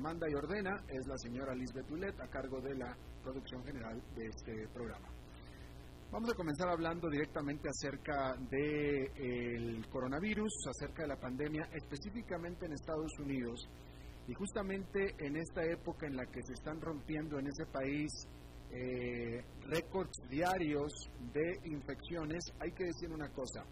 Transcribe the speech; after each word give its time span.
Manda 0.00 0.28
y 0.28 0.34
ordena 0.34 0.82
es 0.88 1.06
la 1.06 1.16
señora 1.18 1.54
Lisbeth 1.54 1.90
Ulet, 1.90 2.18
a 2.20 2.28
cargo 2.28 2.60
de 2.60 2.74
la 2.74 2.96
producción 3.22 3.62
general 3.64 4.02
de 4.16 4.26
este 4.26 4.66
programa. 4.72 5.08
Vamos 6.10 6.30
a 6.32 6.34
comenzar 6.34 6.68
hablando 6.68 7.08
directamente 7.08 7.68
acerca 7.68 8.34
del 8.50 9.86
coronavirus, 9.88 10.52
acerca 10.68 11.02
de 11.02 11.08
la 11.08 11.16
pandemia, 11.16 11.68
específicamente 11.72 12.66
en 12.66 12.72
Estados 12.72 13.12
Unidos. 13.20 13.68
Y 14.26 14.34
justamente 14.34 15.14
en 15.18 15.36
esta 15.36 15.62
época 15.64 16.06
en 16.06 16.16
la 16.16 16.26
que 16.26 16.42
se 16.42 16.54
están 16.54 16.80
rompiendo 16.80 17.38
en 17.38 17.46
ese 17.46 17.66
país 17.66 18.10
eh, 18.72 19.44
récords 19.68 20.18
diarios 20.28 20.92
de 21.32 21.60
infecciones, 21.64 22.42
hay 22.58 22.72
que 22.72 22.84
decir 22.84 23.10
una 23.12 23.28
cosa, 23.30 23.64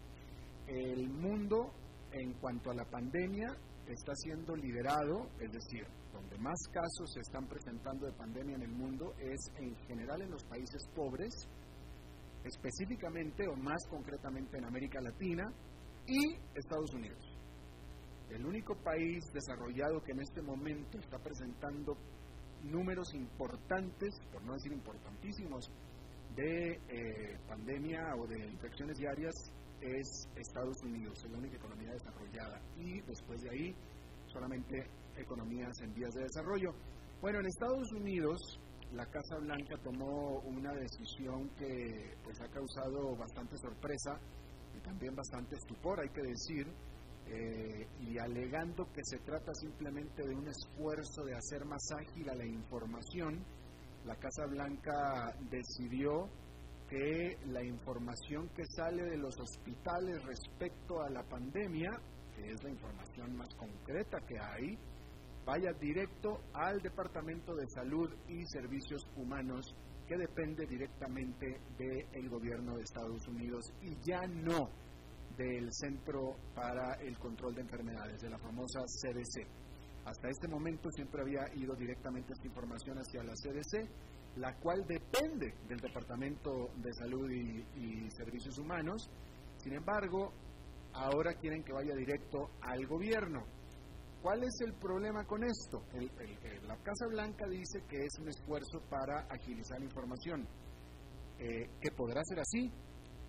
el 0.66 1.08
mundo 1.08 1.72
en 2.12 2.34
cuanto 2.34 2.70
a 2.70 2.74
la 2.74 2.84
pandemia 2.84 3.56
está 3.88 4.14
siendo 4.14 4.54
liderado, 4.54 5.30
es 5.40 5.50
decir, 5.50 5.86
donde 6.20 6.38
más 6.38 6.58
casos 6.72 7.12
se 7.14 7.20
están 7.20 7.46
presentando 7.46 8.06
de 8.06 8.12
pandemia 8.12 8.56
en 8.56 8.62
el 8.62 8.72
mundo 8.72 9.14
es 9.18 9.38
en 9.56 9.74
general 9.86 10.20
en 10.22 10.30
los 10.30 10.44
países 10.44 10.82
pobres, 10.94 11.32
específicamente 12.44 13.46
o 13.46 13.54
más 13.56 13.86
concretamente 13.88 14.58
en 14.58 14.64
América 14.64 15.00
Latina 15.00 15.44
y 16.06 16.34
Estados 16.54 16.92
Unidos. 16.94 17.22
El 18.30 18.44
único 18.44 18.74
país 18.82 19.24
desarrollado 19.32 20.02
que 20.02 20.12
en 20.12 20.20
este 20.20 20.42
momento 20.42 20.98
está 20.98 21.18
presentando 21.18 21.96
números 22.64 23.14
importantes, 23.14 24.10
por 24.32 24.42
no 24.42 24.54
decir 24.54 24.72
importantísimos, 24.72 25.70
de 26.34 26.72
eh, 26.72 27.38
pandemia 27.48 28.14
o 28.16 28.26
de 28.26 28.38
infecciones 28.46 28.98
diarias 28.98 29.34
es 29.80 30.28
Estados 30.36 30.76
Unidos, 30.82 31.22
es 31.24 31.30
la 31.30 31.38
única 31.38 31.56
economía 31.56 31.92
desarrollada. 31.92 32.60
Y 32.76 33.00
después 33.02 33.40
de 33.42 33.50
ahí, 33.50 33.74
solamente 34.26 34.90
economías 35.18 35.80
en 35.80 35.94
vías 35.94 36.14
de 36.14 36.22
desarrollo. 36.22 36.74
Bueno, 37.20 37.40
en 37.40 37.46
Estados 37.46 37.92
Unidos, 37.92 38.60
la 38.92 39.06
Casa 39.06 39.36
Blanca 39.38 39.76
tomó 39.82 40.40
una 40.40 40.72
decisión 40.72 41.50
que 41.56 42.16
pues 42.22 42.40
ha 42.40 42.48
causado 42.48 43.16
bastante 43.16 43.56
sorpresa 43.58 44.18
y 44.76 44.80
también 44.80 45.14
bastante 45.14 45.56
estupor, 45.56 46.00
hay 46.00 46.08
que 46.10 46.22
decir, 46.22 46.66
eh, 47.26 47.86
y 48.00 48.18
alegando 48.18 48.90
que 48.92 49.04
se 49.04 49.18
trata 49.18 49.52
simplemente 49.54 50.26
de 50.26 50.34
un 50.34 50.48
esfuerzo 50.48 51.24
de 51.24 51.34
hacer 51.34 51.64
más 51.66 51.82
ágil 51.92 52.30
a 52.30 52.34
la 52.34 52.46
información, 52.46 53.44
la 54.04 54.16
Casa 54.16 54.46
Blanca 54.46 55.34
decidió 55.50 56.30
que 56.88 57.36
la 57.46 57.62
información 57.62 58.48
que 58.56 58.64
sale 58.64 59.02
de 59.04 59.18
los 59.18 59.38
hospitales 59.38 60.24
respecto 60.24 61.02
a 61.02 61.10
la 61.10 61.22
pandemia, 61.22 61.90
que 62.34 62.50
es 62.50 62.62
la 62.62 62.70
información 62.70 63.36
más 63.36 63.54
concreta 63.56 64.18
que 64.26 64.38
hay, 64.38 64.78
vaya 65.48 65.72
directo 65.80 66.42
al 66.52 66.78
Departamento 66.82 67.54
de 67.54 67.66
Salud 67.70 68.12
y 68.28 68.44
Servicios 68.48 69.00
Humanos, 69.16 69.64
que 70.06 70.18
depende 70.18 70.66
directamente 70.66 71.58
del 71.78 72.28
gobierno 72.28 72.76
de 72.76 72.82
Estados 72.82 73.26
Unidos 73.26 73.64
y 73.80 73.96
ya 74.06 74.26
no 74.26 74.68
del 75.38 75.72
Centro 75.72 76.36
para 76.54 77.00
el 77.00 77.18
Control 77.18 77.54
de 77.54 77.62
Enfermedades, 77.62 78.20
de 78.20 78.28
la 78.28 78.36
famosa 78.36 78.80
CDC. 78.84 79.48
Hasta 80.04 80.28
este 80.28 80.48
momento 80.48 80.90
siempre 80.90 81.22
había 81.22 81.48
ido 81.54 81.74
directamente 81.76 82.34
esta 82.34 82.46
información 82.46 82.98
hacia 82.98 83.22
la 83.22 83.32
CDC, 83.32 83.88
la 84.36 84.54
cual 84.56 84.84
depende 84.86 85.54
del 85.66 85.80
Departamento 85.80 86.68
de 86.76 86.92
Salud 86.92 87.30
y, 87.30 88.10
Servicios 88.10 88.58
Humanos. 88.58 89.08
Sin 89.56 89.72
embargo, 89.72 90.30
ahora 90.92 91.32
quieren 91.40 91.64
que 91.64 91.72
vaya 91.72 91.94
directo 91.94 92.50
al 92.60 92.86
gobierno. 92.86 93.57
¿Cuál 94.22 94.42
es 94.42 94.60
el 94.60 94.74
problema 94.74 95.24
con 95.24 95.44
esto? 95.44 95.84
la 96.66 96.76
Casa 96.76 97.06
Blanca 97.08 97.46
dice 97.46 97.84
que 97.88 98.04
es 98.04 98.18
un 98.20 98.28
esfuerzo 98.28 98.80
para 98.90 99.20
agilizar 99.30 99.80
información, 99.80 100.46
eh, 101.38 101.70
que 101.80 101.90
podrá 101.92 102.22
ser 102.24 102.40
así, 102.40 102.70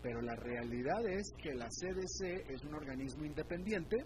pero 0.02 0.22
la 0.22 0.36
realidad 0.36 1.06
es 1.08 1.32
que 1.38 1.54
la 1.54 1.68
CDC 1.70 2.50
es 2.50 2.64
un 2.64 2.74
organismo 2.74 3.24
independiente, 3.24 3.98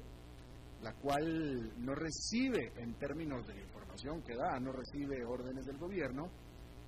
la 0.82 0.94
cual 0.96 1.72
no 1.78 1.96
recibe, 1.96 2.74
en 2.76 2.94
términos 2.96 3.48
de 3.48 3.56
la 3.56 3.62
información 3.62 4.22
que 4.22 4.36
da, 4.36 4.60
no 4.60 4.74
recibe 4.74 5.24
órdenes 5.24 5.66
del 5.66 5.78
gobierno, 5.78 6.30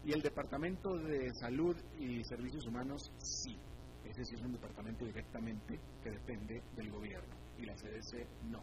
y 0.03 0.11
el 0.11 0.21
Departamento 0.21 0.97
de 0.97 1.33
Salud 1.39 1.75
y 1.97 2.23
Servicios 2.25 2.67
Humanos 2.67 3.01
sí. 3.17 3.57
Ese 4.03 4.23
sí 4.25 4.35
es 4.35 4.41
un 4.41 4.51
departamento 4.51 5.05
directamente 5.05 5.79
que 6.03 6.11
depende 6.11 6.61
del 6.75 6.91
gobierno 6.91 7.33
y 7.57 7.65
la 7.65 7.73
CDC 7.73 8.27
no. 8.43 8.61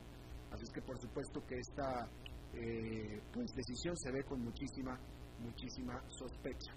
Así 0.53 0.65
es 0.65 0.71
que 0.73 0.83
por 0.83 0.99
supuesto 1.01 1.41
que 1.47 1.57
esta 1.57 2.09
eh, 2.55 3.21
pues, 3.33 3.47
decisión 3.55 3.97
se 3.97 4.13
ve 4.13 4.23
con 4.25 4.41
muchísima, 4.45 4.99
muchísima 5.41 6.03
sospecha. 6.09 6.73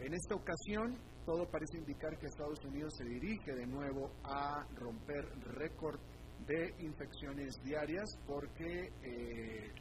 En 0.00 0.12
esta 0.14 0.34
ocasión 0.34 0.98
todo 1.24 1.48
parece 1.48 1.78
indicar 1.78 2.18
que 2.18 2.26
Estados 2.26 2.64
Unidos 2.64 2.92
se 2.98 3.04
dirige 3.04 3.54
de 3.54 3.66
nuevo 3.66 4.10
a 4.24 4.66
romper 4.74 5.24
récord 5.54 6.00
de 6.46 6.74
infecciones 6.80 7.54
diarias 7.62 8.18
porque 8.26 8.88
eh, 9.02 9.72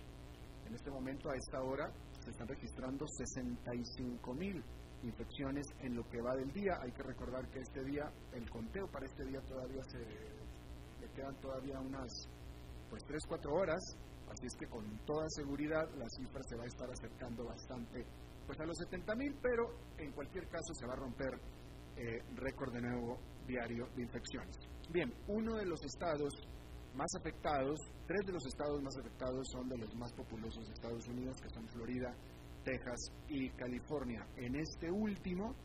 en 0.67 0.75
este 0.75 0.91
momento 0.91 1.31
a 1.31 1.35
esta 1.35 1.63
hora 1.63 1.91
se 2.23 2.29
están 2.29 2.47
registrando 2.47 3.05
65 3.07 4.33
mil 4.35 4.63
infecciones 5.01 5.65
en 5.79 5.95
lo 5.95 6.07
que 6.07 6.21
va 6.21 6.35
del 6.35 6.51
día. 6.51 6.73
Hay 6.83 6.91
que 6.91 7.01
recordar 7.01 7.49
que 7.49 7.59
este 7.59 7.83
día, 7.83 8.03
el 8.33 8.47
conteo 8.49 8.85
para 8.91 9.05
este 9.07 9.25
día 9.25 9.41
todavía 9.41 9.81
se 9.89 9.97
le 9.97 11.11
quedan 11.15 11.35
todavía 11.41 11.79
unas 11.79 12.11
pues 12.91 13.05
3, 13.05 13.23
4 13.25 13.53
horas, 13.53 13.81
así 14.29 14.45
es 14.45 14.55
que 14.59 14.67
con 14.67 14.83
toda 15.05 15.23
seguridad 15.29 15.87
la 15.95 16.05
cifra 16.09 16.43
se 16.43 16.57
va 16.57 16.63
a 16.63 16.67
estar 16.67 16.91
acercando 16.91 17.45
bastante 17.45 18.05
pues 18.45 18.59
a 18.59 18.65
los 18.65 18.77
70 18.77 19.15
mil, 19.15 19.33
pero 19.41 19.63
en 19.97 20.11
cualquier 20.11 20.45
caso 20.49 20.73
se 20.73 20.85
va 20.85 20.91
a 20.93 20.97
romper 20.97 21.39
eh, 21.95 22.19
récord 22.35 22.73
de 22.73 22.81
nuevo 22.81 23.17
diario 23.47 23.87
de 23.95 24.03
infecciones. 24.03 24.57
Bien, 24.91 25.13
uno 25.27 25.55
de 25.55 25.65
los 25.65 25.81
estados 25.85 26.33
más 26.93 27.07
afectados, 27.17 27.79
tres 28.05 28.25
de 28.25 28.33
los 28.33 28.45
estados 28.45 28.81
más 28.81 28.97
afectados 28.97 29.47
son 29.53 29.69
de 29.69 29.77
los 29.77 29.95
más 29.95 30.11
populosos 30.11 30.67
de 30.67 30.73
Estados 30.73 31.07
Unidos, 31.07 31.37
que 31.41 31.49
son 31.49 31.65
Florida, 31.69 32.13
Texas 32.65 32.99
y 33.29 33.49
California. 33.51 34.27
En 34.35 34.55
este 34.55 34.91
último, 34.91 35.55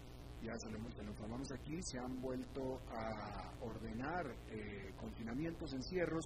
ya 0.42 0.54
se 0.58 0.70
lo, 0.70 0.78
informamos 0.78 1.48
aquí, 1.52 1.76
se 1.82 1.98
han 1.98 2.20
vuelto 2.20 2.80
a 2.88 3.52
ordenar 3.60 4.26
eh, 4.48 4.92
confinamientos, 4.96 5.72
encierros, 5.74 6.24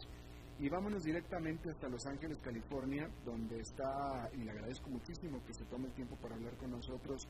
y 0.60 0.68
vámonos 0.68 1.02
directamente 1.04 1.70
hasta 1.70 1.88
Los 1.88 2.04
Ángeles, 2.06 2.38
California, 2.38 3.08
donde 3.24 3.60
está, 3.60 4.28
y 4.34 4.44
le 4.44 4.50
agradezco 4.50 4.90
muchísimo 4.90 5.42
que 5.46 5.54
se 5.54 5.64
tome 5.64 5.86
el 5.86 5.94
tiempo 5.94 6.16
para 6.16 6.34
hablar 6.34 6.54
con 6.58 6.70
nosotros, 6.70 7.26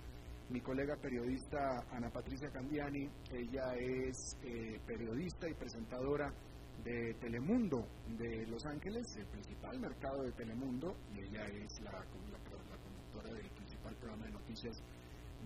mi 0.48 0.60
colega 0.60 0.96
periodista 0.96 1.86
Ana 1.92 2.10
Patricia 2.10 2.50
Candiani. 2.50 3.08
Ella 3.32 3.72
es 3.76 4.36
eh, 4.42 4.80
periodista 4.84 5.48
y 5.48 5.54
presentadora 5.54 6.34
de 6.82 7.14
Telemundo 7.20 7.86
de 8.18 8.46
Los 8.48 8.66
Ángeles, 8.66 9.16
el 9.16 9.26
principal 9.26 9.78
mercado 9.78 10.24
de 10.24 10.32
Telemundo, 10.32 10.96
y 11.14 11.20
ella 11.20 11.46
es 11.46 11.80
la, 11.82 11.92
conductora 11.92 13.32
del 13.32 13.48
principal 13.50 13.94
programa 13.94 14.24
de 14.24 14.32
noticias 14.32 14.82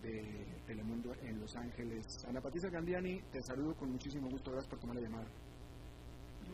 de 0.01 0.47
Telemundo 0.67 1.13
en 1.21 1.39
Los 1.39 1.55
Ángeles. 1.55 2.25
Ana 2.27 2.41
Patricia 2.41 2.71
Candiani, 2.71 3.21
te 3.31 3.43
saludo 3.43 3.75
con 3.75 3.93
muchísimo 3.93 4.31
gusto, 4.31 4.53
gracias 4.53 4.71
por 4.71 4.81
tomar 4.81 4.97
la 4.97 5.03
llamada. 5.03 5.27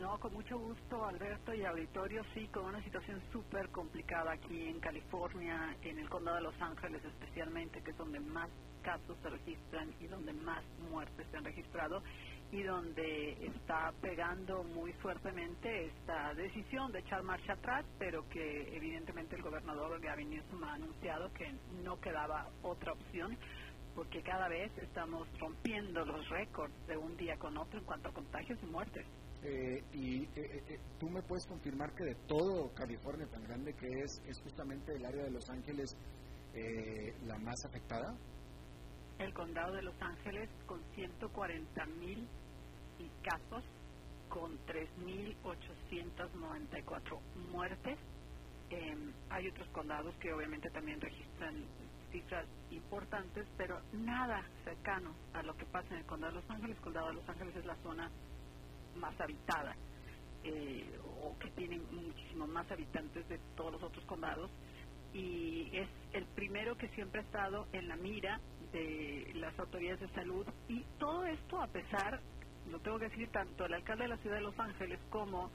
No, 0.01 0.19
con 0.19 0.33
mucho 0.33 0.57
gusto, 0.57 1.05
Alberto 1.05 1.53
y 1.53 1.63
auditorio, 1.63 2.23
sí, 2.33 2.47
con 2.47 2.65
una 2.65 2.83
situación 2.83 3.21
súper 3.31 3.69
complicada 3.69 4.31
aquí 4.31 4.67
en 4.67 4.79
California, 4.79 5.77
en 5.83 5.99
el 5.99 6.09
condado 6.09 6.37
de 6.37 6.43
Los 6.43 6.59
Ángeles 6.59 7.05
especialmente, 7.05 7.83
que 7.83 7.91
es 7.91 7.97
donde 7.97 8.19
más 8.19 8.49
casos 8.81 9.15
se 9.21 9.29
registran 9.29 9.93
y 9.99 10.07
donde 10.07 10.33
más 10.33 10.63
muertes 10.89 11.27
se 11.29 11.37
han 11.37 11.43
registrado 11.43 12.01
y 12.51 12.63
donde 12.63 13.45
está 13.45 13.93
pegando 14.01 14.63
muy 14.63 14.91
fuertemente 14.93 15.85
esta 15.85 16.33
decisión 16.33 16.91
de 16.91 16.99
echar 17.01 17.21
marcha 17.21 17.53
atrás, 17.53 17.85
pero 17.99 18.27
que 18.27 18.75
evidentemente 18.75 19.35
el 19.35 19.43
gobernador 19.43 20.01
Gavin 20.01 20.31
Newsom 20.31 20.63
ha 20.63 20.73
anunciado 20.73 21.31
que 21.33 21.53
no 21.83 21.99
quedaba 21.99 22.49
otra 22.63 22.93
opción 22.93 23.37
porque 23.93 24.23
cada 24.23 24.47
vez 24.47 24.75
estamos 24.79 25.27
rompiendo 25.37 26.03
los 26.05 26.27
récords 26.29 26.73
de 26.87 26.97
un 26.97 27.15
día 27.17 27.37
con 27.37 27.55
otro 27.55 27.77
en 27.77 27.85
cuanto 27.85 28.09
a 28.09 28.13
contagios 28.13 28.57
y 28.63 28.65
muertes. 28.65 29.05
Eh, 29.43 29.83
y 29.93 30.23
eh, 30.23 30.29
eh, 30.35 30.79
tú 30.99 31.09
me 31.09 31.23
puedes 31.23 31.47
confirmar 31.47 31.95
que 31.95 32.03
de 32.03 32.15
todo 32.27 32.71
California 32.75 33.25
tan 33.25 33.43
grande 33.43 33.73
que 33.73 33.87
es, 33.87 34.21
es 34.27 34.39
justamente 34.41 34.95
el 34.95 35.03
área 35.03 35.23
de 35.23 35.31
Los 35.31 35.49
Ángeles 35.49 35.97
eh, 36.53 37.15
la 37.25 37.39
más 37.39 37.65
afectada? 37.65 38.15
El 39.19 39.33
condado 39.33 39.73
de 39.73 39.83
Los 39.83 40.01
Ángeles 40.01 40.49
con 40.65 40.81
140 40.95 41.85
mil 41.85 42.27
casos, 43.23 43.63
con 44.29 44.59
3.894 44.65 47.19
muertes. 47.51 47.97
Em, 48.69 49.13
hay 49.29 49.47
otros 49.47 49.69
condados 49.69 50.13
que 50.17 50.33
obviamente 50.33 50.69
también 50.71 50.99
registran 50.99 51.63
cifras 52.11 52.45
importantes, 52.69 53.47
pero 53.57 53.79
nada 53.93 54.43
cercano 54.65 55.15
a 55.33 55.41
lo 55.43 55.55
que 55.55 55.65
pasa 55.65 55.93
en 55.93 55.99
el 55.99 56.05
condado 56.05 56.33
de 56.33 56.41
Los 56.41 56.49
Ángeles. 56.49 56.75
El 56.77 56.83
condado 56.83 57.07
de 57.07 57.13
Los 57.13 57.29
Ángeles 57.29 57.55
es 57.55 57.65
la 57.65 57.77
zona 57.77 58.11
más 58.95 59.19
habitada 59.19 59.75
eh, 60.43 60.99
o 61.21 61.37
que 61.37 61.49
tiene 61.51 61.79
muchísimos 61.91 62.49
más 62.49 62.69
habitantes 62.71 63.27
de 63.29 63.39
todos 63.55 63.73
los 63.73 63.83
otros 63.83 64.03
condados. 64.05 64.49
Y 65.13 65.69
es 65.73 65.89
el 66.13 66.25
primero 66.27 66.77
que 66.77 66.87
siempre 66.89 67.21
ha 67.21 67.23
estado 67.23 67.67
en 67.73 67.87
la 67.87 67.97
mira 67.97 68.39
de 68.71 69.31
las 69.35 69.57
autoridades 69.59 69.99
de 69.99 70.09
salud. 70.09 70.47
Y 70.67 70.85
todo 70.97 71.25
esto 71.25 71.61
a 71.61 71.67
pesar, 71.67 72.21
lo 72.69 72.79
tengo 72.79 72.97
que 72.97 73.09
decir, 73.09 73.29
tanto 73.29 73.65
el 73.65 73.73
alcalde 73.73 74.03
de 74.03 74.09
la 74.09 74.17
ciudad 74.17 74.37
de 74.37 74.41
Los 74.43 74.59
Ángeles 74.59 74.99
como 75.09 75.51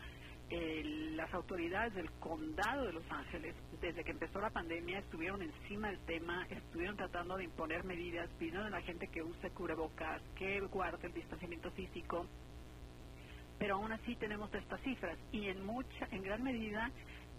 las 0.48 1.32
autoridades 1.34 1.94
del 1.94 2.10
condado 2.20 2.84
de 2.84 2.92
Los 2.92 3.10
Ángeles, 3.10 3.54
desde 3.80 4.04
que 4.04 4.12
empezó 4.12 4.40
la 4.40 4.50
pandemia, 4.50 5.00
estuvieron 5.00 5.42
encima 5.42 5.88
del 5.88 5.98
tema, 6.00 6.46
estuvieron 6.48 6.96
tratando 6.96 7.36
de 7.36 7.44
imponer 7.44 7.82
medidas, 7.84 8.30
pidieron 8.38 8.66
a 8.66 8.70
la 8.70 8.82
gente 8.82 9.08
que 9.08 9.22
use 9.22 9.50
cubrebocas, 9.50 10.22
que 10.36 10.60
guarde 10.60 11.08
el 11.08 11.14
distanciamiento 11.14 11.70
físico, 11.72 12.26
pero 13.58 13.76
aún 13.76 13.92
así 13.92 14.16
tenemos 14.16 14.52
estas 14.54 14.80
cifras 14.82 15.18
y 15.32 15.48
en 15.48 15.64
mucha, 15.64 16.08
en 16.10 16.22
gran 16.22 16.42
medida 16.42 16.90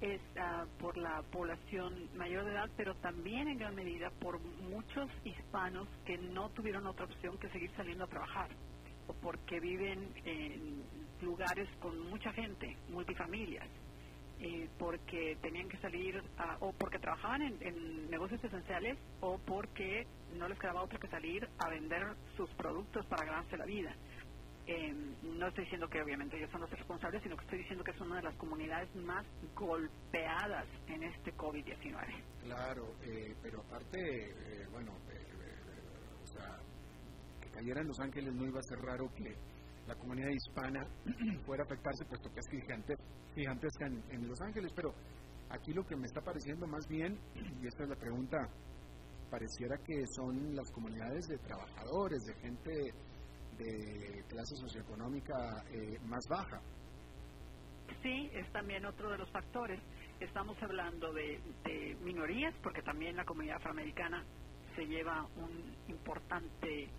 es 0.01 0.21
ah, 0.39 0.65
por 0.79 0.97
la 0.97 1.23
población 1.31 2.09
mayor 2.15 2.45
de 2.45 2.51
edad, 2.51 2.69
pero 2.77 2.95
también 2.95 3.47
en 3.47 3.57
gran 3.57 3.75
medida 3.75 4.11
por 4.19 4.39
muchos 4.39 5.09
hispanos 5.23 5.87
que 6.05 6.17
no 6.17 6.49
tuvieron 6.49 6.85
otra 6.85 7.05
opción 7.05 7.37
que 7.37 7.49
seguir 7.49 7.71
saliendo 7.75 8.03
a 8.03 8.07
trabajar 8.07 8.49
o 9.07 9.13
porque 9.13 9.59
viven 9.59 10.11
en 10.25 10.83
lugares 11.21 11.67
con 11.79 11.99
mucha 12.09 12.31
gente, 12.33 12.77
multifamilias, 12.89 13.67
eh, 14.39 14.69
porque 14.77 15.35
tenían 15.41 15.67
que 15.67 15.77
salir 15.77 16.21
o 16.59 16.71
porque 16.73 16.99
trabajaban 16.99 17.41
en, 17.41 18.09
negocios 18.09 18.43
esenciales 18.43 18.97
o 19.19 19.39
porque 19.39 20.05
no 20.37 20.47
les 20.47 20.59
quedaba 20.59 20.83
otra 20.83 20.99
que 20.99 21.07
salir 21.07 21.47
a 21.57 21.69
vender 21.69 22.03
sus 22.35 22.49
productos 22.51 23.05
para 23.07 23.25
ganarse 23.25 23.57
la 23.57 23.65
vida. 23.65 23.95
Eh, 24.67 24.93
no 25.23 25.47
estoy 25.47 25.63
diciendo 25.63 25.87
que 25.87 26.01
obviamente 26.01 26.35
ellos 26.35 26.51
son 26.51 26.59
los 26.59 26.69
responsables, 26.69 27.23
sino 27.23 27.37
que 27.37 27.43
estoy 27.45 27.59
diciendo 27.59 27.85
que 27.85 27.91
es 27.91 28.01
una 28.01 28.17
de 28.17 28.23
las 28.23 28.35
comunidades 28.35 28.93
más 28.97 29.25
golpeadas 29.55 30.67
en 30.87 31.03
este 31.03 31.33
COVID-19. 31.35 31.95
Claro, 32.43 32.93
eh, 33.01 33.33
pero 33.41 33.61
aparte, 33.61 33.97
eh, 33.97 34.67
bueno, 34.69 34.91
o 36.21 36.27
sea, 36.27 36.59
que 37.41 37.49
cayera 37.49 37.79
en 37.79 37.87
Los 37.87 37.99
Ángeles 38.01 38.33
no 38.33 38.45
iba 38.45 38.59
a 38.59 38.63
ser 38.63 38.79
raro 38.79 39.07
que 39.15 39.33
la 39.87 39.95
comunidad 39.95 40.31
hispana 40.31 40.85
fuera 41.45 41.63
a 41.63 41.65
afectarse, 41.65 42.03
puesto 42.03 42.29
que 42.29 42.39
es 42.41 42.97
gigantesca 43.35 43.85
en, 43.85 44.03
en 44.11 44.27
Los 44.27 44.41
Ángeles, 44.41 44.73
pero 44.75 44.93
aquí 45.49 45.71
lo 45.71 45.85
que 45.85 45.95
me 45.95 46.07
está 46.07 46.19
pareciendo 46.19 46.67
más 46.67 46.85
bien, 46.89 47.17
y 47.61 47.67
esta 47.67 47.83
es 47.83 47.89
la 47.89 47.95
pregunta, 47.95 48.37
pareciera 49.31 49.77
que 49.77 50.03
son 50.13 50.53
las 50.53 50.69
comunidades 50.71 51.25
de 51.27 51.37
trabajadores, 51.37 52.19
de 52.25 52.33
gente 52.35 52.71
de 53.57 54.24
clase 54.27 54.56
socioeconómica 54.56 55.63
eh, 55.71 55.98
más 56.06 56.27
baja. 56.27 56.62
Sí, 58.01 58.30
es 58.33 58.51
también 58.51 58.86
otro 58.86 59.09
de 59.09 59.18
los 59.18 59.30
factores. 59.31 59.80
Estamos 60.19 60.62
hablando 60.62 61.12
de, 61.13 61.39
de 61.63 61.95
minorías, 62.01 62.54
porque 62.62 62.81
también 62.81 63.15
la 63.15 63.25
comunidad 63.25 63.57
afroamericana 63.57 64.24
se 64.75 64.86
lleva 64.86 65.27
un 65.36 65.75
importante 65.88 66.89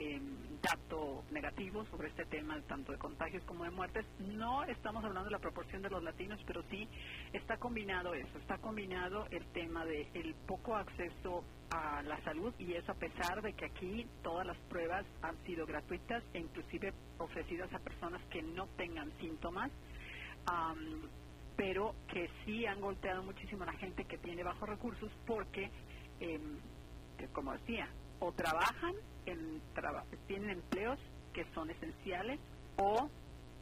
eh, 0.00 0.20
dato 0.62 1.24
negativo 1.32 1.84
sobre 1.86 2.08
este 2.08 2.24
tema, 2.26 2.60
tanto 2.68 2.92
de 2.92 2.98
contagios 2.98 3.42
como 3.44 3.64
de 3.64 3.70
muertes. 3.70 4.06
No 4.20 4.62
estamos 4.62 5.04
hablando 5.04 5.24
de 5.24 5.32
la 5.32 5.40
proporción 5.40 5.82
de 5.82 5.90
los 5.90 6.04
latinos, 6.04 6.40
pero 6.46 6.62
sí 6.70 6.88
está 7.32 7.56
combinado 7.56 8.14
eso, 8.14 8.38
está 8.38 8.58
combinado 8.58 9.26
el 9.30 9.44
tema 9.46 9.84
de 9.84 10.08
el 10.14 10.36
poco 10.46 10.76
acceso 10.76 11.42
a 11.70 12.02
la 12.02 12.22
salud 12.22 12.54
y 12.58 12.74
eso 12.74 12.92
a 12.92 12.94
pesar 12.94 13.42
de 13.42 13.52
que 13.54 13.66
aquí 13.66 14.06
todas 14.22 14.46
las 14.46 14.56
pruebas 14.68 15.04
han 15.22 15.36
sido 15.44 15.66
gratuitas 15.66 16.22
e 16.32 16.38
inclusive 16.38 16.92
ofrecidas 17.18 17.72
a 17.74 17.80
personas 17.80 18.22
que 18.30 18.40
no 18.40 18.68
tengan 18.76 19.10
síntomas. 19.18 19.70
pero 21.56 21.96
que 22.06 22.30
sí 22.44 22.66
han 22.66 22.80
golpeado 22.80 23.24
muchísimo 23.24 23.64
a 23.64 23.66
la 23.66 23.72
gente 23.72 24.04
que 24.04 24.16
tiene 24.18 24.44
bajos 24.44 24.68
recursos 24.68 25.10
porque, 25.26 25.72
eh, 26.20 26.38
como 27.32 27.52
decía, 27.52 27.88
o 28.20 28.32
trabajan, 28.32 28.94
en 29.28 29.58
tienen 30.26 30.50
empleos 30.50 30.98
que 31.32 31.44
son 31.54 31.70
esenciales 31.70 32.40
o 32.76 33.08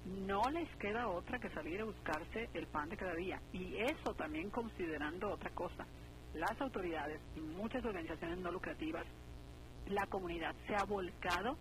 no 0.05 0.51
les 0.51 0.69
queda 0.77 1.09
otra 1.09 1.39
que 1.39 1.51
salir 1.51 1.81
a 1.81 1.85
buscarse 1.85 2.49
el 2.55 2.67
pan 2.67 2.89
de 2.89 2.97
cada 2.97 3.15
día. 3.15 3.41
Y 3.53 3.77
eso 3.77 4.15
también 4.15 4.51
considerando 4.51 5.31
otra 5.31 5.51
cosa. 5.51 5.87
Las 6.35 6.61
autoridades 6.61 7.21
y 7.35 7.41
muchas 7.41 7.85
organizaciones 7.85 8.39
no 8.39 8.53
lucrativas, 8.53 9.07
la 9.89 10.07
comunidad 10.07 10.55
se 10.67 10.75
ha 10.75 10.85
volcado 10.85 11.57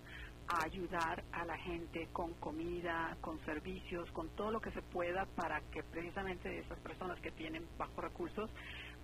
a 0.47 0.63
ayudar 0.63 1.23
a 1.31 1.45
la 1.45 1.57
gente 1.57 2.07
con 2.13 2.33
comida, 2.35 3.17
con 3.21 3.39
servicios, 3.45 4.09
con 4.11 4.29
todo 4.35 4.51
lo 4.51 4.59
que 4.59 4.71
se 4.71 4.81
pueda 4.81 5.25
para 5.35 5.61
que 5.71 5.81
precisamente 5.81 6.59
esas 6.59 6.77
personas 6.79 7.19
que 7.19 7.31
tienen 7.31 7.65
bajos 7.77 8.03
recursos 8.03 8.49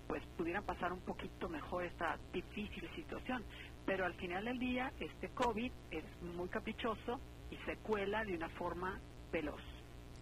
pues 0.08 0.24
pudieran 0.38 0.64
pasar 0.66 0.92
un 0.92 1.00
poquito 1.00 1.48
mejor 1.48 1.86
esta 1.86 2.18
difícil 2.34 2.90
situación. 2.96 3.44
Pero 3.92 4.06
al 4.06 4.14
final 4.14 4.46
del 4.46 4.58
día, 4.58 4.90
este 5.02 5.28
COVID 5.36 5.70
es 5.92 6.06
muy 6.22 6.48
caprichoso 6.48 7.20
y 7.50 7.58
se 7.66 7.76
cuela 7.84 8.24
de 8.24 8.38
una 8.38 8.48
forma 8.52 8.98
veloz. 9.34 9.60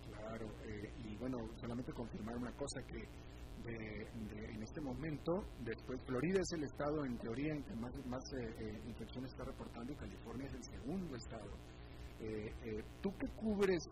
Claro, 0.07 0.47
eh, 0.65 0.91
y 1.05 1.15
bueno, 1.17 1.37
solamente 1.61 1.93
confirmar 1.93 2.35
una 2.35 2.51
cosa 2.53 2.81
que 2.87 3.05
en 3.67 4.63
este 4.63 4.81
momento, 4.81 5.45
después 5.59 6.01
Florida 6.07 6.39
es 6.41 6.51
el 6.53 6.63
estado 6.63 7.05
en 7.05 7.19
teoría 7.19 7.53
en 7.53 7.61
que 7.61 7.75
más, 7.75 7.93
más 8.07 8.23
eh, 8.33 8.55
eh, 8.57 8.81
infecciones 8.87 9.29
está 9.29 9.43
reportando 9.43 9.93
y 9.93 9.95
California 9.97 10.47
es 10.47 10.53
el 10.55 10.63
segundo 10.63 11.15
estado. 11.15 11.51
tú 13.03 13.15
que 13.19 13.27
cubres, 13.35 13.83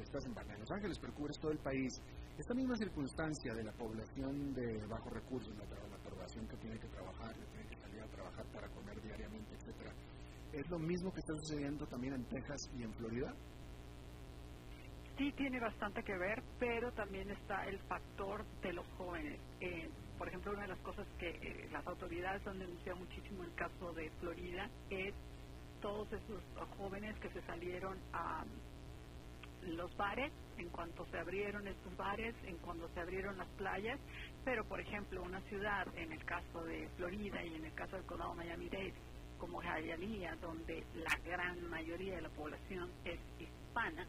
estás 0.00 0.24
en 0.24 0.60
Los 0.60 0.70
Ángeles, 0.70 0.98
pero 0.98 1.12
cubres 1.12 1.38
todo 1.38 1.52
el 1.52 1.58
país, 1.58 1.92
esta 2.38 2.54
misma 2.54 2.74
circunstancia 2.76 3.52
de 3.52 3.64
la 3.64 3.72
población 3.72 4.54
de 4.54 4.86
bajos 4.86 5.12
recursos, 5.12 5.54
la, 5.58 5.64
la 5.66 5.98
población 5.98 6.48
que 6.48 6.56
tiene 6.56 6.78
que 6.78 6.88
salir 6.88 8.00
a 8.02 8.08
trabajar 8.08 8.44
para 8.52 8.68
comer 8.68 9.00
diariamente, 9.02 9.54
etcétera, 9.54 9.92
¿es 10.56 10.68
lo 10.70 10.78
mismo 10.78 11.12
que 11.12 11.20
está 11.20 11.34
sucediendo 11.34 11.86
también 11.86 12.14
en 12.14 12.24
Texas 12.24 12.70
y 12.78 12.82
en 12.82 12.92
Florida? 12.94 13.34
Sí 15.18 15.32
tiene 15.32 15.60
bastante 15.60 16.02
que 16.02 16.16
ver, 16.16 16.42
pero 16.58 16.92
también 16.92 17.30
está 17.30 17.66
el 17.66 17.78
factor 17.80 18.44
de 18.62 18.72
los 18.72 18.86
jóvenes. 18.98 19.40
Eh, 19.60 19.88
por 20.18 20.28
ejemplo, 20.28 20.52
una 20.52 20.62
de 20.62 20.68
las 20.68 20.78
cosas 20.80 21.06
que 21.18 21.28
eh, 21.28 21.68
las 21.72 21.86
autoridades 21.86 22.46
han 22.46 22.58
denunciado 22.58 22.98
muchísimo 22.98 23.42
en 23.42 23.50
el 23.50 23.54
caso 23.54 23.92
de 23.92 24.10
Florida 24.20 24.68
es 24.90 25.14
todos 25.80 26.10
esos 26.12 26.42
jóvenes 26.76 27.18
que 27.18 27.30
se 27.30 27.42
salieron 27.42 27.98
a 28.12 28.44
los 29.62 29.94
bares, 29.96 30.32
en 30.58 30.68
cuanto 30.70 31.04
se 31.06 31.18
abrieron 31.18 31.66
estos 31.66 31.96
bares, 31.96 32.34
en 32.44 32.56
cuanto 32.58 32.88
se 32.90 33.00
abrieron 33.00 33.36
las 33.36 33.48
playas, 33.56 33.98
pero 34.44 34.64
por 34.64 34.80
ejemplo 34.80 35.22
una 35.22 35.40
ciudad, 35.42 35.86
en 35.96 36.12
el 36.12 36.24
caso 36.24 36.64
de 36.64 36.88
Florida 36.96 37.42
y 37.44 37.54
en 37.54 37.64
el 37.64 37.74
caso 37.74 37.96
del 37.96 38.04
condado 38.04 38.34
Miami-Dade, 38.34 38.94
como 39.38 39.62
Hialeah, 39.62 40.36
donde 40.36 40.84
la 40.94 41.16
gran 41.24 41.68
mayoría 41.68 42.16
de 42.16 42.22
la 42.22 42.30
población 42.30 42.90
es 43.04 43.18
hispana, 43.38 44.06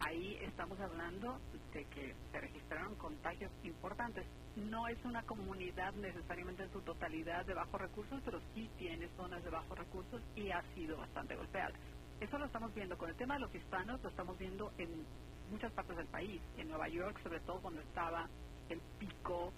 ahí 0.00 0.38
estamos 0.42 0.78
hablando 0.80 1.38
de 1.72 1.84
que 1.86 2.14
se 2.32 2.40
registraron 2.40 2.94
contagios 2.96 3.50
importantes. 3.62 4.26
No 4.56 4.88
es 4.88 5.02
una 5.04 5.22
comunidad 5.22 5.92
necesariamente 5.94 6.64
en 6.64 6.72
su 6.72 6.80
totalidad 6.80 7.44
de 7.46 7.54
bajos 7.54 7.80
recursos, 7.80 8.20
pero 8.24 8.40
sí 8.54 8.70
tiene 8.78 9.08
zonas 9.16 9.42
de 9.44 9.50
bajos 9.50 9.78
recursos 9.78 10.22
y 10.34 10.50
ha 10.50 10.62
sido 10.74 10.96
bastante 10.96 11.36
golpeada. 11.36 11.74
Eso 12.20 12.38
lo 12.38 12.46
estamos 12.46 12.74
viendo 12.74 12.96
con 12.96 13.10
el 13.10 13.16
tema 13.16 13.34
de 13.34 13.40
los 13.40 13.54
hispanos, 13.54 14.02
lo 14.02 14.08
estamos 14.08 14.38
viendo 14.38 14.72
en 14.78 15.04
muchas 15.50 15.72
partes 15.72 15.96
del 15.96 16.06
país, 16.06 16.40
en 16.56 16.68
Nueva 16.68 16.88
York, 16.88 17.20
sobre 17.22 17.40
todo 17.40 17.60
cuando 17.60 17.80
estaba 17.82 18.28
el 18.68 18.80
pico 18.98 19.52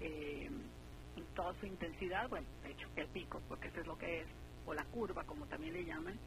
eh, 0.00 0.48
en 1.16 1.24
toda 1.34 1.54
su 1.60 1.66
intensidad, 1.66 2.28
bueno, 2.28 2.46
de 2.62 2.72
hecho, 2.72 2.88
el 2.96 3.08
pico, 3.08 3.40
porque 3.48 3.68
eso 3.68 3.80
es 3.80 3.86
lo 3.86 3.96
que 3.96 4.20
es, 4.22 4.26
o 4.66 4.74
la 4.74 4.84
curva, 4.84 5.24
como 5.24 5.46
también 5.46 5.74
le 5.74 5.84
llaman, 5.84 6.18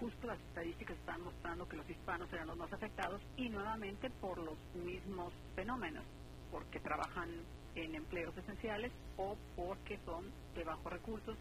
justo 0.00 0.26
las 0.26 0.38
estadísticas 0.40 0.96
están 0.98 1.22
mostrando 1.22 1.68
que 1.68 1.76
los 1.76 1.88
hispanos 1.88 2.32
eran 2.32 2.48
los 2.48 2.56
más 2.56 2.72
afectados 2.72 3.20
y 3.36 3.48
nuevamente 3.48 4.10
por 4.10 4.38
los 4.38 4.58
mismos 4.74 5.32
fenómenos, 5.54 6.04
porque 6.50 6.80
trabajan 6.80 7.30
en 7.74 7.94
empleos 7.94 8.36
esenciales 8.36 8.92
o 9.16 9.36
porque 9.54 9.98
son 10.04 10.30
de 10.54 10.64
bajos 10.64 10.92
recursos 10.92 11.36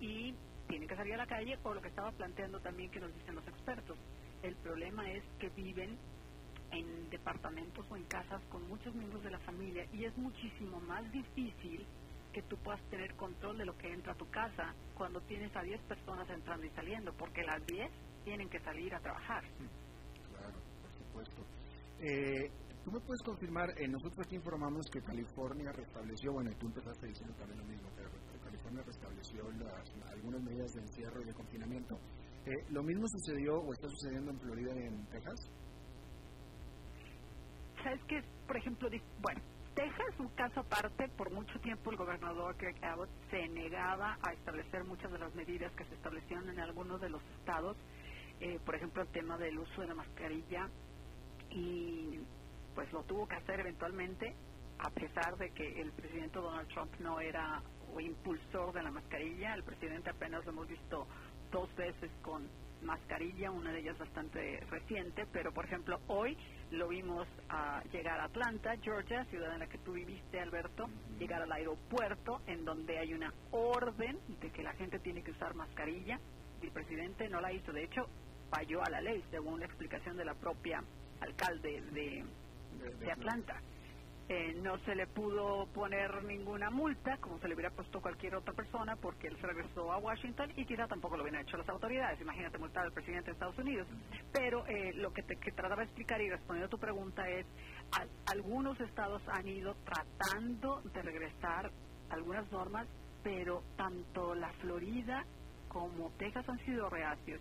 y 0.00 0.34
tienen 0.68 0.88
que 0.88 0.96
salir 0.96 1.14
a 1.14 1.18
la 1.18 1.26
calle 1.26 1.58
o 1.62 1.74
lo 1.74 1.80
que 1.80 1.88
estaba 1.88 2.10
planteando 2.12 2.60
también 2.60 2.90
que 2.90 3.00
nos 3.00 3.14
dicen 3.14 3.34
los 3.34 3.46
expertos. 3.46 3.96
El 4.42 4.56
problema 4.56 5.10
es 5.10 5.22
que 5.38 5.48
viven 5.50 5.96
en 6.72 7.10
departamentos 7.10 7.86
o 7.90 7.96
en 7.96 8.04
casas 8.04 8.42
con 8.50 8.66
muchos 8.68 8.94
miembros 8.94 9.22
de 9.22 9.30
la 9.30 9.38
familia 9.40 9.86
y 9.92 10.04
es 10.04 10.16
muchísimo 10.16 10.80
más 10.80 11.10
difícil 11.12 11.86
que 12.36 12.42
tú 12.42 12.56
puedas 12.58 12.82
tener 12.90 13.16
control 13.16 13.56
de 13.56 13.64
lo 13.64 13.74
que 13.78 13.90
entra 13.90 14.12
a 14.12 14.14
tu 14.14 14.28
casa 14.28 14.74
cuando 14.94 15.22
tienes 15.22 15.56
a 15.56 15.62
10 15.62 15.80
personas 15.84 16.28
entrando 16.28 16.66
y 16.66 16.70
saliendo, 16.76 17.10
porque 17.16 17.42
las 17.42 17.64
10 17.64 17.90
tienen 18.24 18.46
que 18.50 18.60
salir 18.60 18.94
a 18.94 19.00
trabajar. 19.00 19.42
Claro, 20.28 20.60
por 20.82 20.92
supuesto. 20.92 21.46
Eh, 21.98 22.50
¿Tú 22.84 22.92
me 22.92 23.00
puedes 23.00 23.22
confirmar? 23.22 23.70
Eh, 23.78 23.88
nosotros 23.88 24.26
aquí 24.26 24.36
informamos 24.36 24.84
que 24.92 25.00
California 25.00 25.72
restableció, 25.72 26.30
bueno, 26.34 26.50
y 26.50 26.54
tú 26.56 26.66
empezaste 26.66 27.06
diciendo 27.06 27.34
también 27.38 27.58
lo 27.58 27.64
mismo, 27.64 27.88
que 27.96 28.04
California 28.44 28.82
restableció 28.84 29.40
algunas 29.48 30.42
medidas 30.42 30.70
de 30.74 30.80
encierro 30.82 31.22
y 31.22 31.24
de 31.24 31.32
confinamiento. 31.32 31.94
Eh, 32.44 32.52
¿Lo 32.68 32.82
mismo 32.82 33.08
sucedió 33.08 33.56
o 33.56 33.72
está 33.72 33.88
sucediendo 33.88 34.30
en 34.30 34.40
Florida 34.40 34.74
y 34.76 34.82
en 34.88 35.06
Texas? 35.06 35.40
Sabes 37.82 38.04
que, 38.04 38.20
por 38.46 38.58
ejemplo, 38.58 38.90
bueno, 39.22 39.40
Texas 39.76 40.18
un 40.18 40.28
caso 40.28 40.60
aparte. 40.60 41.06
Por 41.10 41.30
mucho 41.30 41.60
tiempo 41.60 41.90
el 41.90 41.98
gobernador 41.98 42.56
Greg 42.56 42.82
Abbott 42.82 43.10
se 43.30 43.46
negaba 43.48 44.18
a 44.22 44.32
establecer 44.32 44.84
muchas 44.84 45.12
de 45.12 45.18
las 45.18 45.34
medidas 45.34 45.70
que 45.72 45.84
se 45.84 45.94
establecieron 45.94 46.48
en 46.48 46.58
algunos 46.60 46.98
de 46.98 47.10
los 47.10 47.22
estados. 47.38 47.76
Eh, 48.40 48.58
por 48.64 48.74
ejemplo, 48.74 49.02
el 49.02 49.08
tema 49.08 49.36
del 49.36 49.58
uso 49.58 49.82
de 49.82 49.88
la 49.88 49.94
mascarilla. 49.94 50.70
Y 51.50 52.20
pues 52.74 52.90
lo 52.90 53.02
tuvo 53.02 53.28
que 53.28 53.36
hacer 53.36 53.60
eventualmente, 53.60 54.34
a 54.78 54.88
pesar 54.88 55.36
de 55.36 55.50
que 55.50 55.80
el 55.80 55.92
presidente 55.92 56.38
Donald 56.38 56.68
Trump 56.68 56.92
no 56.98 57.20
era 57.20 57.62
o 57.94 58.00
impulsor 58.00 58.72
de 58.72 58.82
la 58.82 58.90
mascarilla. 58.90 59.54
El 59.54 59.62
presidente 59.62 60.08
apenas 60.08 60.42
lo 60.46 60.52
hemos 60.52 60.68
visto 60.68 61.06
dos 61.52 61.74
veces 61.76 62.10
con 62.22 62.48
mascarilla, 62.82 63.50
una 63.50 63.72
de 63.72 63.80
ellas 63.80 63.98
bastante 63.98 64.60
reciente, 64.70 65.26
pero 65.32 65.52
por 65.52 65.66
ejemplo 65.66 66.00
hoy 66.08 66.36
lo 66.70 66.88
vimos 66.88 67.26
a 67.48 67.82
llegar 67.92 68.20
a 68.20 68.24
Atlanta, 68.24 68.74
Georgia, 68.82 69.24
ciudad 69.26 69.52
en 69.54 69.60
la 69.60 69.66
que 69.66 69.78
tú 69.78 69.92
viviste, 69.92 70.40
Alberto, 70.40 70.88
llegar 71.18 71.42
al 71.42 71.52
aeropuerto 71.52 72.40
en 72.46 72.64
donde 72.64 72.98
hay 72.98 73.14
una 73.14 73.32
orden 73.52 74.18
de 74.40 74.50
que 74.50 74.62
la 74.62 74.72
gente 74.74 74.98
tiene 74.98 75.22
que 75.22 75.30
usar 75.30 75.54
mascarilla 75.54 76.18
y 76.60 76.66
el 76.66 76.72
presidente 76.72 77.28
no 77.28 77.40
la 77.40 77.52
hizo. 77.52 77.72
De 77.72 77.84
hecho, 77.84 78.08
falló 78.50 78.82
a 78.82 78.90
la 78.90 79.00
ley, 79.00 79.22
según 79.30 79.60
la 79.60 79.66
explicación 79.66 80.16
de 80.16 80.24
la 80.24 80.34
propia 80.34 80.82
alcalde 81.20 81.82
de, 81.92 82.24
de 82.98 83.12
Atlanta. 83.12 83.60
Eh, 84.28 84.54
no 84.60 84.76
se 84.78 84.96
le 84.96 85.06
pudo 85.06 85.66
poner 85.72 86.24
ninguna 86.24 86.68
multa, 86.68 87.16
como 87.18 87.38
se 87.38 87.46
le 87.46 87.54
hubiera 87.54 87.70
puesto 87.70 88.00
cualquier 88.00 88.34
otra 88.34 88.52
persona, 88.54 88.96
porque 88.96 89.28
él 89.28 89.36
se 89.40 89.46
regresó 89.46 89.92
a 89.92 89.98
Washington 89.98 90.52
y 90.56 90.64
quizá 90.64 90.88
tampoco 90.88 91.16
lo 91.16 91.22
hubieran 91.22 91.42
hecho 91.42 91.56
las 91.56 91.68
autoridades. 91.68 92.20
Imagínate 92.20 92.58
multar 92.58 92.86
al 92.86 92.92
presidente 92.92 93.26
de 93.26 93.32
Estados 93.34 93.58
Unidos. 93.58 93.86
Pero 94.32 94.66
eh, 94.66 94.92
lo 94.94 95.12
que 95.12 95.22
te 95.22 95.36
que 95.36 95.52
trataba 95.52 95.82
de 95.82 95.84
explicar 95.84 96.20
y 96.20 96.28
respondiendo 96.28 96.66
a 96.66 96.70
tu 96.70 96.78
pregunta 96.78 97.28
es, 97.28 97.46
algunos 98.26 98.80
estados 98.80 99.22
han 99.28 99.46
ido 99.46 99.76
tratando 99.84 100.80
de 100.92 101.02
regresar 101.02 101.70
algunas 102.10 102.50
normas, 102.50 102.88
pero 103.22 103.62
tanto 103.76 104.34
la 104.34 104.52
Florida 104.54 105.24
como 105.68 106.10
Texas 106.12 106.48
han 106.48 106.58
sido 106.64 106.88
reacios. 106.90 107.40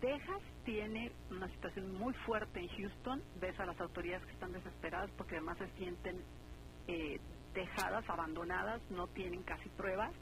Texas 0.00 0.42
tiene 0.64 1.12
una 1.30 1.48
situación 1.48 1.92
muy 1.98 2.14
fuerte 2.26 2.60
en 2.60 2.68
Houston. 2.68 3.22
Ves 3.40 3.58
a 3.60 3.66
las 3.66 3.78
autoridades 3.80 4.24
que 4.26 4.32
están 4.32 4.52
desesperadas 4.52 5.10
porque 5.16 5.36
además 5.36 5.58
se 5.58 5.68
sienten 5.76 6.22
eh, 6.88 7.20
dejadas, 7.54 8.08
abandonadas, 8.08 8.80
no 8.90 9.06
tienen 9.08 9.42
casi 9.42 9.68
pruebas 9.70 10.12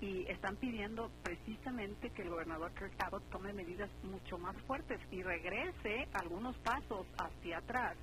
y 0.00 0.26
están 0.30 0.56
pidiendo 0.56 1.10
precisamente 1.22 2.10
que 2.10 2.22
el 2.22 2.30
gobernador 2.30 2.72
Kirk 2.74 2.94
Abbott 3.02 3.28
tome 3.30 3.52
medidas 3.52 3.90
mucho 4.04 4.38
más 4.38 4.56
fuertes 4.62 5.00
y 5.10 5.22
regrese 5.22 6.06
algunos 6.12 6.56
pasos 6.58 7.06
hacia 7.18 7.58
atrás. 7.58 7.96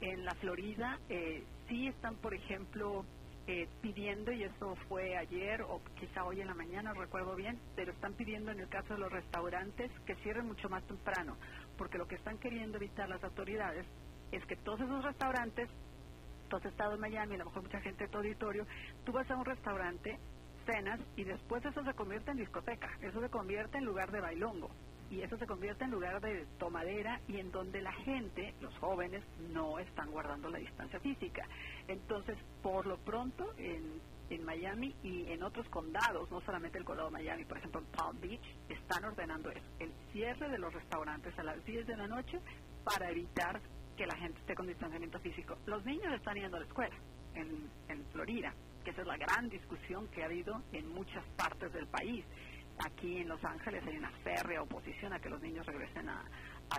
En 0.00 0.24
la 0.24 0.34
Florida 0.36 0.98
eh, 1.08 1.44
sí 1.68 1.88
están, 1.88 2.16
por 2.16 2.34
ejemplo, 2.34 3.04
eh, 3.50 3.66
pidiendo, 3.80 4.30
y 4.30 4.42
eso 4.42 4.76
fue 4.90 5.16
ayer 5.16 5.62
o 5.62 5.80
quizá 5.98 6.22
hoy 6.22 6.42
en 6.42 6.48
la 6.48 6.54
mañana, 6.54 6.92
recuerdo 6.92 7.34
bien, 7.34 7.58
pero 7.74 7.92
están 7.92 8.12
pidiendo 8.12 8.52
en 8.52 8.60
el 8.60 8.68
caso 8.68 8.92
de 8.92 9.00
los 9.00 9.10
restaurantes 9.10 9.90
que 10.04 10.14
cierren 10.16 10.46
mucho 10.46 10.68
más 10.68 10.84
temprano, 10.86 11.34
porque 11.78 11.96
lo 11.96 12.06
que 12.06 12.16
están 12.16 12.36
queriendo 12.36 12.76
evitar 12.76 13.08
las 13.08 13.24
autoridades 13.24 13.86
es 14.32 14.44
que 14.44 14.56
todos 14.56 14.82
esos 14.82 15.02
restaurantes, 15.02 15.70
tú 16.50 16.56
has 16.56 16.64
estado 16.66 16.96
en 16.96 17.00
Miami, 17.00 17.36
a 17.36 17.38
lo 17.38 17.46
mejor 17.46 17.62
mucha 17.62 17.80
gente 17.80 18.04
de 18.04 18.10
tu 18.10 18.18
auditorio, 18.18 18.66
tú 19.06 19.12
vas 19.12 19.30
a 19.30 19.36
un 19.36 19.46
restaurante, 19.46 20.18
cenas 20.66 21.00
y 21.16 21.24
después 21.24 21.64
eso 21.64 21.82
se 21.82 21.94
convierte 21.94 22.30
en 22.30 22.36
discoteca, 22.36 22.90
eso 23.00 23.18
se 23.18 23.30
convierte 23.30 23.78
en 23.78 23.86
lugar 23.86 24.10
de 24.12 24.20
bailongo 24.20 24.68
y 25.10 25.22
eso 25.22 25.38
se 25.38 25.46
convierte 25.46 25.84
en 25.84 25.90
lugar 25.90 26.20
de 26.20 26.46
tomadera 26.58 27.20
y 27.28 27.38
en 27.38 27.50
donde 27.50 27.80
la 27.80 27.92
gente, 27.92 28.54
los 28.60 28.76
jóvenes, 28.78 29.22
no 29.52 29.78
están 29.78 30.10
guardando 30.10 30.50
la 30.50 30.58
distancia 30.58 31.00
física. 31.00 31.46
Entonces, 31.86 32.36
por 32.62 32.86
lo 32.86 32.98
pronto, 32.98 33.54
en, 33.56 34.00
en 34.30 34.44
Miami 34.44 34.94
y 35.02 35.30
en 35.30 35.42
otros 35.42 35.66
condados, 35.68 36.30
no 36.30 36.40
solamente 36.42 36.78
el 36.78 36.84
condado 36.84 37.08
de 37.08 37.14
Miami, 37.14 37.44
por 37.44 37.58
ejemplo 37.58 37.80
en 37.80 37.86
Palm 37.86 38.20
Beach, 38.20 38.42
están 38.68 39.04
ordenando 39.04 39.50
eso, 39.50 39.66
el 39.78 39.92
cierre 40.12 40.48
de 40.50 40.58
los 40.58 40.72
restaurantes 40.72 41.38
a 41.38 41.42
las 41.42 41.64
10 41.64 41.86
de 41.86 41.96
la 41.96 42.06
noche 42.06 42.40
para 42.84 43.10
evitar 43.10 43.60
que 43.96 44.06
la 44.06 44.16
gente 44.16 44.38
esté 44.40 44.54
con 44.54 44.66
distanciamiento 44.66 45.18
físico. 45.20 45.56
Los 45.66 45.84
niños 45.84 46.12
están 46.12 46.34
yendo 46.34 46.56
a 46.56 46.60
la 46.60 46.66
escuela 46.66 46.94
en, 47.34 47.68
en 47.88 48.04
Florida, 48.12 48.54
que 48.84 48.90
esa 48.90 49.00
es 49.00 49.06
la 49.06 49.16
gran 49.16 49.48
discusión 49.48 50.06
que 50.08 50.22
ha 50.22 50.26
habido 50.26 50.62
en 50.72 50.88
muchas 50.88 51.24
partes 51.36 51.72
del 51.72 51.86
país 51.86 52.24
aquí 52.84 53.18
en 53.18 53.28
Los 53.28 53.42
Ángeles 53.44 53.84
hay 53.86 53.96
una 53.96 54.10
férrea 54.22 54.62
oposición 54.62 55.12
a 55.12 55.20
que 55.20 55.28
los 55.28 55.40
niños 55.40 55.66
regresen 55.66 56.08
a, 56.08 56.24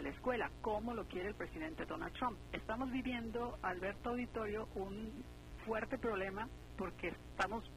la 0.02 0.10
escuela, 0.10 0.50
como 0.62 0.94
lo 0.94 1.06
quiere 1.08 1.30
el 1.30 1.36
presidente 1.36 1.86
Donald 1.86 2.14
Trump. 2.14 2.38
Estamos 2.54 2.92
viviendo, 2.92 3.58
Alberto 3.64 4.12
Auditorio, 4.12 4.70
un 4.76 5.24
fuerte 5.66 5.98
problema 5.98 6.48
porque 6.78 7.08
estamos 7.08 7.70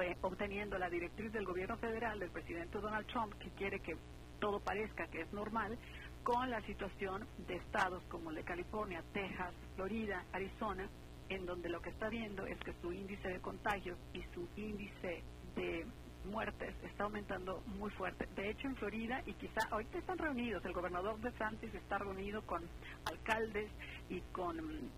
eh, 0.00 0.16
obteniendo 0.20 0.78
la 0.78 0.90
directriz 0.90 1.32
del 1.32 1.46
gobierno 1.46 1.76
federal 1.78 2.20
del 2.20 2.30
presidente 2.30 2.78
Donald 2.78 3.06
Trump 3.06 3.34
que 3.38 3.50
quiere 3.50 3.80
que 3.80 3.96
todo 4.38 4.60
parezca 4.60 5.08
que 5.08 5.22
es 5.22 5.32
normal 5.32 5.78
con 6.22 6.50
la 6.50 6.60
situación 6.66 7.26
de 7.46 7.56
estados 7.56 8.02
como 8.04 8.30
el 8.30 8.36
de 8.36 8.44
California, 8.44 9.02
Texas, 9.12 9.54
Florida, 9.76 10.24
Arizona, 10.32 10.88
en 11.30 11.46
donde 11.46 11.68
lo 11.68 11.80
que 11.80 11.90
está 11.90 12.08
viendo 12.10 12.46
es 12.46 12.58
que 12.58 12.74
su 12.82 12.92
índice 12.92 13.28
de 13.28 13.40
contagios 13.40 13.98
y 14.12 14.22
su 14.34 14.46
índice 14.56 15.22
de 15.56 15.86
muertes 16.28 16.74
está 16.84 17.04
aumentando 17.04 17.62
muy 17.78 17.90
fuerte. 17.90 18.26
De 18.36 18.50
hecho, 18.50 18.68
en 18.68 18.76
Florida, 18.76 19.22
y 19.26 19.34
quizá 19.34 19.60
ahorita 19.70 19.98
están 19.98 20.18
reunidos, 20.18 20.64
el 20.64 20.72
gobernador 20.72 21.18
de 21.20 21.32
Santis 21.32 21.74
está 21.74 21.98
reunido 21.98 22.42
con 22.42 22.62
alcaldes 23.04 23.70
y 24.08 24.20
con 24.32 24.56
mm, 24.56 24.90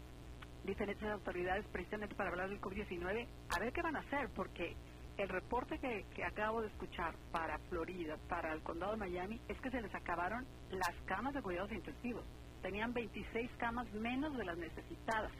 diferentes 0.64 1.08
autoridades 1.08 1.64
precisamente 1.72 2.14
para 2.14 2.30
hablar 2.30 2.48
del 2.48 2.60
COVID-19, 2.60 3.26
a 3.48 3.58
ver 3.58 3.72
qué 3.72 3.82
van 3.82 3.96
a 3.96 4.00
hacer, 4.00 4.28
porque 4.34 4.76
el 5.16 5.28
reporte 5.28 5.78
que, 5.78 6.04
que, 6.14 6.24
acabo 6.24 6.62
de 6.62 6.68
escuchar 6.68 7.14
para 7.30 7.58
Florida, 7.68 8.16
para 8.28 8.52
el 8.52 8.62
condado 8.62 8.92
de 8.92 8.98
Miami, 8.98 9.40
es 9.48 9.60
que 9.60 9.70
se 9.70 9.80
les 9.80 9.94
acabaron 9.94 10.46
las 10.70 10.94
camas 11.06 11.34
de 11.34 11.42
cuidados 11.42 11.72
intensivos. 11.72 12.24
Tenían 12.62 12.92
26 12.92 13.50
camas 13.58 13.90
menos 13.92 14.36
de 14.36 14.44
las 14.44 14.56
necesitadas. 14.56 15.32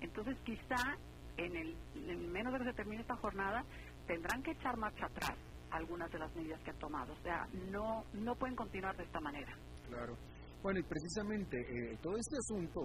Entonces, 0.00 0.36
quizá 0.44 0.96
en, 1.36 1.56
el, 1.56 1.76
en 1.94 2.32
menos 2.32 2.52
de 2.52 2.58
que 2.60 2.64
se 2.66 2.72
termine 2.72 3.02
esta 3.02 3.16
jornada, 3.16 3.64
tendrán 4.12 4.42
que 4.42 4.50
echar 4.50 4.76
marcha 4.76 5.06
atrás 5.06 5.38
algunas 5.70 6.10
de 6.12 6.18
las 6.18 6.34
medidas 6.36 6.60
que 6.62 6.70
han 6.70 6.78
tomado. 6.78 7.14
O 7.14 7.22
sea, 7.22 7.48
no, 7.70 8.04
no 8.12 8.34
pueden 8.34 8.54
continuar 8.54 8.94
de 8.94 9.04
esta 9.04 9.20
manera. 9.20 9.56
Claro. 9.88 10.18
Bueno, 10.62 10.80
y 10.80 10.82
precisamente 10.82 11.56
eh, 11.56 11.98
todo 12.02 12.14
este 12.18 12.36
asunto 12.36 12.80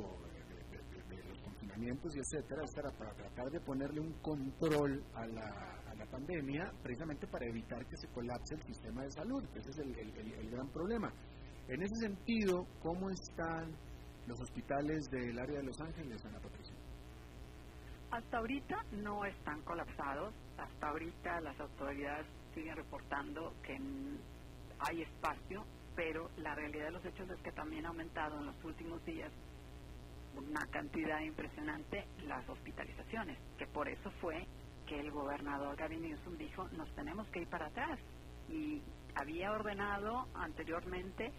de, 1.10 1.24
los 1.28 1.38
confinamientos 1.42 2.16
y 2.16 2.20
etcétera 2.20 2.64
es 2.64 2.74
para, 2.74 3.14
tratar 3.14 3.50
de 3.52 3.60
ponerle 3.60 4.00
un 4.00 4.14
control 4.22 5.04
a 5.16 5.28
la, 5.28 5.82
a 5.92 5.96
la 5.96 6.06
pandemia, 6.06 6.72
precisamente 6.82 7.28
para 7.28 7.46
evitar 7.46 7.86
que 7.86 7.98
se 7.98 8.08
colapse 8.08 8.56
el 8.56 8.64
sistema 8.64 9.04
de 9.04 9.12
salud. 9.12 9.44
Ese 9.54 9.70
es 9.70 9.78
el, 9.80 10.00
el 10.00 10.50
gran 10.50 10.70
problema. 10.70 11.12
En 11.68 11.84
ese 11.84 11.96
sentido, 12.08 12.66
¿cómo 12.82 13.10
están 13.10 13.76
los 14.28 14.40
hospitales 14.40 15.10
del 15.12 15.38
área 15.38 15.58
de 15.58 15.64
Los 15.66 15.80
Ángeles, 15.82 16.26
Ana 16.26 16.40
Patricia? 16.40 16.76
Hasta 18.12 18.38
ahorita 18.38 18.76
no 18.94 19.26
están 19.26 19.62
colapsados. 19.64 20.34
Hasta 20.58 20.90
ahorita 20.90 21.42
las 21.42 21.60
autoridades 21.60 22.26
siguen 22.54 22.76
reportando 22.76 23.54
que 23.64 23.78
hay 24.80 25.02
espacio, 25.02 25.66
pero 25.96 26.30
la 26.38 26.56
realidad 26.56 26.86
de 26.86 26.92
los 26.92 27.06
hechos 27.06 27.30
es 27.30 27.40
que 27.42 27.52
también 27.52 27.86
ha 27.86 27.90
aumentado 27.90 28.40
en 28.40 28.48
los 28.48 28.64
últimos 28.64 29.04
días 29.06 29.32
una 30.36 30.66
cantidad 30.68 31.20
impresionante 31.22 32.06
las 32.24 32.48
hospitalizaciones, 32.50 33.38
que 33.58 33.66
por 33.68 33.88
eso 33.90 34.12
fue 34.22 34.46
que 34.88 35.00
el 35.00 35.12
gobernador 35.12 35.76
Gavin 35.76 36.02
Newsom 36.02 36.38
dijo 36.38 36.68
nos 36.70 36.94
tenemos 36.96 37.28
que 37.30 37.42
ir 37.42 37.50
para 37.50 37.68
atrás 37.68 38.00
y 38.50 38.82
había 39.16 39.52
ordenado 39.52 40.28
anteriormente 40.36 41.32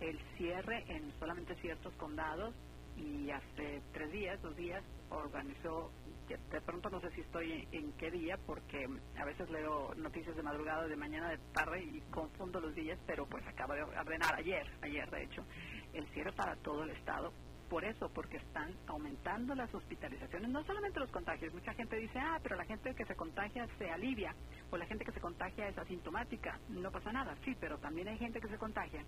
el 0.00 0.18
cierre 0.36 0.84
en 0.88 1.12
solamente 1.18 1.54
ciertos 1.56 1.94
condados 1.96 2.54
y 2.96 3.30
hace 3.30 3.82
tres 3.92 4.10
días, 4.10 4.40
dos 4.42 4.56
días, 4.56 4.82
organizó 5.10 5.90
de 6.26 6.60
pronto 6.60 6.90
no 6.90 7.00
sé 7.00 7.10
si 7.12 7.20
estoy 7.20 7.68
en, 7.72 7.92
qué 7.92 8.10
día 8.10 8.36
porque 8.46 8.88
a 9.18 9.24
veces 9.24 9.48
leo 9.50 9.94
noticias 9.94 10.34
de 10.36 10.42
madrugada, 10.42 10.86
de 10.86 10.96
mañana, 10.96 11.30
de 11.30 11.38
tarde 11.52 11.82
y 11.82 12.00
confundo 12.10 12.60
los 12.60 12.74
días, 12.74 12.98
pero 13.06 13.26
pues 13.26 13.46
acaba 13.46 13.74
de 13.74 13.82
ordenar 13.82 14.34
ayer, 14.34 14.66
ayer 14.82 15.08
de 15.10 15.22
hecho, 15.24 15.44
el 15.92 16.06
cierre 16.08 16.32
para 16.32 16.56
todo 16.56 16.84
el 16.84 16.90
estado 16.90 17.32
por 17.68 17.84
eso, 17.84 18.08
porque 18.10 18.36
están 18.36 18.72
aumentando 18.86 19.54
las 19.54 19.72
hospitalizaciones, 19.74 20.48
no 20.50 20.62
solamente 20.64 21.00
los 21.00 21.10
contagios. 21.10 21.52
Mucha 21.52 21.74
gente 21.74 21.96
dice, 21.96 22.18
ah, 22.18 22.38
pero 22.42 22.56
la 22.56 22.64
gente 22.64 22.94
que 22.94 23.04
se 23.04 23.16
contagia 23.16 23.66
se 23.78 23.90
alivia, 23.90 24.34
o 24.70 24.76
la 24.76 24.86
gente 24.86 25.04
que 25.04 25.12
se 25.12 25.20
contagia 25.20 25.68
es 25.68 25.76
asintomática, 25.76 26.58
no 26.68 26.90
pasa 26.90 27.12
nada. 27.12 27.36
Sí, 27.44 27.56
pero 27.58 27.78
también 27.78 28.08
hay 28.08 28.18
gente 28.18 28.40
que 28.40 28.48
se 28.48 28.58
contagia 28.58 29.04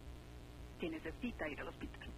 que 0.80 0.90
necesita 0.90 1.48
ir 1.48 1.60
al 1.60 1.68
hospital. 1.68 2.08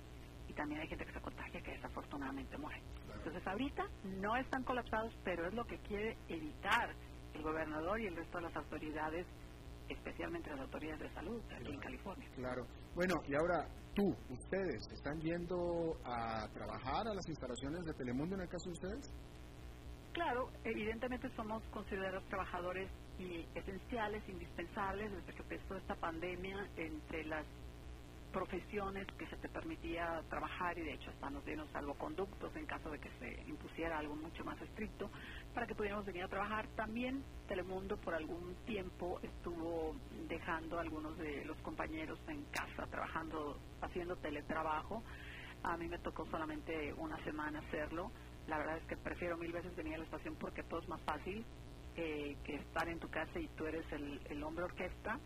Y 0.49 0.53
también 0.53 0.81
hay 0.81 0.89
gente 0.89 1.05
que 1.05 1.13
se 1.13 1.21
contagia 1.21 1.61
que 1.61 1.73
desafortunadamente 1.73 2.57
muere. 2.59 2.83
Entonces, 3.21 3.47
ahorita 3.47 3.85
no 4.19 4.35
están 4.37 4.65
colapsados, 4.65 5.15
pero 5.25 5.47
es 5.47 5.55
lo 5.55 5.65
que 5.65 5.79
quiere 5.81 6.17
evitar 6.29 6.95
el 7.35 7.43
gobernador 7.43 8.01
y 8.01 8.07
el 8.07 8.17
resto 8.17 8.39
de 8.39 8.45
las 8.45 8.57
autoridades 8.57 9.27
especialmente 9.91 10.51
las 10.51 10.61
autoridades 10.61 11.01
de 11.01 11.11
salud 11.15 11.43
aquí 11.53 11.73
en 11.73 11.81
California. 11.81 12.29
Claro. 12.37 12.65
Bueno, 12.95 13.15
y 13.27 13.35
ahora 13.35 13.67
tú, 13.95 14.15
ustedes, 14.31 14.89
¿están 14.93 15.19
yendo 15.21 15.97
a 16.05 16.49
trabajar 16.53 17.09
a 17.09 17.15
las 17.15 17.29
instalaciones 17.29 17.85
de 17.85 17.95
Telemundo 17.95 18.37
en 18.37 18.43
el 18.43 18.49
caso 18.49 18.67
de 18.67 18.73
ustedes? 18.73 19.13
Claro, 20.13 20.51
evidentemente 20.65 21.29
somos 21.37 21.63
considerados 21.71 22.25
trabajadores 22.29 22.91
y 23.19 23.47
esenciales, 23.55 24.29
indispensables 24.29 25.13
desde 25.13 25.35
que 25.35 25.43
empezó 25.43 25.77
esta 25.77 25.95
pandemia 25.97 26.69
entre 26.77 27.25
las 27.25 27.47
profesiones 28.33 29.07
que 29.19 29.27
se 29.27 29.37
te 29.37 29.49
permitía 29.49 30.23
trabajar 30.29 30.79
y 30.79 30.83
de 30.83 30.95
hecho 30.95 31.11
hasta 31.11 31.31
nos 31.31 31.45
dieron 31.45 31.71
salvoconductos 31.73 32.55
en 32.57 32.67
caso 32.67 32.91
de 32.91 32.99
que 32.99 33.11
se 33.19 33.43
impusiera 33.49 33.99
algo 33.99 34.17
mucho 34.17 34.45
más 34.45 34.61
estricto 34.63 35.11
para 35.55 35.67
que 35.67 35.75
pudiéramos 35.75 36.07
venir 36.07 36.25
a 36.25 36.29
trabajar. 36.29 36.67
También 36.77 37.25
Telemundo 37.49 37.97
por 37.97 38.15
algún 38.15 38.55
tiempo 38.67 39.19
estuvo 39.23 39.97
dejando 40.29 40.79
a 40.79 40.83
algunos 40.83 41.19
de 41.19 41.45
los 41.45 41.57
compañeros 41.59 42.19
en 42.29 42.45
casa 42.47 42.87
trabajando, 42.87 43.59
haciendo 43.83 44.17
teletrabajo. 44.17 45.03
A 45.63 45.77
mí 45.77 45.89
me 45.89 45.99
tocó 45.99 46.27
solamente 46.27 46.93
una 46.95 47.23
semana 47.25 47.59
hacerlo. 47.59 48.13
La 48.47 48.59
verdad 48.59 48.79
es 48.79 48.85
que 48.85 48.97
prefiero 48.97 49.37
mil 49.37 49.53
veces 49.53 49.75
venir 49.77 49.95
a 49.95 49.99
la 49.99 50.05
estación 50.05 50.37
porque 50.37 50.63
todo 50.63 50.81
es 50.81 50.89
más 50.89 51.01
fácil 51.03 51.45
eh, 51.97 52.37
que 52.45 52.55
estar 52.55 52.89
en 52.89 53.01
tu 53.01 53.09
casa 53.11 53.39
y 53.39 53.49
tú 53.49 53.67
eres 53.67 53.85
el, 53.93 54.21
el 54.31 54.43
hombre 54.45 54.65
orquesta 54.65 55.19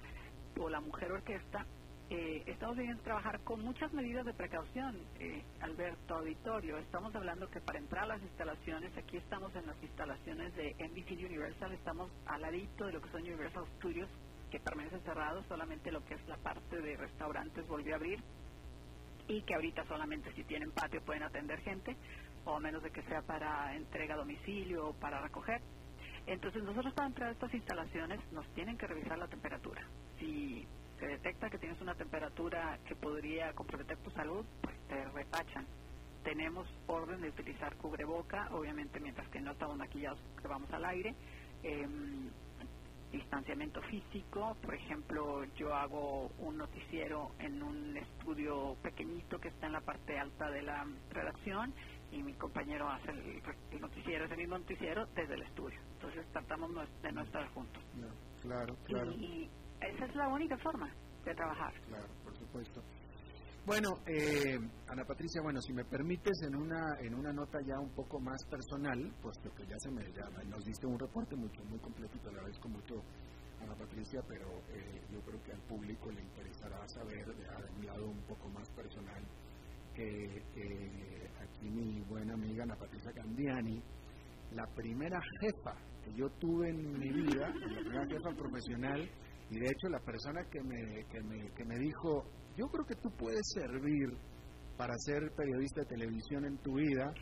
o 0.58 0.68
la 0.68 0.80
mujer 0.80 1.12
orquesta 1.12 1.66
eh, 2.14 2.44
estamos 2.46 2.76
viniendo 2.76 3.00
a 3.00 3.04
trabajar 3.04 3.42
con 3.42 3.60
muchas 3.60 3.92
medidas 3.92 4.24
de 4.24 4.34
precaución, 4.34 5.08
eh, 5.18 5.44
Alberto 5.60 6.14
Auditorio. 6.14 6.78
Estamos 6.78 7.12
hablando 7.16 7.48
que 7.50 7.60
para 7.60 7.80
entrar 7.80 8.04
a 8.04 8.06
las 8.06 8.22
instalaciones, 8.22 8.96
aquí 8.96 9.16
estamos 9.16 9.52
en 9.56 9.66
las 9.66 9.82
instalaciones 9.82 10.54
de 10.54 10.76
NBC 10.78 11.10
Universal, 11.26 11.72
estamos 11.72 12.12
al 12.26 12.42
ladito 12.42 12.86
de 12.86 12.92
lo 12.92 13.00
que 13.00 13.10
son 13.10 13.22
Universal 13.22 13.64
Studios, 13.78 14.08
que 14.48 14.60
permanece 14.60 15.00
cerrado, 15.00 15.42
solamente 15.48 15.90
lo 15.90 16.04
que 16.04 16.14
es 16.14 16.28
la 16.28 16.36
parte 16.38 16.80
de 16.80 16.96
restaurantes 16.96 17.66
volvió 17.66 17.94
a 17.94 17.96
abrir 17.96 18.22
y 19.26 19.42
que 19.42 19.54
ahorita 19.54 19.84
solamente 19.86 20.32
si 20.34 20.44
tienen 20.44 20.72
patio 20.72 21.02
pueden 21.04 21.24
atender 21.24 21.60
gente, 21.62 21.96
o 22.44 22.56
a 22.56 22.60
menos 22.60 22.82
de 22.84 22.92
que 22.92 23.02
sea 23.04 23.22
para 23.22 23.74
entrega 23.76 24.14
a 24.14 24.18
domicilio 24.18 24.88
o 24.88 24.94
para 25.00 25.20
recoger. 25.20 25.60
Entonces 26.26 26.62
nosotros 26.62 26.94
para 26.94 27.08
entrar 27.08 27.30
a 27.30 27.32
estas 27.32 27.54
instalaciones 27.54 28.20
nos 28.32 28.48
tienen 28.54 28.78
que 28.78 28.86
revisar 28.86 29.18
la 29.18 29.28
temperatura. 29.28 29.82
Si 30.18 30.68
se 30.98 31.06
detecta 31.06 31.50
que 31.50 31.58
tienes 31.58 31.80
una 31.80 31.94
temperatura 31.94 32.78
que 32.86 32.94
podría 32.96 33.52
comprometer 33.54 33.96
tu 33.98 34.10
salud, 34.10 34.44
pues 34.62 34.76
te 34.88 35.04
repachan. 35.06 35.66
Tenemos 36.22 36.66
orden 36.86 37.20
de 37.20 37.28
utilizar 37.28 37.76
cubreboca, 37.76 38.48
obviamente 38.52 39.00
mientras 39.00 39.28
que 39.28 39.40
no 39.40 39.52
estamos 39.52 39.76
maquillados 39.76 40.18
que 40.40 40.48
vamos 40.48 40.70
al 40.72 40.84
aire. 40.84 41.14
Em, 41.62 42.30
distanciamiento 43.10 43.80
físico, 43.82 44.56
por 44.60 44.74
ejemplo, 44.74 45.44
yo 45.56 45.72
hago 45.74 46.30
un 46.38 46.56
noticiero 46.56 47.30
en 47.38 47.62
un 47.62 47.96
estudio 47.96 48.76
pequeñito 48.82 49.38
que 49.38 49.48
está 49.48 49.66
en 49.66 49.72
la 49.72 49.80
parte 49.80 50.18
alta 50.18 50.50
de 50.50 50.62
la 50.62 50.84
redacción 51.10 51.72
y 52.10 52.22
mi 52.22 52.34
compañero 52.34 52.88
hace 52.88 53.10
el, 53.10 53.80
noticiero, 53.80 54.24
ese 54.24 54.36
mismo 54.36 54.58
noticiero 54.58 55.06
desde 55.14 55.34
el 55.34 55.42
estudio. 55.42 55.78
Entonces 55.92 56.26
tratamos 56.32 56.70
de 57.02 57.12
no 57.12 57.22
estar 57.22 57.46
juntos. 57.50 57.82
claro, 58.42 58.76
claro. 58.84 59.12
Esa 59.80 60.04
es 60.06 60.14
la 60.14 60.28
única 60.28 60.56
forma 60.58 60.90
de 61.24 61.34
trabajar. 61.34 61.72
Claro, 61.86 62.08
por 62.22 62.36
supuesto. 62.36 62.82
Bueno, 63.66 63.88
eh, 64.06 64.58
Ana 64.88 65.04
Patricia, 65.06 65.40
bueno, 65.40 65.58
si 65.62 65.72
me 65.72 65.86
permites 65.86 66.42
en 66.42 66.54
una 66.54 66.98
en 67.00 67.14
una 67.14 67.32
nota 67.32 67.58
ya 67.62 67.80
un 67.80 67.94
poco 67.94 68.20
más 68.20 68.44
personal, 68.44 69.10
puesto 69.22 69.50
que 69.54 69.64
ya 69.64 69.78
se 69.78 69.90
me 69.90 70.04
ya 70.12 70.28
nos 70.44 70.62
diste 70.66 70.86
un 70.86 70.98
reporte 70.98 71.34
mucho 71.34 71.64
muy 71.64 71.78
completo 71.78 72.14
y 72.14 72.20
te 72.20 72.28
agradezco 72.28 72.68
mucho, 72.68 73.02
Ana 73.62 73.74
Patricia, 73.74 74.20
pero 74.28 74.46
eh, 74.68 75.00
yo 75.10 75.18
creo 75.22 75.42
que 75.42 75.52
al 75.52 75.62
público 75.62 76.10
le 76.10 76.20
interesará 76.20 76.86
saber 76.88 77.24
de, 77.24 77.46
un 77.78 77.86
lado 77.86 78.06
un 78.06 78.22
poco 78.24 78.50
más 78.50 78.68
personal 78.76 79.24
que 79.94 80.42
aquí 81.40 81.70
mi 81.70 82.00
buena 82.02 82.34
amiga 82.34 82.64
Ana 82.64 82.76
Patricia 82.76 83.12
Candiani, 83.12 83.82
la 84.52 84.66
primera 84.74 85.18
jefa 85.40 85.74
que 86.04 86.12
yo 86.12 86.28
tuve 86.38 86.68
en 86.68 86.98
mi 86.98 87.10
vida, 87.10 87.48
la 87.48 87.80
primera 87.80 88.06
jefa 88.06 88.30
profesional, 88.36 89.08
y 89.50 89.58
de 89.58 89.66
hecho 89.66 89.88
la 89.88 90.00
persona 90.00 90.42
que 90.50 90.60
me, 90.62 91.04
que 91.06 91.22
me, 91.22 91.50
que 91.54 91.64
me 91.64 91.78
dijo, 91.78 92.24
yo 92.56 92.66
creo 92.68 92.84
que 92.86 92.96
tú 92.96 93.10
puedes 93.16 93.42
servir 93.54 94.08
para 94.76 94.94
ser 94.98 95.30
periodista 95.36 95.82
de 95.82 95.86
televisión 95.86 96.44
en 96.44 96.58
tu 96.58 96.74
vida, 96.74 97.12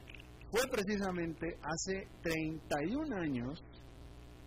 fue 0.51 0.63
precisamente 0.71 1.57
hace 1.63 2.07
31 2.23 3.17
años 3.17 3.63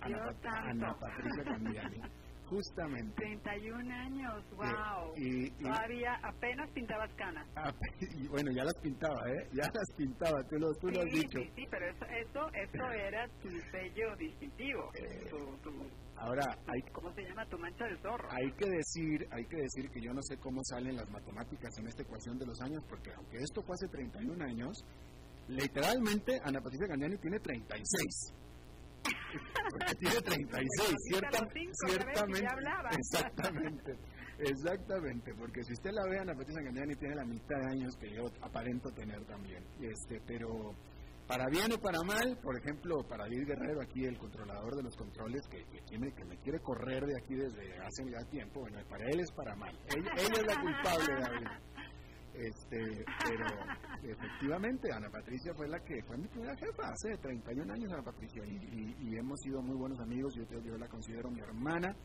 Ana, 0.02 0.36
Ana 0.70 0.96
Patricia 1.00 1.44
Cambiani. 1.44 1.98
Justamente. 2.46 3.16
31 3.16 3.92
años, 3.92 4.44
wow. 4.52 5.14
y, 5.18 5.50
Todavía 5.64 6.14
apenas 6.22 6.70
pintabas 6.72 7.12
canas. 7.16 7.48
Y 8.22 8.28
bueno, 8.28 8.52
ya 8.52 8.64
las 8.64 8.76
pintaba, 8.84 9.20
¿eh? 9.32 9.50
Ya 9.52 9.64
las 9.64 9.98
pintaba, 9.98 10.44
tú 10.44 10.58
lo, 10.60 10.72
tú 10.76 10.90
lo 10.90 11.00
has 11.00 11.12
dicho. 11.12 11.40
Sí, 11.40 11.52
sí, 11.56 11.66
pero 11.72 11.88
eso, 11.88 12.06
eso, 12.06 12.48
eso 12.54 12.92
era 13.08 13.28
tu 13.42 13.50
sello 13.72 14.16
distintivo. 14.18 14.92
Eh, 14.94 15.28
tu, 15.32 15.72
ahora, 16.18 16.44
hay, 16.68 16.82
¿cómo 16.92 17.14
se 17.14 17.24
llama? 17.24 17.46
Tu 17.48 17.58
mancha 17.58 17.86
de 17.86 17.98
zorro. 18.02 18.28
Hay 18.32 18.52
que 18.54 18.70
decir, 18.70 19.28
hay 19.32 19.46
que 19.46 19.58
decir 19.58 19.90
que 19.90 20.02
yo 20.02 20.14
no 20.14 20.22
sé 20.22 20.38
cómo 20.38 20.64
salen 20.64 20.96
las 20.96 21.10
matemáticas 21.10 21.78
en 21.78 21.88
esta 21.88 22.04
ecuación 22.04 22.38
de 22.38 22.46
los 22.46 22.60
años, 22.62 22.84
porque 22.90 23.12
aunque 23.14 23.38
esto 23.38 23.62
fue 23.62 23.76
hace 23.76 23.88
31 23.88 24.44
años, 24.44 24.84
literalmente 25.48 26.40
Ana 26.44 26.60
Patricia 26.62 26.88
Candiani 26.88 27.18
tiene 27.18 27.40
36 27.40 28.34
porque 29.72 29.96
tiene 29.96 30.22
36, 30.22 30.96
cierta, 31.10 31.48
ciertamente. 31.88 32.48
Exactamente. 32.98 33.98
Exactamente, 34.38 35.34
porque 35.36 35.64
si 35.64 35.74
usted 35.74 35.92
la 35.92 36.04
ve, 36.10 36.20
Ana 36.20 36.34
Patricia 36.34 36.62
Candiani 36.64 36.96
tiene 36.96 37.16
la 37.16 37.26
mitad 37.26 37.58
de 37.58 37.72
años 37.72 37.96
que 37.98 38.14
yo 38.14 38.26
aparento 38.42 38.92
tener 38.92 39.24
también. 39.26 39.64
Este, 39.80 40.20
pero 40.28 40.76
para 41.28 41.48
bien 41.50 41.72
o 41.74 41.78
para 41.80 42.02
mal, 42.04 42.38
por 42.42 42.58
ejemplo, 42.58 43.04
para 43.08 43.24
David 43.24 43.48
Guerrero, 43.48 43.82
aquí 43.82 44.06
el 44.06 44.18
controlador 44.18 44.76
de 44.76 44.84
los 44.84 44.96
controles, 44.96 45.42
que, 45.48 45.64
que, 45.66 45.98
me, 45.98 46.14
que 46.14 46.26
me 46.26 46.38
quiere 46.38 46.60
correr 46.60 47.06
de 47.06 47.18
aquí 47.18 47.36
desde 47.36 47.78
hace 47.80 48.04
ya 48.12 48.30
tiempo, 48.30 48.62
bueno, 48.62 48.80
para 48.88 49.06
él 49.06 49.20
es 49.20 49.32
para 49.32 49.56
mal. 49.56 49.76
Ella, 49.96 50.12
ella 50.18 50.34
es 50.34 50.46
la 50.46 50.62
culpable, 50.62 51.14
David. 51.20 51.48
Este, 52.36 53.06
pero 53.24 53.46
efectivamente, 54.04 54.92
Ana 54.92 55.10
Patricia 55.10 55.54
fue 55.56 55.70
la 55.70 55.80
que 55.80 56.04
fue 56.06 56.18
mi 56.18 56.28
primera 56.28 56.56
jefa 56.58 56.90
hace 56.90 57.18
31 57.18 57.74
años, 57.74 57.94
Ana 57.94 58.04
Patricia, 58.04 58.44
y, 58.46 59.16
hemos 59.16 59.40
sido 59.40 59.62
muy 59.62 59.78
buenos 59.78 60.00
amigos. 60.02 60.36
Yo, 60.36 60.44
yo 60.62 60.78
la 60.78 60.88
considero 60.90 61.32
mi 61.32 61.40
hermana 61.40 61.96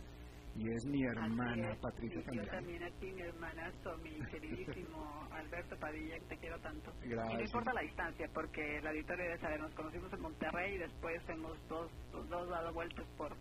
y 0.54 0.70
es 0.70 0.86
mi 0.86 1.02
hermana 1.02 1.76
Patricia 1.80 2.22
Yo 2.32 2.44
también 2.44 2.82
a 2.82 2.90
ti, 2.98 3.12
mi 3.12 3.22
hermanazo, 3.22 3.96
mi 3.98 4.20
queridísimo 4.26 5.19
Alberto 5.60 5.76
Padilla, 5.76 6.18
que 6.18 6.24
te 6.26 6.36
quiero 6.38 6.58
tanto. 6.60 6.92
Gracias. 7.02 7.34
Y 7.34 7.36
no 7.36 7.44
importa 7.44 7.72
la 7.72 7.82
distancia, 7.82 8.28
porque 8.32 8.80
la 8.82 8.90
auditorio 8.90 9.30
de 9.30 9.38
saber, 9.38 9.60
nos 9.60 9.74
conocimos 9.74 10.12
en 10.12 10.20
Monterrey 10.20 10.74
y 10.74 10.78
después 10.78 11.22
hemos 11.28 11.68
dos, 11.68 11.90
dos, 12.12 12.28
dos 12.28 12.48
dado 12.48 12.72
vueltas 12.72 13.06
por, 13.16 13.36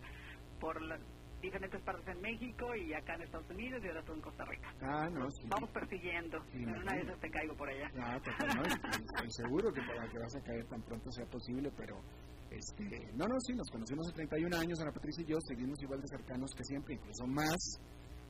por 0.60 0.80
la 0.82 0.98
diferentes 1.40 1.80
partes 1.80 2.06
en 2.06 2.20
México 2.20 2.76
y 2.76 2.92
acá 2.92 3.14
en 3.14 3.22
Estados 3.22 3.48
Unidos 3.48 3.80
y 3.82 3.88
ahora 3.88 4.02
todo 4.02 4.16
en 4.16 4.20
Costa 4.20 4.44
Rica. 4.44 4.74
Ah, 4.82 5.08
no, 5.10 5.26
Vamos 5.48 5.70
persiguiendo. 5.70 6.36
en 6.52 6.68
una 6.68 6.94
vez 6.94 7.18
te 7.18 7.30
caigo 7.30 7.56
por 7.56 7.66
allá. 7.66 7.90
Ah, 7.98 8.20
pues, 8.22 8.36
no, 8.54 8.62
estoy 8.62 9.30
seguro 9.30 9.72
que 9.72 9.80
para 9.80 10.06
que 10.06 10.18
vas 10.18 10.36
a 10.36 10.40
caer 10.42 10.66
tan 10.66 10.82
pronto 10.82 11.10
sea 11.10 11.24
posible, 11.24 11.72
pero 11.78 11.96
este, 12.50 13.10
no, 13.14 13.24
no, 13.26 13.40
sí, 13.40 13.54
nos 13.54 13.70
conocimos 13.70 14.06
hace 14.08 14.16
31 14.16 14.54
años, 14.54 14.80
Ana 14.82 14.92
Patricia 14.92 15.24
y 15.24 15.30
yo 15.30 15.40
seguimos 15.40 15.80
igual 15.82 16.02
de 16.02 16.08
cercanos 16.08 16.52
que 16.54 16.64
siempre, 16.64 16.94
incluso 16.96 17.26
más, 17.26 17.80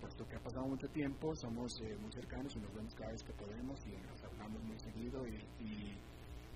puesto 0.01 0.27
que 0.27 0.37
ha 0.37 0.41
pasado 0.41 0.67
mucho 0.67 0.89
tiempo, 0.89 1.35
somos 1.37 1.73
eh, 1.83 1.97
muy 2.01 2.11
cercanos 2.13 2.55
y 2.57 2.61
nos 2.61 2.75
vemos 2.75 2.95
cada 2.95 3.11
vez 3.11 3.23
que 3.23 3.33
podemos 3.33 3.79
y 3.87 3.93
nos 4.07 4.23
hablamos 4.25 4.63
muy 4.65 4.79
seguido 4.79 5.27
y 5.27 5.99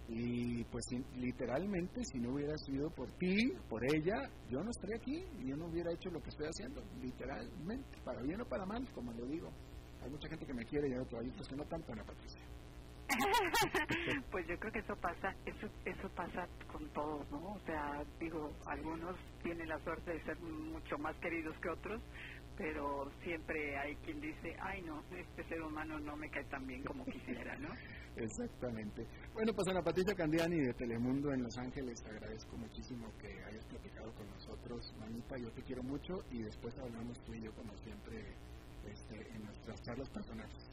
y 0.08 0.62
pues 0.64 0.84
literalmente, 1.16 2.02
si 2.04 2.18
no 2.18 2.34
hubiera 2.34 2.56
sido 2.58 2.90
por 2.90 3.10
ti, 3.12 3.36
por 3.68 3.82
ella, 3.84 4.28
yo 4.50 4.62
no 4.62 4.70
estaría 4.70 4.96
aquí 4.96 5.24
y 5.38 5.48
yo 5.48 5.56
no 5.56 5.66
hubiera 5.66 5.92
hecho 5.92 6.10
lo 6.10 6.20
que 6.20 6.28
estoy 6.28 6.46
haciendo, 6.46 6.82
literalmente, 7.00 7.98
para 8.04 8.20
bien 8.20 8.40
o 8.40 8.44
para 8.44 8.66
mal, 8.66 8.86
como 8.92 9.12
lo 9.12 9.24
digo. 9.26 9.48
Hay 10.02 10.10
mucha 10.10 10.28
gente 10.28 10.44
que 10.44 10.52
me 10.52 10.64
quiere 10.66 10.88
y 10.88 10.92
hay 10.92 10.98
otros 10.98 11.48
que 11.48 11.56
no 11.56 11.64
tanto, 11.64 11.92
Ana 11.92 12.04
Patricia. 12.04 12.42
pues 14.30 14.46
yo 14.46 14.58
creo 14.58 14.72
que 14.72 14.78
eso 14.80 14.96
pasa, 14.96 15.34
eso, 15.46 15.68
eso 15.84 16.08
pasa 16.14 16.46
con 16.70 16.86
todos, 16.92 17.30
¿no? 17.30 17.54
O 17.54 17.60
sea, 17.60 18.02
digo, 18.18 18.52
algunos 18.66 19.16
tienen 19.42 19.68
la 19.68 19.78
suerte 19.80 20.12
de 20.12 20.24
ser 20.24 20.38
mucho 20.40 20.98
más 20.98 21.16
queridos 21.16 21.56
que 21.60 21.68
otros, 21.70 22.02
pero 22.56 23.10
siempre 23.22 23.76
hay 23.78 23.96
quien 23.96 24.20
dice, 24.20 24.56
ay 24.60 24.82
no, 24.82 25.02
este 25.10 25.44
ser 25.44 25.62
humano 25.62 25.98
no 26.00 26.16
me 26.16 26.30
cae 26.30 26.44
tan 26.44 26.66
bien 26.66 26.82
como 26.84 27.04
quisiera, 27.04 27.56
¿no? 27.56 27.68
Exactamente. 28.16 29.06
Bueno, 29.32 29.52
pues 29.52 29.66
Ana 29.68 29.82
Patricia 29.82 30.14
Candiani 30.14 30.60
de 30.60 30.74
Telemundo 30.74 31.32
en 31.32 31.42
Los 31.42 31.58
Ángeles, 31.58 32.00
te 32.02 32.10
agradezco 32.10 32.56
muchísimo 32.56 33.10
que 33.18 33.28
hayas 33.44 33.64
platicado 33.66 34.12
con 34.14 34.28
nosotros. 34.28 34.94
Manita, 35.00 35.36
yo 35.36 35.50
te 35.50 35.62
quiero 35.62 35.82
mucho 35.82 36.14
y 36.30 36.42
después 36.42 36.78
hablamos 36.78 37.20
tú 37.24 37.34
y 37.34 37.42
yo 37.42 37.52
como 37.54 37.76
siempre 37.78 38.36
este, 38.86 39.34
en 39.34 39.44
nuestras 39.44 39.82
charlas 39.82 40.08
personales. 40.10 40.70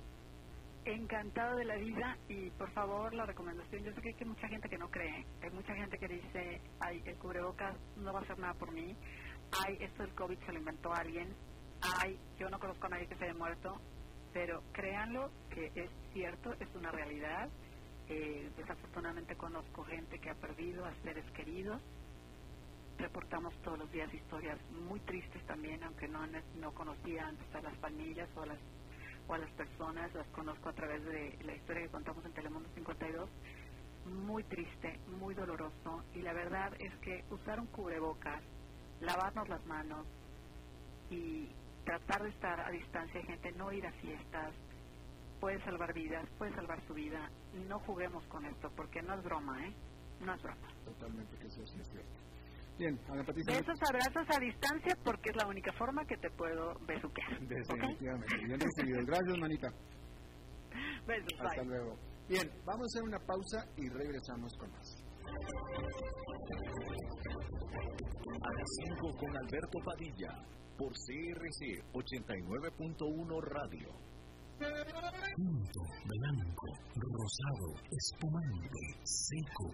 Encantado 0.83 1.57
de 1.57 1.65
la 1.65 1.75
vida 1.75 2.17
y 2.27 2.49
por 2.51 2.71
favor 2.71 3.13
la 3.13 3.25
recomendación, 3.25 3.83
yo 3.83 3.93
sé 3.93 4.01
que 4.01 4.15
hay 4.19 4.25
mucha 4.25 4.47
gente 4.47 4.67
que 4.67 4.77
no 4.77 4.89
cree, 4.89 5.25
hay 5.41 5.49
mucha 5.51 5.75
gente 5.75 5.97
que 5.97 6.07
dice, 6.07 6.61
ay, 6.79 7.01
el 7.05 7.15
cubrebocas 7.17 7.77
no 7.97 8.11
va 8.11 8.19
a 8.19 8.23
hacer 8.23 8.39
nada 8.39 8.53
por 8.55 8.71
mí, 8.71 8.95
ay, 9.63 9.77
esto 9.79 10.01
del 10.01 10.15
COVID 10.15 10.39
se 10.39 10.51
lo 10.51 10.59
inventó 10.59 10.91
alguien, 10.91 11.35
ay, 11.81 12.19
yo 12.37 12.49
no 12.49 12.59
conozco 12.59 12.85
a 12.87 12.89
nadie 12.89 13.07
que 13.07 13.15
se 13.15 13.25
haya 13.25 13.33
muerto, 13.33 13.79
pero 14.33 14.63
créanlo 14.71 15.29
que 15.49 15.71
es 15.75 15.89
cierto, 16.13 16.53
es 16.59 16.73
una 16.75 16.91
realidad. 16.91 17.49
Eh, 18.07 18.51
desafortunadamente 18.57 19.35
conozco 19.35 19.83
gente 19.85 20.19
que 20.19 20.29
ha 20.29 20.35
perdido 20.35 20.85
a 20.85 20.93
seres 21.03 21.25
queridos. 21.31 21.81
Reportamos 22.97 23.53
todos 23.63 23.79
los 23.79 23.91
días 23.91 24.13
historias 24.13 24.59
muy 24.71 24.99
tristes 25.01 25.43
también, 25.45 25.83
aunque 25.83 26.07
no, 26.07 26.19
no 26.59 26.73
conocía 26.73 27.27
antes 27.27 27.55
a 27.55 27.61
las 27.61 27.75
familias 27.77 28.29
o 28.35 28.41
a 28.41 28.47
las, 28.47 28.59
o 29.27 29.33
a 29.33 29.37
las 29.37 29.51
personas, 29.51 30.13
las 30.13 30.27
conozco 30.27 30.69
a 30.69 30.73
través 30.73 31.03
de 31.05 31.37
la 31.43 31.55
historia 31.55 31.83
que 31.83 31.89
contamos 31.89 32.23
en 32.25 32.33
Telemundo 32.33 32.69
52. 32.75 33.29
Muy 34.05 34.43
triste, 34.43 34.99
muy 35.19 35.33
doloroso. 35.33 36.03
Y 36.13 36.21
la 36.21 36.33
verdad 36.33 36.73
es 36.79 36.93
que 36.97 37.23
usar 37.29 37.59
un 37.59 37.67
cubrebocas, 37.67 38.43
lavarnos 38.99 39.47
las 39.47 39.65
manos 39.65 40.05
y 41.09 41.49
tratar 41.83 42.23
de 42.23 42.29
estar 42.29 42.59
a 42.59 42.69
distancia 42.71 43.19
de 43.19 43.25
gente, 43.27 43.51
no 43.53 43.71
ir 43.71 43.85
a 43.85 43.91
fiestas, 43.93 44.53
puede 45.39 45.63
salvar 45.63 45.93
vidas, 45.93 46.27
puede 46.37 46.53
salvar 46.53 46.85
su 46.87 46.93
vida. 46.93 47.29
No 47.67 47.79
juguemos 47.79 48.25
con 48.27 48.45
esto, 48.45 48.69
porque 48.75 49.01
no 49.01 49.15
es 49.15 49.23
broma, 49.23 49.67
¿eh? 49.67 49.73
No 50.19 50.33
es 50.33 50.41
broma. 50.41 50.67
Totalmente, 50.85 51.37
que 51.37 51.47
eso 51.47 51.65
sí 51.65 51.79
es 51.79 51.87
cierto. 51.89 52.21
Bien, 52.77 52.99
Ana 53.09 53.23
Patricia. 53.23 53.57
Besos, 53.57 53.79
abrazos 53.87 54.35
a 54.35 54.39
distancia, 54.39 54.95
porque 55.03 55.29
es 55.29 55.35
la 55.35 55.47
única 55.47 55.71
forma 55.73 56.05
que 56.05 56.17
te 56.17 56.29
puedo 56.31 56.73
besuquear. 56.87 57.39
Definitivamente. 57.41 58.37
Bien 58.45 58.59
recibido. 58.59 59.05
Gracias, 59.05 59.37
manita. 59.37 59.67
Besos, 61.05 61.39
Hasta 61.41 61.63
luego. 61.63 61.97
Bien, 62.27 62.49
vamos 62.65 62.81
a 62.81 62.85
hacer 62.85 63.03
una 63.03 63.19
pausa 63.19 63.65
y 63.75 63.89
regresamos 63.89 64.53
con 64.57 64.71
más. 64.71 65.03
A 68.41 68.53
las 68.53 68.69
5 68.99 69.17
con 69.17 69.37
Alberto 69.37 69.79
Padilla 69.83 70.29
por 70.77 70.93
CRC 70.93 71.83
89.1 71.93 73.41
Radio. 73.41 73.89
Tinto, 75.35 75.81
blanco, 76.05 76.67
rosado, 76.95 77.73
espumante, 77.91 78.99
seco 79.03 79.73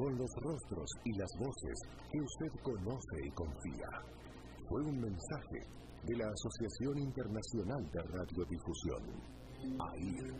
con 0.00 0.16
los 0.16 0.30
rostros 0.36 0.90
y 1.04 1.12
las 1.18 1.28
voces 1.38 1.78
que 2.10 2.20
usted 2.20 2.62
conoce 2.62 3.16
y 3.22 3.30
confía 3.32 3.90
fue 4.66 4.80
un 4.82 4.98
mensaje 4.98 5.60
de 6.04 6.16
la 6.16 6.24
Asociación 6.24 6.98
Internacional 7.00 7.82
de 7.92 8.00
Radiodifusión, 8.08 9.02
AIR. 9.78 10.30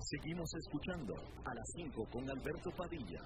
Seguimos 0.00 0.50
escuchando 0.54 1.14
a 1.46 1.54
las 1.54 1.66
5 1.76 2.04
con 2.12 2.28
Alberto 2.28 2.70
Padilla. 2.76 3.22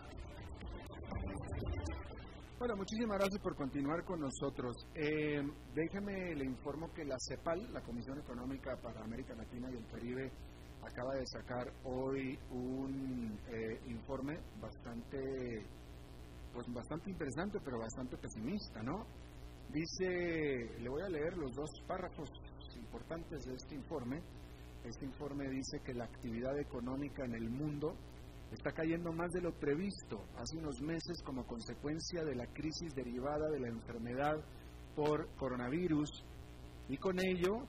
Bueno, 2.62 2.76
muchísimas 2.76 3.18
gracias 3.18 3.42
por 3.42 3.56
continuar 3.56 4.04
con 4.04 4.20
nosotros. 4.20 4.86
Eh, 4.94 5.42
déjeme 5.74 6.32
le 6.36 6.44
informo 6.44 6.92
que 6.94 7.04
la 7.04 7.16
CEPAL, 7.18 7.72
la 7.72 7.80
Comisión 7.80 8.20
Económica 8.20 8.76
para 8.80 9.02
América 9.02 9.34
Latina 9.34 9.68
y 9.68 9.78
el 9.78 9.86
Caribe, 9.88 10.30
acaba 10.80 11.16
de 11.16 11.26
sacar 11.26 11.72
hoy 11.82 12.38
un 12.52 13.36
eh, 13.48 13.80
informe 13.86 14.38
bastante, 14.60 15.18
pues 16.52 16.72
bastante 16.72 17.10
interesante, 17.10 17.58
pero 17.64 17.80
bastante 17.80 18.16
pesimista, 18.16 18.80
¿no? 18.80 19.06
Dice, 19.68 20.78
le 20.78 20.88
voy 20.88 21.02
a 21.02 21.08
leer 21.08 21.36
los 21.36 21.52
dos 21.56 21.68
párrafos 21.88 22.30
importantes 22.76 23.44
de 23.44 23.54
este 23.54 23.74
informe. 23.74 24.22
Este 24.84 25.04
informe 25.04 25.50
dice 25.50 25.80
que 25.84 25.94
la 25.94 26.04
actividad 26.04 26.56
económica 26.60 27.24
en 27.24 27.34
el 27.34 27.50
mundo 27.50 27.96
está 28.52 28.72
cayendo 28.72 29.12
más 29.12 29.30
de 29.30 29.40
lo 29.40 29.52
previsto 29.52 30.24
hace 30.36 30.58
unos 30.58 30.80
meses 30.80 31.22
como 31.24 31.46
consecuencia 31.46 32.24
de 32.24 32.34
la 32.34 32.46
crisis 32.46 32.94
derivada 32.94 33.48
de 33.50 33.60
la 33.60 33.68
enfermedad 33.68 34.36
por 34.94 35.28
coronavirus 35.36 36.10
y 36.88 36.96
con 36.98 37.18
ello 37.18 37.66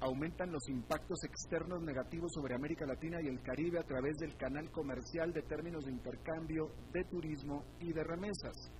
aumentan 0.00 0.52
los 0.52 0.68
impactos 0.68 1.18
externos 1.24 1.82
negativos 1.82 2.30
sobre 2.32 2.54
América 2.54 2.86
Latina 2.86 3.18
y 3.20 3.26
el 3.26 3.42
Caribe 3.42 3.80
a 3.80 3.86
través 3.86 4.16
del 4.18 4.36
canal 4.36 4.70
comercial 4.70 5.32
de 5.32 5.42
términos 5.42 5.84
de 5.84 5.92
intercambio, 5.92 6.70
de 6.92 7.04
turismo 7.04 7.64
y 7.80 7.92
de 7.92 8.04
remesas. 8.04 8.70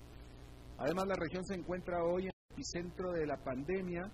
Además, 0.79 1.09
la 1.09 1.17
región 1.17 1.45
se 1.45 1.55
encuentra 1.55 2.05
hoy 2.05 2.23
en 2.23 2.29
el 2.29 2.53
epicentro 2.55 3.11
de 3.13 3.27
la 3.27 3.37
pandemia 3.37 4.11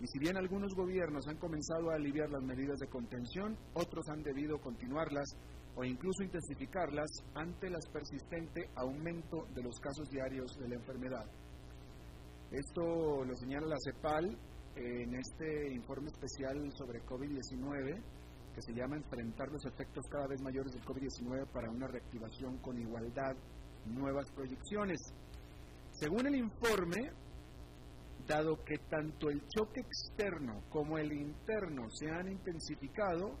y 0.00 0.06
si 0.06 0.18
bien 0.18 0.36
algunos 0.36 0.74
gobiernos 0.74 1.26
han 1.26 1.38
comenzado 1.38 1.90
a 1.90 1.96
aliviar 1.96 2.30
las 2.30 2.42
medidas 2.42 2.78
de 2.78 2.88
contención, 2.88 3.56
otros 3.74 4.08
han 4.08 4.22
debido 4.22 4.60
continuarlas 4.60 5.26
o 5.76 5.84
incluso 5.84 6.22
intensificarlas 6.22 7.10
ante 7.34 7.66
el 7.66 7.74
persistente 7.92 8.70
aumento 8.76 9.46
de 9.54 9.62
los 9.62 9.78
casos 9.80 10.08
diarios 10.08 10.56
de 10.58 10.68
la 10.68 10.76
enfermedad. 10.76 11.26
Esto 12.50 13.24
lo 13.24 13.34
señala 13.36 13.66
la 13.66 13.76
CEPAL 13.84 14.38
en 14.76 15.14
este 15.14 15.72
informe 15.72 16.10
especial 16.10 16.70
sobre 16.76 17.02
COVID-19 17.04 18.02
que 18.54 18.62
se 18.62 18.72
llama 18.72 18.96
Enfrentar 18.96 19.50
los 19.50 19.64
efectos 19.64 20.04
cada 20.08 20.28
vez 20.28 20.40
mayores 20.40 20.72
del 20.72 20.84
COVID-19 20.84 21.46
para 21.52 21.68
una 21.70 21.88
reactivación 21.88 22.58
con 22.58 22.78
igualdad, 22.78 23.34
nuevas 23.86 24.30
proyecciones. 24.30 25.00
Según 25.90 26.26
el 26.28 26.36
informe, 26.36 27.10
dado 28.26 28.62
que 28.64 28.78
tanto 28.88 29.28
el 29.28 29.42
choque 29.48 29.80
externo 29.80 30.62
como 30.70 30.98
el 30.98 31.12
interno 31.12 31.90
se 31.90 32.08
han 32.08 32.28
intensificado, 32.28 33.36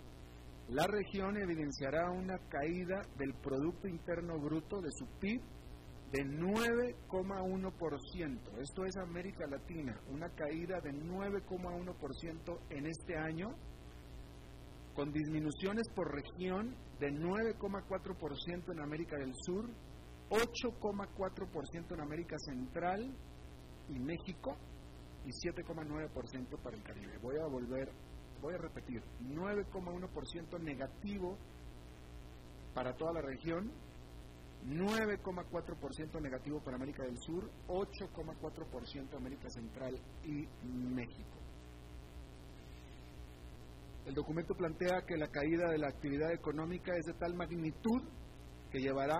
la 0.68 0.86
región 0.86 1.36
evidenciará 1.36 2.10
una 2.10 2.38
caída 2.48 3.02
del 3.18 3.34
Producto 3.34 3.86
Interno 3.86 4.40
Bruto 4.40 4.80
de 4.80 4.90
su 4.92 5.04
PIB 5.20 5.42
de 6.10 6.24
9,1%. 6.24 8.60
Esto 8.60 8.84
es 8.84 8.96
América 8.96 9.46
Latina, 9.46 10.00
una 10.08 10.30
caída 10.30 10.80
de 10.80 10.92
9,1% 10.92 12.58
en 12.70 12.86
este 12.86 13.16
año, 13.16 13.54
con 14.94 15.12
disminuciones 15.12 15.86
por 15.94 16.12
región 16.14 16.74
de 17.00 17.10
9,4% 17.10 18.72
en 18.72 18.80
América 18.80 19.18
del 19.18 19.34
Sur, 19.44 19.68
8,4% 20.30 21.94
en 21.94 22.00
América 22.00 22.38
Central 22.38 23.14
y 23.88 23.98
México 23.98 24.56
y 25.24 25.30
7,9% 25.30 26.62
para 26.62 26.76
el 26.76 26.82
Caribe. 26.82 27.18
Voy 27.20 27.36
a 27.38 27.46
volver, 27.46 27.90
voy 28.40 28.54
a 28.54 28.58
repetir, 28.58 29.02
9,1% 29.22 30.60
negativo 30.60 31.38
para 32.74 32.94
toda 32.94 33.12
la 33.12 33.22
región, 33.22 33.70
9,4% 34.66 36.20
negativo 36.20 36.60
para 36.60 36.76
América 36.76 37.04
del 37.04 37.18
Sur, 37.18 37.50
8,4% 37.68 39.16
América 39.16 39.48
Central 39.50 39.94
y 40.24 40.46
México. 40.66 41.38
El 44.06 44.14
documento 44.14 44.54
plantea 44.54 45.02
que 45.06 45.16
la 45.16 45.28
caída 45.28 45.70
de 45.70 45.78
la 45.78 45.88
actividad 45.88 46.32
económica 46.32 46.94
es 46.96 47.06
de 47.06 47.14
tal 47.14 47.34
magnitud 47.34 48.02
que 48.70 48.80
llevará 48.80 49.18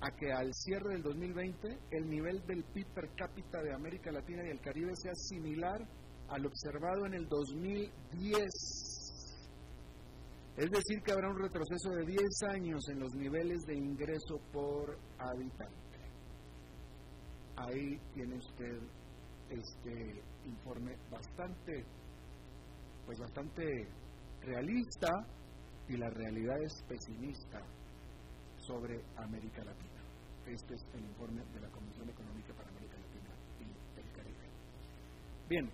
a 0.00 0.10
que 0.16 0.32
al 0.32 0.52
cierre 0.54 0.94
del 0.94 1.02
2020 1.02 1.78
el 1.90 2.08
nivel 2.08 2.44
del 2.46 2.64
PIB 2.64 2.86
per 2.94 3.14
cápita 3.14 3.62
de 3.62 3.74
América 3.74 4.10
Latina 4.10 4.42
y 4.46 4.50
el 4.50 4.60
Caribe 4.60 4.96
sea 4.96 5.14
similar 5.14 5.86
al 6.30 6.46
observado 6.46 7.06
en 7.06 7.14
el 7.14 7.26
2010. 7.28 8.46
Es 10.56 10.70
decir, 10.70 11.02
que 11.02 11.12
habrá 11.12 11.28
un 11.28 11.38
retroceso 11.38 11.90
de 11.90 12.04
10 12.04 12.20
años 12.50 12.80
en 12.90 13.00
los 13.00 13.14
niveles 13.14 13.62
de 13.66 13.76
ingreso 13.76 14.38
por 14.52 14.98
habitante. 15.18 15.98
Ahí 17.56 17.98
tiene 18.14 18.36
usted 18.36 18.78
este 19.48 20.22
informe 20.44 20.96
bastante, 21.10 21.84
pues 23.04 23.18
bastante 23.18 23.88
realista 24.40 25.10
y 25.88 25.96
la 25.96 26.10
realidad 26.10 26.56
es 26.62 26.82
pesimista 26.88 27.60
sobre 28.56 29.02
América 29.16 29.64
Latina. 29.64 30.00
Este 30.46 30.74
es 30.74 30.86
el 30.94 31.04
informe 31.04 31.42
de 31.52 31.60
la 31.60 31.68
Comisión 31.70 32.08
Económica 32.08 32.54
para 32.54 32.68
América 32.70 32.96
Latina 32.96 33.30
y 33.58 34.00
el 34.00 34.12
Caribe. 34.12 34.48
Bien, 35.48 35.70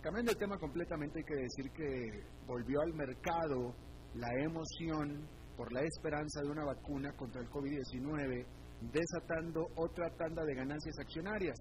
cambiando 0.00 0.32
de 0.32 0.38
tema 0.38 0.58
completamente, 0.58 1.18
hay 1.18 1.24
que 1.24 1.42
decir 1.42 1.70
que 1.72 2.24
volvió 2.46 2.80
al 2.80 2.94
mercado 2.94 3.74
la 4.14 4.28
emoción 4.42 5.28
por 5.56 5.72
la 5.72 5.82
esperanza 5.82 6.40
de 6.42 6.48
una 6.48 6.64
vacuna 6.64 7.12
contra 7.12 7.42
el 7.42 7.50
COVID-19, 7.50 8.46
desatando 8.92 9.68
otra 9.76 10.10
tanda 10.16 10.42
de 10.44 10.54
ganancias 10.54 10.98
accionarias. 10.98 11.58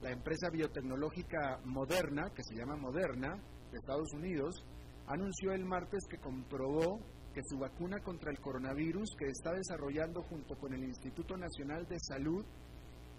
La 0.00 0.12
empresa 0.12 0.48
biotecnológica 0.50 1.60
Moderna, 1.64 2.30
que 2.34 2.42
se 2.42 2.54
llama 2.54 2.76
Moderna, 2.76 3.36
de 3.70 3.78
Estados 3.78 4.12
Unidos, 4.14 4.64
anunció 5.06 5.52
el 5.52 5.64
martes 5.64 6.04
que 6.08 6.18
comprobó 6.18 7.00
que 7.34 7.42
su 7.44 7.58
vacuna 7.58 7.98
contra 8.00 8.30
el 8.30 8.40
coronavirus 8.40 9.10
que 9.18 9.26
está 9.26 9.52
desarrollando 9.52 10.22
junto 10.22 10.56
con 10.56 10.72
el 10.72 10.84
Instituto 10.84 11.36
Nacional 11.36 11.86
de 11.86 11.98
Salud 12.00 12.44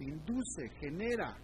induce, 0.00 0.68
genera 0.80 1.36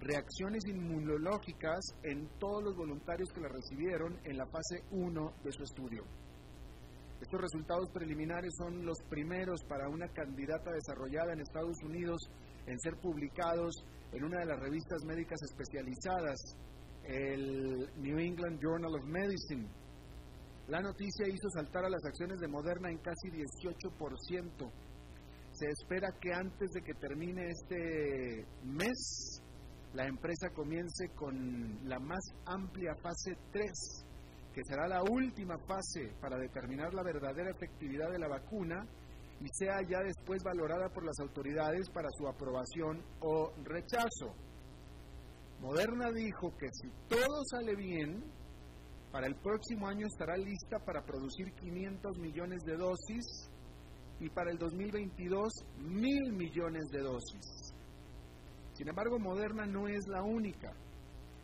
reacciones 0.00 0.64
inmunológicas 0.66 1.80
en 2.02 2.28
todos 2.38 2.62
los 2.62 2.76
voluntarios 2.76 3.28
que 3.32 3.40
la 3.40 3.48
recibieron 3.48 4.18
en 4.24 4.36
la 4.36 4.46
fase 4.46 4.82
1 4.90 5.32
de 5.42 5.52
su 5.52 5.62
estudio. 5.62 6.04
Estos 7.20 7.40
resultados 7.40 7.88
preliminares 7.92 8.52
son 8.58 8.84
los 8.84 8.98
primeros 9.08 9.64
para 9.68 9.88
una 9.88 10.08
candidata 10.08 10.70
desarrollada 10.70 11.32
en 11.32 11.40
Estados 11.40 11.82
Unidos 11.82 12.20
en 12.66 12.78
ser 12.80 12.96
publicados 13.00 13.74
en 14.12 14.24
una 14.24 14.40
de 14.40 14.46
las 14.46 14.60
revistas 14.60 15.02
médicas 15.04 15.40
especializadas, 15.42 16.36
el 17.04 17.88
New 17.96 18.18
England 18.18 18.60
Journal 18.60 18.94
of 18.94 19.04
Medicine, 19.06 19.66
la 20.68 20.80
noticia 20.80 21.28
hizo 21.28 21.48
saltar 21.50 21.84
a 21.84 21.88
las 21.88 22.04
acciones 22.04 22.40
de 22.40 22.48
Moderna 22.48 22.90
en 22.90 22.98
casi 22.98 23.28
18%. 23.30 24.72
Se 25.52 25.66
espera 25.68 26.08
que 26.20 26.32
antes 26.32 26.70
de 26.72 26.82
que 26.82 26.92
termine 26.94 27.46
este 27.46 28.44
mes, 28.64 29.35
la 29.96 30.06
empresa 30.06 30.50
comience 30.50 31.08
con 31.14 31.88
la 31.88 31.98
más 31.98 32.20
amplia 32.44 32.94
fase 33.02 33.34
3, 33.50 34.04
que 34.52 34.60
será 34.62 34.86
la 34.86 35.02
última 35.02 35.56
fase 35.66 36.12
para 36.20 36.36
determinar 36.36 36.92
la 36.92 37.02
verdadera 37.02 37.50
efectividad 37.50 38.10
de 38.10 38.18
la 38.18 38.28
vacuna 38.28 38.84
y 39.40 39.46
sea 39.52 39.80
ya 39.88 40.00
después 40.00 40.42
valorada 40.44 40.90
por 40.90 41.02
las 41.02 41.18
autoridades 41.20 41.88
para 41.94 42.10
su 42.10 42.28
aprobación 42.28 43.02
o 43.20 43.52
rechazo. 43.64 44.34
Moderna 45.60 46.12
dijo 46.12 46.54
que 46.58 46.68
si 46.72 46.90
todo 47.08 47.42
sale 47.50 47.74
bien, 47.74 48.22
para 49.10 49.28
el 49.28 49.36
próximo 49.36 49.88
año 49.88 50.06
estará 50.06 50.36
lista 50.36 50.78
para 50.84 51.02
producir 51.06 51.54
500 51.54 52.18
millones 52.18 52.62
de 52.66 52.76
dosis 52.76 53.50
y 54.20 54.28
para 54.28 54.50
el 54.50 54.58
2022 54.58 55.52
mil 55.78 56.32
millones 56.34 56.84
de 56.90 57.00
dosis. 57.00 57.75
Sin 58.76 58.88
embargo, 58.88 59.18
Moderna 59.18 59.64
no 59.64 59.88
es 59.88 60.06
la 60.06 60.22
única. 60.22 60.70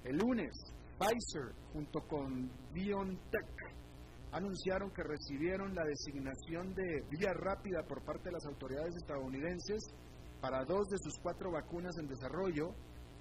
El 0.05 0.19
lunes, 0.19 0.53
Pfizer 0.99 1.55
junto 1.73 2.01
con 2.07 2.51
BioNTech 2.75 3.73
anunciaron 4.33 4.91
que 4.91 5.03
recibieron 5.03 5.75
la 5.75 5.85
designación 5.85 6.75
de 6.75 7.03
vía 7.11 7.33
rápida 7.33 7.85
por 7.89 8.05
parte 8.05 8.25
de 8.25 8.33
las 8.33 8.45
autoridades 8.45 8.95
estadounidenses 8.97 9.83
para 10.43 10.65
dos 10.65 10.89
de 10.89 10.99
sus 10.99 11.15
cuatro 11.23 11.51
vacunas 11.51 11.97
en 11.99 12.07
desarrollo, 12.07 12.75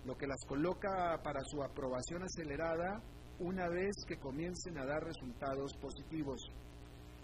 lo 0.04 0.18
que 0.18 0.28
las 0.28 0.44
coloca 0.46 1.22
para 1.24 1.42
su 1.46 1.64
aprobación 1.64 2.24
acelerada 2.24 3.02
una 3.40 3.70
vez 3.70 3.96
que 4.06 4.18
comiencen 4.18 4.78
a 4.78 4.86
dar 4.86 5.04
resultados 5.04 5.72
positivos. 5.78 6.52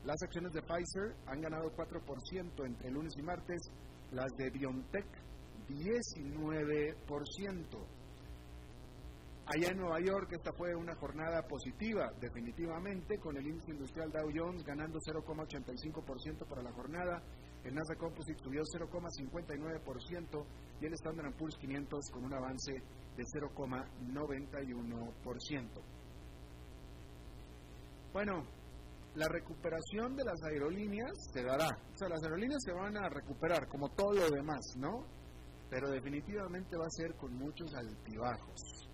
Las 0.06 0.22
acciones 0.24 0.54
de 0.54 0.62
Pfizer 0.62 1.16
han 1.26 1.42
ganado 1.42 1.70
4% 1.76 2.66
entre 2.66 2.92
lunes 2.92 3.14
y 3.18 3.24
martes, 3.24 3.60
las 4.12 4.32
de 4.38 4.50
BioNTech 4.52 5.28
19%. 5.70 7.98
Allá 9.50 9.72
en 9.72 9.78
Nueva 9.78 10.02
York 10.02 10.34
esta 10.34 10.52
fue 10.52 10.76
una 10.76 10.94
jornada 10.96 11.42
positiva, 11.48 12.12
definitivamente, 12.20 13.18
con 13.18 13.38
el 13.38 13.48
índice 13.48 13.72
industrial 13.72 14.12
Dow 14.12 14.30
Jones 14.34 14.62
ganando 14.66 15.00
0,85% 15.00 16.46
para 16.46 16.62
la 16.62 16.74
jornada, 16.74 17.24
el 17.64 17.74
Nasdaq 17.74 17.98
Composite 17.98 18.44
subió 18.44 18.64
0,59% 18.64 20.46
y 20.82 20.86
el 20.86 20.92
Standard 20.94 21.34
Poor's 21.36 21.58
500 21.58 22.10
con 22.12 22.26
un 22.26 22.34
avance 22.34 22.74
de 22.74 23.24
0,91%. 23.24 25.82
Bueno, 28.14 28.44
la 29.16 29.28
recuperación 29.28 30.16
de 30.16 30.24
las 30.24 30.42
aerolíneas 30.44 31.12
se 31.34 31.44
dará. 31.44 31.68
O 31.94 31.98
sea, 31.98 32.08
las 32.10 32.24
aerolíneas 32.24 32.62
se 32.64 32.74
van 32.74 32.96
a 32.98 33.10
recuperar 33.10 33.68
como 33.68 33.90
todo 33.90 34.14
lo 34.14 34.30
demás, 34.30 34.76
¿no? 34.78 35.04
Pero 35.70 35.90
definitivamente 35.90 36.78
va 36.78 36.86
a 36.86 36.90
ser 36.90 37.16
con 37.16 37.34
muchos 37.34 37.74
altibajos. 37.76 38.90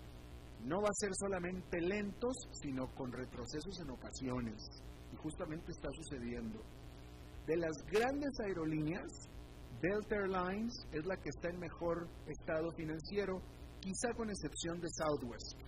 No 0.63 0.81
va 0.81 0.89
a 0.89 0.99
ser 0.99 1.11
solamente 1.13 1.81
lentos, 1.81 2.35
sino 2.61 2.87
con 2.95 3.11
retrocesos 3.11 3.79
en 3.81 3.91
ocasiones. 3.91 4.55
Y 5.11 5.15
justamente 5.17 5.71
está 5.71 5.89
sucediendo. 5.91 6.61
De 7.45 7.57
las 7.57 7.75
grandes 7.91 8.31
aerolíneas, 8.39 9.11
Delta 9.81 10.15
Airlines 10.15 10.73
es 10.93 11.05
la 11.05 11.17
que 11.17 11.29
está 11.29 11.49
en 11.49 11.59
mejor 11.59 12.07
estado 12.25 12.71
financiero, 12.71 13.41
quizá 13.81 14.13
con 14.15 14.29
excepción 14.29 14.79
de 14.79 14.87
Southwest. 14.89 15.59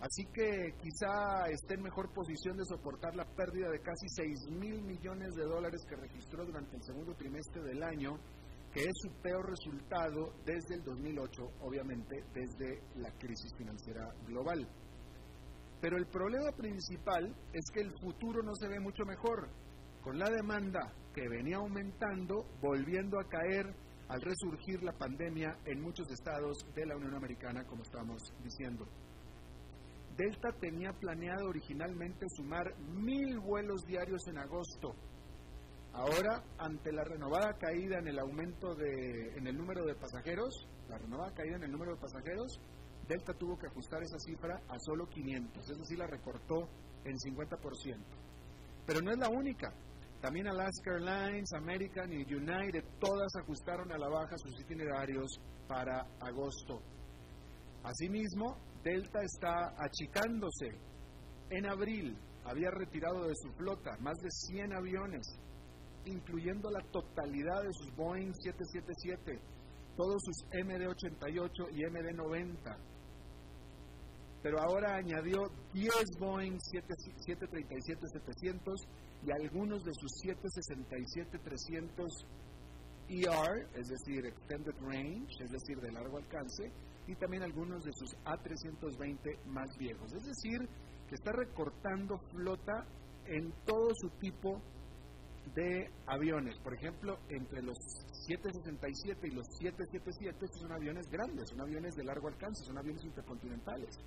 Así 0.00 0.24
que 0.32 0.72
quizá 0.80 1.46
esté 1.48 1.74
en 1.74 1.82
mejor 1.82 2.12
posición 2.12 2.56
de 2.56 2.64
soportar 2.64 3.14
la 3.14 3.24
pérdida 3.24 3.70
de 3.70 3.80
casi 3.80 4.08
6 4.08 4.50
mil 4.50 4.82
millones 4.82 5.34
de 5.34 5.44
dólares 5.44 5.80
que 5.88 5.96
registró 5.96 6.44
durante 6.44 6.76
el 6.76 6.82
segundo 6.82 7.14
trimestre 7.14 7.62
del 7.62 7.82
año, 7.82 8.18
que 8.76 8.82
es 8.82 8.92
su 9.00 9.10
peor 9.22 9.48
resultado 9.48 10.34
desde 10.44 10.74
el 10.74 10.84
2008, 10.84 11.42
obviamente 11.62 12.22
desde 12.34 12.82
la 12.96 13.10
crisis 13.12 13.50
financiera 13.56 14.06
global. 14.26 14.68
Pero 15.80 15.96
el 15.96 16.06
problema 16.08 16.52
principal 16.52 17.34
es 17.54 17.64
que 17.72 17.80
el 17.80 17.90
futuro 17.98 18.42
no 18.42 18.54
se 18.54 18.68
ve 18.68 18.78
mucho 18.78 19.06
mejor, 19.06 19.48
con 20.02 20.18
la 20.18 20.28
demanda 20.28 20.92
que 21.14 21.26
venía 21.26 21.56
aumentando, 21.56 22.44
volviendo 22.60 23.18
a 23.18 23.24
caer 23.24 23.64
al 24.08 24.20
resurgir 24.20 24.82
la 24.82 24.92
pandemia 24.92 25.56
en 25.64 25.80
muchos 25.80 26.10
estados 26.10 26.58
de 26.74 26.84
la 26.84 26.96
Unión 26.96 27.14
Americana, 27.14 27.64
como 27.64 27.82
estamos 27.82 28.20
diciendo. 28.44 28.84
Delta 30.18 30.50
tenía 30.60 30.92
planeado 30.92 31.48
originalmente 31.48 32.26
sumar 32.36 32.78
mil 32.78 33.38
vuelos 33.40 33.80
diarios 33.86 34.20
en 34.28 34.36
agosto. 34.36 34.94
Ahora, 35.96 36.44
ante 36.58 36.92
la 36.92 37.04
renovada 37.04 37.56
caída 37.56 37.98
en 37.98 38.08
el 38.08 38.18
aumento 38.18 38.74
de, 38.74 39.34
en 39.34 39.46
el 39.46 39.56
número 39.56 39.86
de 39.86 39.94
pasajeros, 39.94 40.68
la 40.90 40.98
renovada 40.98 41.32
caída 41.32 41.56
en 41.56 41.64
el 41.64 41.72
número 41.72 41.94
de 41.94 42.00
pasajeros, 42.02 42.60
Delta 43.08 43.32
tuvo 43.32 43.56
que 43.56 43.68
ajustar 43.68 44.02
esa 44.02 44.18
cifra 44.18 44.60
a 44.68 44.78
solo 44.78 45.08
500, 45.08 45.70
es 45.70 45.78
decir, 45.78 45.98
la 45.98 46.06
recortó 46.06 46.68
en 47.02 47.16
50%. 47.16 47.96
Pero 48.84 49.00
no 49.00 49.10
es 49.10 49.16
la 49.16 49.30
única. 49.30 49.72
También 50.20 50.48
Alaska 50.48 50.92
Airlines, 50.92 51.50
American 51.54 52.12
y 52.12 52.24
United, 52.24 52.84
todas 53.00 53.34
ajustaron 53.36 53.90
a 53.90 53.96
la 53.96 54.08
baja 54.08 54.36
sus 54.36 54.60
itinerarios 54.60 55.40
para 55.66 56.06
agosto. 56.20 56.82
Asimismo, 57.84 58.58
Delta 58.82 59.22
está 59.22 59.74
achicándose. 59.78 60.78
En 61.48 61.64
abril 61.64 62.18
había 62.44 62.70
retirado 62.70 63.26
de 63.26 63.34
su 63.34 63.50
flota 63.52 63.96
más 64.00 64.18
de 64.18 64.30
100 64.30 64.74
aviones, 64.74 65.26
incluyendo 66.06 66.70
la 66.70 66.80
totalidad 66.90 67.62
de 67.62 67.72
sus 67.72 67.94
Boeing 67.94 68.32
777, 68.32 69.38
todos 69.96 70.20
sus 70.24 70.44
MD-88 70.50 71.70
y 71.72 71.84
MD-90. 71.84 72.76
Pero 74.42 74.60
ahora 74.60 74.96
añadió 74.96 75.50
10 75.72 76.18
Boeing 76.20 76.58
737-700 76.58 78.86
y 79.24 79.30
algunos 79.32 79.82
de 79.84 79.94
sus 79.94 80.12
767-300 80.22 82.26
ER, 83.08 83.68
es 83.74 83.88
decir, 83.88 84.26
Extended 84.26 84.74
Range, 84.80 85.26
es 85.40 85.50
decir, 85.50 85.80
de 85.80 85.90
largo 85.92 86.18
alcance, 86.18 86.70
y 87.06 87.14
también 87.14 87.42
algunos 87.42 87.84
de 87.84 87.92
sus 87.92 88.14
A320 88.24 89.44
más 89.46 89.70
viejos. 89.78 90.12
Es 90.12 90.24
decir, 90.24 90.68
que 91.08 91.14
está 91.14 91.32
recortando 91.32 92.18
flota 92.32 92.84
en 93.26 93.52
todo 93.64 93.90
su 93.94 94.10
tipo 94.18 94.58
de 94.58 94.75
aviones. 96.06 96.58
Por 96.58 96.74
ejemplo, 96.74 97.18
entre 97.28 97.62
los 97.62 97.76
767 98.26 99.28
y 99.28 99.30
los 99.30 99.46
777 99.58 100.44
estos 100.44 100.60
son 100.60 100.72
aviones 100.72 101.06
grandes, 101.10 101.48
son 101.48 101.60
aviones 101.60 101.94
de 101.94 102.04
largo 102.04 102.28
alcance, 102.28 102.64
son 102.64 102.78
aviones 102.78 103.04
intercontinentales. 103.04 103.98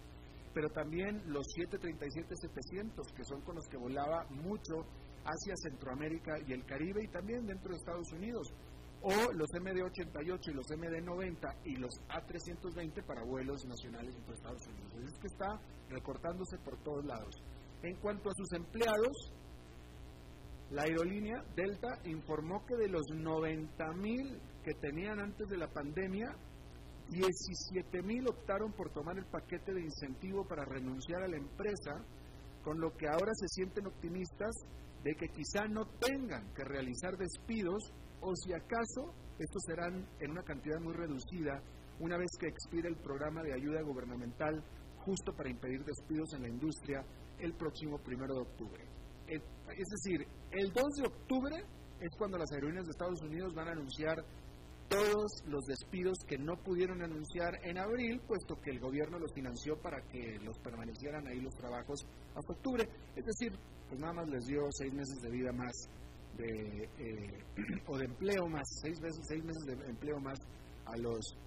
Pero 0.53 0.69
también 0.69 1.21
los 1.27 1.45
737-700, 1.55 3.13
que 3.15 3.23
son 3.23 3.41
con 3.41 3.55
los 3.55 3.67
que 3.67 3.77
volaba 3.77 4.25
mucho 4.29 4.85
hacia 5.23 5.55
Centroamérica 5.55 6.33
y 6.47 6.53
el 6.53 6.65
Caribe 6.65 7.03
y 7.03 7.07
también 7.07 7.45
dentro 7.45 7.71
de 7.71 7.77
Estados 7.77 8.11
Unidos 8.13 8.53
o 9.01 9.31
los 9.33 9.47
MD-88 9.51 10.51
y 10.51 10.53
los 10.53 10.67
MD-90 10.67 11.55
y 11.63 11.75
los 11.77 11.91
A320 12.09 13.05
para 13.05 13.23
vuelos 13.23 13.63
nacionales 13.65 14.13
entre 14.15 14.33
Estados 14.35 14.67
Unidos. 14.67 14.93
Es 15.07 15.19
que 15.19 15.27
está 15.27 15.59
recortándose 15.89 16.57
por 16.57 16.77
todos 16.83 17.05
lados. 17.05 17.33
En 17.81 17.95
cuanto 18.01 18.29
a 18.29 18.33
sus 18.33 18.51
empleados, 18.53 19.31
la 20.71 20.83
aerolínea 20.83 21.43
Delta 21.55 21.99
informó 22.05 22.63
que 22.65 22.75
de 22.75 22.89
los 22.89 23.01
90 23.11 23.93
mil 23.93 24.39
que 24.63 24.73
tenían 24.75 25.19
antes 25.19 25.47
de 25.47 25.57
la 25.57 25.67
pandemia, 25.67 26.35
17 27.09 28.03
mil 28.03 28.27
optaron 28.27 28.71
por 28.73 28.91
tomar 28.91 29.17
el 29.17 29.25
paquete 29.25 29.73
de 29.73 29.81
incentivo 29.81 30.47
para 30.47 30.65
renunciar 30.65 31.23
a 31.23 31.27
la 31.27 31.37
empresa, 31.37 32.05
con 32.63 32.79
lo 32.79 32.95
que 32.95 33.07
ahora 33.07 33.31
se 33.33 33.47
sienten 33.47 33.87
optimistas 33.87 34.53
de 35.03 35.15
que 35.15 35.29
quizá 35.29 35.67
no 35.67 35.85
tengan 35.99 36.53
que 36.53 36.63
realizar 36.63 37.17
despidos 37.17 37.91
o 38.21 38.35
si 38.35 38.53
acaso 38.53 39.15
estos 39.39 39.63
serán 39.65 40.05
en 40.19 40.31
una 40.31 40.43
cantidad 40.43 40.79
muy 40.81 40.93
reducida 40.93 41.63
una 41.99 42.17
vez 42.17 42.29
que 42.39 42.47
expire 42.47 42.89
el 42.89 42.97
programa 42.97 43.41
de 43.41 43.53
ayuda 43.53 43.81
gubernamental 43.81 44.63
justo 44.97 45.33
para 45.33 45.49
impedir 45.49 45.83
despidos 45.83 46.33
en 46.33 46.43
la 46.43 46.49
industria 46.49 47.03
el 47.39 47.53
próximo 47.53 47.97
primero 47.99 48.35
de 48.35 48.41
octubre. 48.41 48.98
Es 49.35 49.87
decir, 49.87 50.27
el 50.51 50.71
2 50.71 50.83
de 50.97 51.07
octubre 51.07 51.55
es 51.99 52.09
cuando 52.17 52.37
las 52.37 52.51
aerolíneas 52.51 52.85
de 52.85 52.91
Estados 52.91 53.21
Unidos 53.21 53.53
van 53.53 53.67
a 53.67 53.71
anunciar 53.71 54.23
todos 54.89 55.31
los 55.45 55.65
despidos 55.65 56.17
que 56.27 56.37
no 56.37 56.55
pudieron 56.57 57.03
anunciar 57.03 57.59
en 57.63 57.77
abril, 57.77 58.19
puesto 58.27 58.55
que 58.59 58.71
el 58.71 58.79
gobierno 58.79 59.19
los 59.19 59.31
financió 59.33 59.77
para 59.79 60.01
que 60.07 60.39
los 60.39 60.57
permanecieran 60.59 61.27
ahí 61.27 61.39
los 61.39 61.53
trabajos 61.53 62.05
hasta 62.35 62.53
octubre. 62.53 62.89
Es 63.15 63.23
decir, 63.23 63.53
pues 63.87 64.01
nada 64.01 64.13
más 64.13 64.27
les 64.29 64.45
dio 64.45 64.61
seis 64.71 64.91
meses 64.91 65.21
de 65.21 65.29
vida 65.29 65.51
más 65.51 65.73
de, 66.37 66.89
eh, 66.97 67.43
o 67.87 67.97
de 67.97 68.05
empleo 68.05 68.47
más, 68.47 68.67
seis, 68.81 68.99
veces, 68.99 69.23
seis 69.27 69.43
meses 69.43 69.63
de 69.65 69.73
empleo 69.89 70.19
más 70.19 70.39
a 70.85 70.97
los 70.97 71.37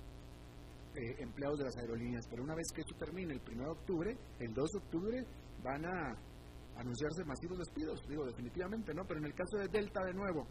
eh, 0.95 1.17
empleados 1.19 1.59
de 1.59 1.65
las 1.65 1.77
aerolíneas. 1.79 2.27
Pero 2.31 2.45
una 2.45 2.55
vez 2.55 2.67
que 2.73 2.83
eso 2.83 2.95
termine, 2.97 3.35
el 3.35 3.41
1 3.41 3.65
de 3.65 3.71
octubre, 3.71 4.17
el 4.39 4.55
2 4.55 4.71
de 4.71 4.79
octubre, 4.79 5.27
van 5.65 5.85
a 5.87 6.17
anunciarse 6.77 7.25
masivos 7.25 7.59
despidos, 7.59 8.01
digo 8.09 8.25
definitivamente, 8.25 8.95
¿no? 8.95 9.05
Pero 9.07 9.21
en 9.21 9.27
el 9.27 9.35
caso 9.35 9.59
de 9.59 9.69
Delta, 9.69 10.05
de 10.05 10.15
nuevo, 10.15 10.47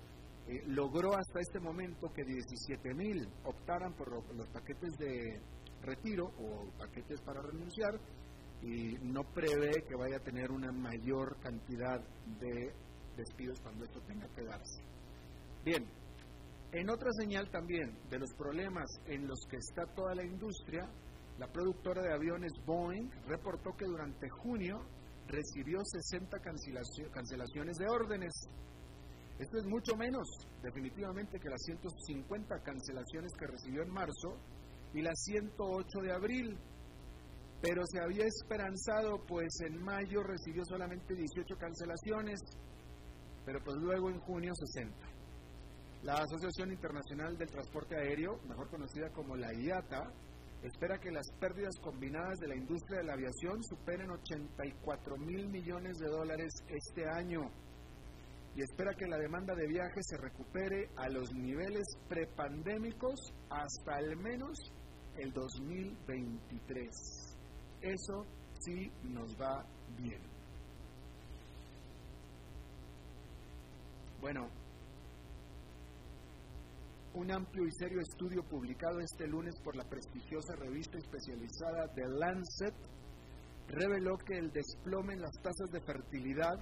eh, 0.48 0.64
logró 0.68 1.16
hasta 1.16 1.40
este 1.40 1.60
momento 1.60 2.12
que 2.14 2.24
17 2.24 2.94
mil 2.94 3.28
optaran 3.46 3.94
por 3.94 4.10
los 4.36 4.48
paquetes 4.50 4.98
de 4.98 5.40
retiro 5.82 6.26
o 6.26 6.70
paquetes 6.78 7.22
para 7.22 7.42
renunciar 7.42 8.00
y 8.62 8.94
no 9.02 9.24
prevé 9.24 9.72
que 9.88 9.96
vaya 9.96 10.18
a 10.18 10.24
tener 10.24 10.52
una 10.52 10.72
mayor 10.72 11.38
cantidad 11.40 12.00
de 12.40 12.74
despidos 13.18 13.60
cuando 13.62 13.86
esto 13.86 14.00
tenga 14.02 14.28
que 14.36 14.44
darse. 14.44 14.84
Bien, 15.64 15.86
en 16.72 16.90
otra 16.90 17.12
señal 17.20 17.50
también 17.50 17.98
de 18.10 18.20
los 18.20 18.34
problemas 18.34 18.86
en 19.06 19.28
los 19.28 19.40
que 19.50 19.58
está 19.58 19.86
toda 19.96 20.16
la 20.16 20.24
industria, 20.24 20.88
la 21.38 21.48
productora 21.48 22.02
de 22.02 22.14
aviones 22.14 22.54
Boeing 22.66 23.10
reportó 23.28 23.72
que 23.76 23.86
durante 23.86 24.30
junio 24.30 24.80
recibió 25.32 25.80
60 25.84 26.38
cancelaciones 26.40 27.78
de 27.78 27.88
órdenes. 27.88 28.32
Esto 29.40 29.58
es 29.58 29.66
mucho 29.66 29.96
menos, 29.96 30.28
definitivamente, 30.62 31.40
que 31.40 31.50
las 31.50 31.62
150 31.64 32.62
cancelaciones 32.62 33.32
que 33.40 33.48
recibió 33.48 33.82
en 33.82 33.90
marzo 33.90 34.38
y 34.94 35.02
las 35.02 35.20
108 35.24 36.00
de 36.04 36.12
abril. 36.12 36.58
Pero 37.62 37.82
se 37.86 38.00
había 38.00 38.26
esperanzado, 38.26 39.24
pues 39.26 39.50
en 39.62 39.82
mayo 39.82 40.22
recibió 40.24 40.64
solamente 40.66 41.16
18 41.16 41.56
cancelaciones 41.58 42.40
pero 43.46 43.60
pues 43.64 43.78
luego 43.78 44.10
en 44.10 44.20
junio 44.20 44.54
60. 44.54 44.96
La 46.04 46.14
Asociación 46.14 46.72
Internacional 46.72 47.38
del 47.38 47.50
Transporte 47.50 47.96
Aéreo, 47.96 48.40
mejor 48.48 48.70
conocida 48.70 49.10
como 49.12 49.36
la 49.36 49.54
IATA, 49.54 50.12
espera 50.64 51.00
que 51.00 51.12
las 51.12 51.26
pérdidas 51.40 51.76
combinadas 51.82 52.40
de 52.40 52.48
la 52.48 52.56
industria 52.56 53.00
de 53.00 53.06
la 53.06 53.14
aviación 53.14 53.64
superen 53.64 54.10
84 54.12 55.18
mil 55.18 55.48
millones 55.50 55.98
de 55.98 56.08
dólares 56.08 56.52
este 56.68 57.10
año 57.10 57.52
y 58.56 58.62
espera 58.62 58.94
que 58.94 59.08
la 59.08 59.18
demanda 59.18 59.56
de 59.56 59.68
viajes 59.68 60.06
se 60.08 60.18
recupere 60.18 60.90
a 60.98 61.08
los 61.10 61.34
niveles 61.34 61.86
prepandémicos 62.10 63.34
hasta 63.50 63.96
al 63.96 64.18
menos 64.18 64.58
el 65.18 65.32
2023. 65.32 66.90
Eso 67.82 68.26
sí 68.60 68.92
nos 69.04 69.36
va 69.40 69.66
bien. 69.98 70.22
Bueno, 74.20 74.50
un 77.14 77.32
amplio 77.32 77.66
y 77.66 77.72
serio 77.72 78.00
estudio 78.00 78.44
publicado 78.44 79.00
este 79.00 79.28
lunes 79.28 79.54
por 79.64 79.76
la 79.76 79.84
prestigiosa 79.84 80.56
revista 80.56 80.98
especializada 80.98 81.88
The 81.94 82.08
Lancet 82.08 82.74
reveló 83.68 84.18
que 84.18 84.38
el 84.38 84.52
desplome 84.52 85.14
en 85.14 85.22
las 85.22 85.36
tasas 85.42 85.70
de 85.72 85.82
fertilidad, 85.82 86.56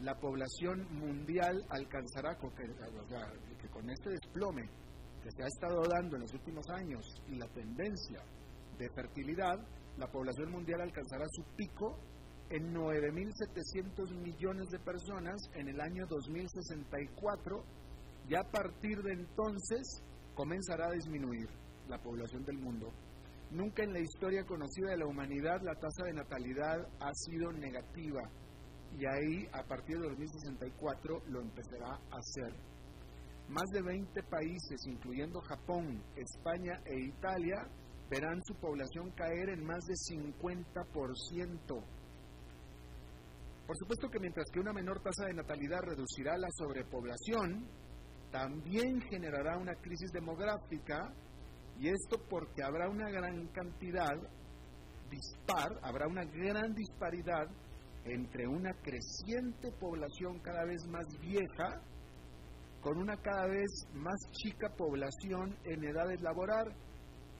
la 0.00 0.14
población 0.18 0.86
mundial 0.90 1.64
alcanzará, 1.70 2.36
con 2.36 2.50
que, 2.54 2.64
que 3.60 3.68
con 3.68 3.88
este 3.90 4.10
desplome 4.10 4.68
que 5.22 5.30
se 5.30 5.42
ha 5.42 5.46
estado 5.46 5.82
dando 5.88 6.16
en 6.16 6.22
los 6.22 6.32
últimos 6.34 6.68
años 6.70 7.04
y 7.28 7.36
la 7.36 7.48
tendencia 7.48 8.22
de 8.78 8.88
fertilidad, 8.90 9.58
la 9.96 10.06
población 10.06 10.50
mundial 10.50 10.82
alcanzará 10.82 11.26
su 11.30 11.42
pico 11.56 11.98
en 12.50 12.72
9.700 12.74 14.14
millones 14.22 14.68
de 14.68 14.78
personas 14.78 15.36
en 15.54 15.68
el 15.68 15.80
año 15.80 16.06
2064 16.06 17.64
y 18.28 18.34
a 18.34 18.42
partir 18.42 19.02
de 19.02 19.12
entonces 19.12 20.02
comenzará 20.34 20.88
a 20.88 20.92
disminuir 20.92 21.48
la 21.88 21.98
población 21.98 22.44
del 22.44 22.58
mundo. 22.58 22.92
Nunca 23.50 23.82
en 23.82 23.94
la 23.94 24.00
historia 24.00 24.44
conocida 24.44 24.90
de 24.90 24.98
la 24.98 25.06
humanidad 25.06 25.62
la 25.62 25.74
tasa 25.74 26.04
de 26.04 26.12
natalidad 26.12 26.86
ha 27.00 27.14
sido 27.14 27.50
negativa 27.52 28.20
y 28.98 29.06
ahí 29.06 29.48
a 29.52 29.62
partir 29.64 29.98
de 29.98 30.08
2064 30.08 31.22
lo 31.28 31.40
empezará 31.40 31.94
a 32.10 32.16
hacer. 32.18 32.52
Más 33.48 33.64
de 33.72 33.80
20 33.80 34.22
países, 34.24 34.86
incluyendo 34.86 35.40
Japón, 35.40 36.02
España 36.14 36.82
e 36.84 37.00
Italia, 37.00 37.66
verán 38.10 38.42
su 38.44 38.54
población 38.56 39.10
caer 39.12 39.48
en 39.48 39.64
más 39.64 39.82
de 39.86 39.94
50%. 39.94 41.82
Por 43.66 43.76
supuesto 43.76 44.08
que 44.10 44.20
mientras 44.20 44.46
que 44.50 44.60
una 44.60 44.72
menor 44.72 45.00
tasa 45.00 45.26
de 45.26 45.34
natalidad 45.34 45.80
reducirá 45.80 46.36
la 46.36 46.48
sobrepoblación, 46.50 47.66
también 48.30 49.00
generará 49.10 49.56
una 49.56 49.74
crisis 49.74 50.10
demográfica 50.12 51.12
y 51.78 51.88
esto 51.88 52.18
porque 52.28 52.62
habrá 52.62 52.88
una 52.88 53.08
gran 53.10 53.46
cantidad 53.48 54.14
dispar, 55.10 55.78
habrá 55.82 56.06
una 56.06 56.24
gran 56.24 56.74
disparidad 56.74 57.46
entre 58.04 58.46
una 58.46 58.72
creciente 58.82 59.70
población 59.78 60.38
cada 60.40 60.64
vez 60.64 60.86
más 60.88 61.06
vieja 61.20 61.80
con 62.80 62.98
una 62.98 63.16
cada 63.16 63.46
vez 63.46 63.68
más 63.92 64.18
chica 64.32 64.68
población 64.76 65.56
en 65.64 65.84
edades 65.84 66.20
laborar 66.20 66.66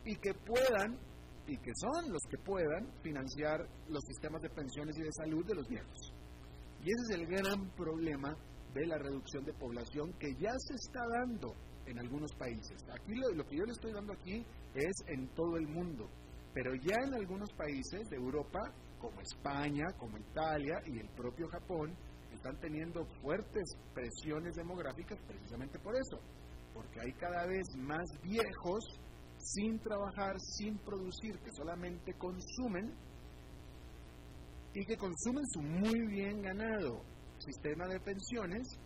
y 0.04 0.16
que 0.16 0.32
puedan, 0.34 0.98
y 1.46 1.56
que 1.58 1.70
son 1.74 2.12
los 2.12 2.22
que 2.30 2.38
puedan, 2.38 2.90
financiar 3.02 3.60
los 3.88 4.02
sistemas 4.04 4.42
de 4.42 4.50
pensiones 4.50 4.96
y 4.98 5.02
de 5.02 5.12
salud 5.12 5.46
de 5.46 5.54
los 5.54 5.68
viejos. 5.68 6.12
Y 6.80 6.90
ese 6.90 7.02
es 7.10 7.20
el 7.20 7.26
gran 7.26 7.70
problema 7.76 8.36
de 8.78 8.86
la 8.86 8.98
reducción 8.98 9.44
de 9.44 9.52
población 9.54 10.12
que 10.18 10.34
ya 10.34 10.52
se 10.56 10.74
está 10.74 11.00
dando 11.18 11.54
en 11.86 11.98
algunos 11.98 12.32
países. 12.34 12.78
Aquí 12.90 13.14
lo, 13.14 13.30
lo 13.34 13.44
que 13.44 13.56
yo 13.56 13.64
le 13.64 13.72
estoy 13.72 13.92
dando 13.92 14.12
aquí 14.12 14.44
es 14.74 14.94
en 15.08 15.28
todo 15.34 15.56
el 15.56 15.66
mundo, 15.68 16.08
pero 16.54 16.74
ya 16.74 16.96
en 17.06 17.14
algunos 17.14 17.52
países 17.54 18.08
de 18.10 18.16
Europa, 18.16 18.60
como 18.98 19.20
España, 19.20 19.84
como 19.98 20.18
Italia 20.18 20.80
y 20.86 20.98
el 20.98 21.08
propio 21.10 21.48
Japón, 21.48 21.96
están 22.32 22.58
teniendo 22.60 23.04
fuertes 23.20 23.64
presiones 23.94 24.54
demográficas 24.54 25.18
precisamente 25.26 25.78
por 25.78 25.94
eso, 25.96 26.20
porque 26.72 27.00
hay 27.00 27.12
cada 27.14 27.46
vez 27.46 27.66
más 27.76 28.06
viejos 28.22 28.84
sin 29.38 29.78
trabajar, 29.80 30.34
sin 30.56 30.78
producir, 30.78 31.38
que 31.38 31.50
solamente 31.52 32.12
consumen 32.14 32.94
y 34.74 34.84
que 34.84 34.96
consumen 34.96 35.44
su 35.46 35.60
muy 35.62 36.06
bien 36.06 36.42
ganado 36.42 37.02
sistema 37.40 37.86
de 37.86 38.00
pensiones 38.00 38.78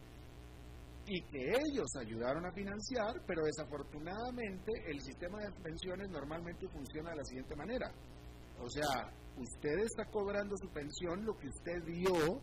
y 1.07 1.21
que 1.23 1.51
ellos 1.51 1.89
ayudaron 1.99 2.47
a 2.47 2.53
financiar, 2.53 3.21
pero 3.27 3.43
desafortunadamente 3.45 4.73
el 4.87 5.01
sistema 5.01 5.41
de 5.41 5.51
pensiones 5.63 6.09
normalmente 6.11 6.69
funciona 6.69 7.11
de 7.11 7.17
la 7.17 7.25
siguiente 7.25 7.57
manera. 7.57 7.91
O 8.61 8.69
sea, 8.69 9.13
usted 9.37 9.79
está 9.81 10.05
cobrando 10.07 10.57
su 10.57 10.69
pensión 10.69 11.25
lo 11.25 11.37
que 11.37 11.49
usted 11.49 11.83
dio 11.85 12.41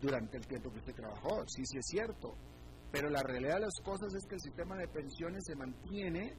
durante 0.00 0.36
el 0.36 0.46
tiempo 0.46 0.70
que 0.70 0.80
usted 0.80 0.94
trabajó, 0.94 1.42
sí, 1.46 1.62
sí 1.64 1.78
es 1.78 1.86
cierto, 1.86 2.34
pero 2.90 3.08
la 3.08 3.22
realidad 3.22 3.54
de 3.54 3.60
las 3.60 3.80
cosas 3.82 4.12
es 4.14 4.26
que 4.26 4.34
el 4.34 4.40
sistema 4.40 4.76
de 4.76 4.88
pensiones 4.88 5.44
se 5.46 5.56
mantiene 5.56 6.34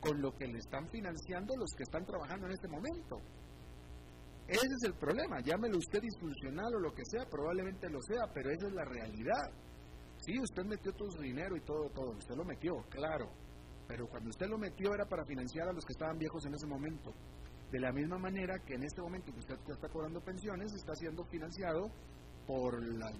con 0.00 0.20
lo 0.20 0.30
que 0.36 0.46
le 0.46 0.58
están 0.58 0.88
financiando 0.90 1.56
los 1.56 1.70
que 1.76 1.82
están 1.82 2.04
trabajando 2.04 2.46
en 2.46 2.52
este 2.52 2.68
momento. 2.68 3.16
Ese 4.48 4.64
es 4.64 4.82
el 4.84 4.94
problema, 4.94 5.40
llámelo 5.42 5.76
usted 5.76 6.00
disfuncional 6.00 6.74
o 6.74 6.80
lo 6.80 6.94
que 6.94 7.04
sea, 7.04 7.28
probablemente 7.28 7.86
lo 7.90 8.00
sea, 8.00 8.32
pero 8.32 8.50
esa 8.50 8.66
es 8.66 8.72
la 8.72 8.84
realidad. 8.86 9.52
Sí, 10.24 10.40
usted 10.40 10.64
metió 10.64 10.90
todo 10.92 11.10
su 11.10 11.20
dinero 11.20 11.54
y 11.54 11.60
todo, 11.60 11.90
todo, 11.90 12.16
usted 12.16 12.34
lo 12.34 12.46
metió, 12.46 12.72
claro, 12.88 13.28
pero 13.86 14.08
cuando 14.08 14.30
usted 14.30 14.48
lo 14.48 14.56
metió 14.56 14.94
era 14.94 15.04
para 15.04 15.26
financiar 15.26 15.68
a 15.68 15.72
los 15.74 15.84
que 15.84 15.92
estaban 15.92 16.16
viejos 16.16 16.46
en 16.46 16.54
ese 16.54 16.66
momento. 16.66 17.12
De 17.70 17.78
la 17.78 17.92
misma 17.92 18.16
manera 18.16 18.58
que 18.64 18.72
en 18.72 18.84
este 18.84 19.02
momento 19.02 19.30
que 19.32 19.40
usted 19.40 19.54
está 19.68 19.90
cobrando 19.90 20.18
pensiones, 20.22 20.72
está 20.72 20.94
siendo 20.94 21.22
financiado 21.26 21.90
por 22.46 22.82
la, 22.96 23.12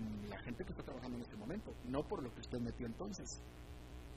gente 0.45 0.65
que 0.65 0.71
está 0.73 0.83
trabajando 0.83 1.17
en 1.19 1.23
este 1.25 1.37
momento, 1.37 1.75
no 1.85 2.01
por 2.09 2.23
lo 2.23 2.33
que 2.33 2.41
usted 2.41 2.59
metió 2.59 2.87
entonces. 2.87 3.29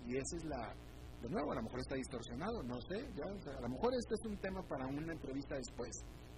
Y 0.06 0.16
esa 0.16 0.38
es 0.38 0.46
la, 0.46 0.74
de 1.22 1.28
nuevo, 1.28 1.52
a 1.52 1.56
lo 1.56 1.64
mejor 1.64 1.82
está 1.82 1.96
distorsionado, 1.96 2.64
no 2.64 2.80
sé, 2.80 3.04
ya, 3.16 3.26
a 3.26 3.62
lo 3.62 3.68
mejor 3.68 3.94
este 4.00 4.16
es 4.16 4.26
un 4.26 4.38
tema 4.38 4.64
para 4.64 4.88
una 4.88 5.12
entrevista 5.12 5.56
después 5.56 5.92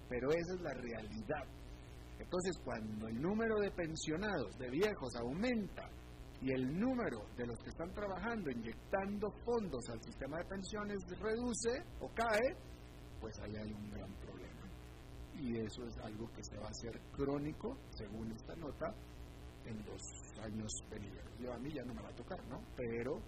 pero 0.08 0.30
esa 0.30 0.54
es 0.54 0.60
la 0.60 0.74
realidad. 0.74 1.44
Entonces, 2.18 2.56
cuando 2.64 3.08
el 3.08 3.20
número 3.20 3.58
de 3.60 3.70
pensionados, 3.70 4.56
de 4.58 4.70
viejos, 4.70 5.14
aumenta 5.16 5.88
y 6.40 6.52
el 6.52 6.78
número 6.78 7.26
de 7.36 7.46
los 7.46 7.58
que 7.60 7.70
están 7.70 7.92
trabajando, 7.92 8.50
inyectando 8.50 9.30
fondos 9.44 9.88
al 9.88 10.02
sistema 10.02 10.38
de 10.38 10.44
pensiones 10.44 10.98
reduce 11.20 11.82
o 12.00 12.08
cae, 12.14 12.56
pues 13.20 13.38
ahí 13.40 13.56
hay 13.56 13.72
un 13.72 13.90
gran 13.90 14.12
problema. 14.16 14.68
Y 15.34 15.58
eso 15.58 15.84
es 15.86 15.96
algo 15.98 16.30
que 16.32 16.42
se 16.44 16.56
va 16.58 16.66
a 16.66 16.70
hacer 16.70 17.00
crónico, 17.12 17.76
según 17.90 18.30
esta 18.32 18.54
nota, 18.56 18.94
en 19.64 19.84
los 19.86 20.00
años 20.42 20.70
venideros. 20.90 21.38
Yo 21.38 21.52
a 21.52 21.58
mí 21.58 21.72
ya 21.72 21.82
no 21.84 21.94
me 21.94 22.02
va 22.02 22.10
a 22.10 22.14
tocar, 22.14 22.38
¿no? 22.46 22.60
Pero 22.76 23.18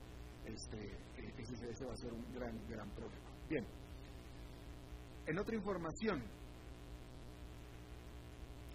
este, 0.45 0.79
ese, 1.17 1.71
ese 1.71 1.85
va 1.85 1.93
a 1.93 1.97
ser 1.97 2.13
un 2.13 2.33
gran, 2.33 2.57
gran 2.69 2.91
problema. 2.91 3.31
Bien. 3.49 3.67
En 5.27 5.39
otra 5.39 5.57
información, 5.57 6.23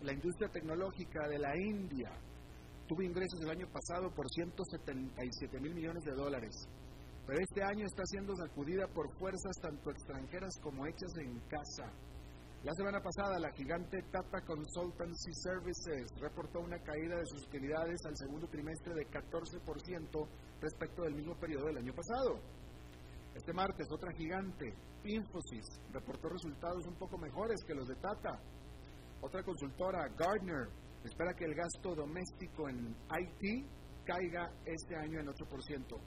la 0.03 0.13
industria 0.13 0.49
tecnológica 0.49 1.27
de 1.27 1.37
la 1.37 1.55
India 1.55 2.11
tuvo 2.87 3.03
ingresos 3.03 3.39
el 3.41 3.51
año 3.51 3.67
pasado 3.71 4.09
por 4.13 4.27
177 4.29 5.59
mil 5.59 5.75
millones 5.75 6.03
de 6.03 6.13
dólares, 6.13 6.67
pero 7.25 7.39
este 7.39 7.63
año 7.63 7.85
está 7.85 8.03
siendo 8.05 8.35
sacudida 8.35 8.87
por 8.87 9.11
fuerzas 9.17 9.55
tanto 9.61 9.91
extranjeras 9.91 10.53
como 10.61 10.85
hechas 10.87 11.15
en 11.17 11.39
casa. 11.47 11.85
La 12.63 12.73
semana 12.73 12.99
pasada, 13.01 13.39
la 13.39 13.51
gigante 13.53 14.03
Tata 14.11 14.41
Consultancy 14.45 15.33
Services 15.33 16.11
reportó 16.19 16.59
una 16.59 16.77
caída 16.79 17.17
de 17.17 17.25
sus 17.25 17.47
utilidades 17.47 17.99
al 18.05 18.17
segundo 18.17 18.47
trimestre 18.47 18.93
de 18.93 19.07
14% 19.07 20.27
respecto 20.61 21.03
del 21.03 21.15
mismo 21.15 21.35
periodo 21.39 21.67
del 21.67 21.77
año 21.77 21.93
pasado. 21.93 22.39
Este 23.33 23.53
martes, 23.53 23.87
otra 23.89 24.11
gigante, 24.13 24.75
Infosys, 25.05 25.65
reportó 25.91 26.29
resultados 26.29 26.85
un 26.85 26.95
poco 26.95 27.17
mejores 27.17 27.63
que 27.65 27.73
los 27.73 27.87
de 27.87 27.95
Tata, 27.95 28.39
otra 29.21 29.43
consultora, 29.43 30.07
Gardner, 30.17 30.67
espera 31.03 31.33
que 31.33 31.45
el 31.45 31.55
gasto 31.55 31.95
doméstico 31.95 32.67
en 32.69 32.95
IT 33.19 33.65
caiga 34.03 34.51
este 34.65 34.95
año 34.95 35.19
en 35.19 35.27
8%. 35.27 35.99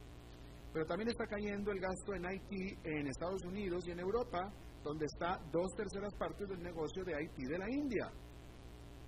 Pero 0.73 0.87
también 0.87 1.09
está 1.09 1.27
cayendo 1.27 1.71
el 1.71 1.79
gasto 1.79 2.15
en 2.15 2.25
IT 2.25 2.85
en 2.85 3.07
Estados 3.07 3.45
Unidos 3.45 3.87
y 3.87 3.93
en 3.93 4.01
Europa, 4.01 4.53
donde 4.83 5.07
está 5.07 5.39
dos 5.53 5.73
terceras 5.77 6.13
partes 6.15 6.49
del 6.49 6.63
negocio 6.63 7.05
de 7.05 7.23
IT 7.23 7.49
de 7.49 7.59
la 7.59 7.71
India. 7.71 8.11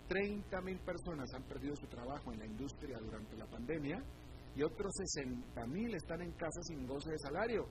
30 0.09 0.61
mil 0.61 0.79
personas 0.79 1.29
han 1.35 1.43
perdido 1.43 1.75
su 1.75 1.87
trabajo 1.89 2.33
en 2.33 2.39
la 2.39 2.47
industria 2.47 2.99
durante 2.99 3.37
la 3.37 3.47
pandemia 3.47 4.01
y 4.55 4.63
otros 4.63 4.93
60 5.13 5.67
mil 5.67 5.93
están 5.95 6.23
en 6.23 6.31
casa 6.33 6.63
sin 6.63 6.87
goce 6.87 7.11
de 7.11 7.19
salario. 7.19 7.67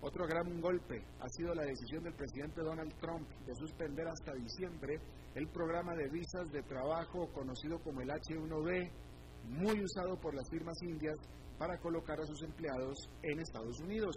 Otro 0.00 0.26
gran 0.26 0.60
golpe 0.60 1.02
ha 1.18 1.28
sido 1.30 1.54
la 1.54 1.64
decisión 1.64 2.04
del 2.04 2.14
presidente 2.14 2.60
Donald 2.60 2.94
Trump 3.00 3.28
de 3.46 3.54
suspender 3.54 4.06
hasta 4.06 4.32
diciembre 4.34 5.00
el 5.34 5.48
programa 5.48 5.94
de 5.94 6.08
visas 6.08 6.50
de 6.52 6.62
trabajo 6.62 7.30
conocido 7.32 7.78
como 7.80 8.00
el 8.00 8.08
H1B, 8.08 8.90
muy 9.44 9.82
usado 9.82 10.18
por 10.20 10.34
las 10.34 10.48
firmas 10.50 10.76
indias 10.82 11.16
para 11.58 11.78
colocar 11.78 12.20
a 12.20 12.26
sus 12.26 12.42
empleados 12.42 12.96
en 13.22 13.40
Estados 13.40 13.80
Unidos. 13.80 14.14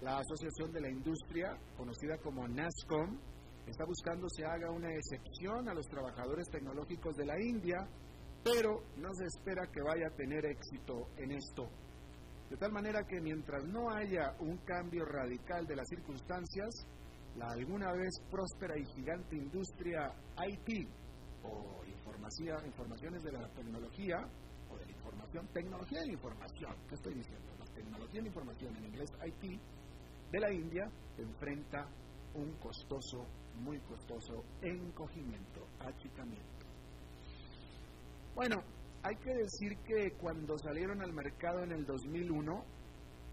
La 0.00 0.18
Asociación 0.18 0.72
de 0.72 0.80
la 0.80 0.90
Industria, 0.90 1.58
conocida 1.76 2.16
como 2.18 2.46
NASCOM, 2.46 3.18
está 3.66 3.84
buscando 3.84 4.28
se 4.30 4.44
haga 4.44 4.70
una 4.70 4.92
excepción 4.94 5.68
a 5.68 5.74
los 5.74 5.86
trabajadores 5.88 6.48
tecnológicos 6.50 7.16
de 7.16 7.26
la 7.26 7.40
India, 7.40 7.78
pero 8.44 8.82
no 8.96 9.12
se 9.14 9.24
espera 9.24 9.66
que 9.72 9.82
vaya 9.82 10.06
a 10.06 10.16
tener 10.16 10.46
éxito 10.46 11.08
en 11.16 11.32
esto. 11.32 11.68
De 12.48 12.56
tal 12.56 12.72
manera 12.72 13.04
que 13.04 13.20
mientras 13.20 13.64
no 13.64 13.90
haya 13.90 14.34
un 14.40 14.56
cambio 14.58 15.04
radical 15.04 15.66
de 15.66 15.76
las 15.76 15.88
circunstancias, 15.88 16.86
la 17.36 17.48
alguna 17.48 17.92
vez 17.92 18.20
próspera 18.30 18.78
y 18.78 18.84
gigante 18.86 19.36
industria 19.36 20.12
IT 20.46 20.88
o 21.44 21.78
informaciones 22.64 23.22
de 23.22 23.32
la 23.32 23.48
tecnología 23.48 24.16
o 24.70 24.76
de 24.76 24.86
la 24.86 24.92
información, 24.92 25.48
tecnología 25.52 26.00
de 26.00 26.06
la 26.06 26.12
información, 26.12 26.74
¿qué 26.88 26.94
estoy 26.94 27.14
diciendo? 27.14 27.52
La 27.58 27.66
tecnología 27.74 28.14
de 28.14 28.22
la 28.22 28.28
información 28.28 28.76
en 28.76 28.84
inglés 28.86 29.10
IT 29.26 29.60
de 30.30 30.40
la 30.40 30.52
India 30.52 30.90
enfrenta 31.16 31.88
un 32.34 32.52
costoso, 32.56 33.26
muy 33.54 33.78
costoso 33.80 34.44
encogimiento, 34.62 35.66
achicamiento. 35.80 36.66
Bueno, 38.34 38.56
hay 39.02 39.16
que 39.16 39.34
decir 39.34 39.76
que 39.78 40.12
cuando 40.18 40.58
salieron 40.58 41.02
al 41.02 41.12
mercado 41.12 41.62
en 41.62 41.72
el 41.72 41.84
2001, 41.84 42.64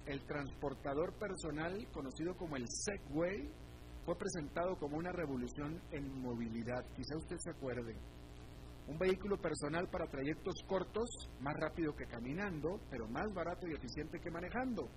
el 0.06 0.26
transportador 0.26 1.14
personal 1.14 1.88
conocido 1.92 2.36
como 2.38 2.56
el 2.56 2.66
Segway 2.70 3.50
fue 4.06 4.16
presentado 4.16 4.78
como 4.78 4.98
una 4.98 5.12
revolución 5.12 5.82
en 5.92 6.22
movilidad. 6.22 6.86
Quizá 6.96 7.18
usted 7.18 7.38
se 7.40 7.50
acuerde. 7.50 7.96
Un 8.88 9.00
vehículo 9.00 9.42
personal 9.42 9.90
para 9.90 10.06
trayectos 10.06 10.54
cortos, 10.68 11.10
más 11.42 11.56
rápido 11.60 11.96
que 11.96 12.06
caminando, 12.06 12.80
pero 12.92 13.08
más 13.08 13.26
barato 13.34 13.68
y 13.68 13.74
eficiente 13.74 14.20
que 14.20 14.30
manejando. 14.30 14.88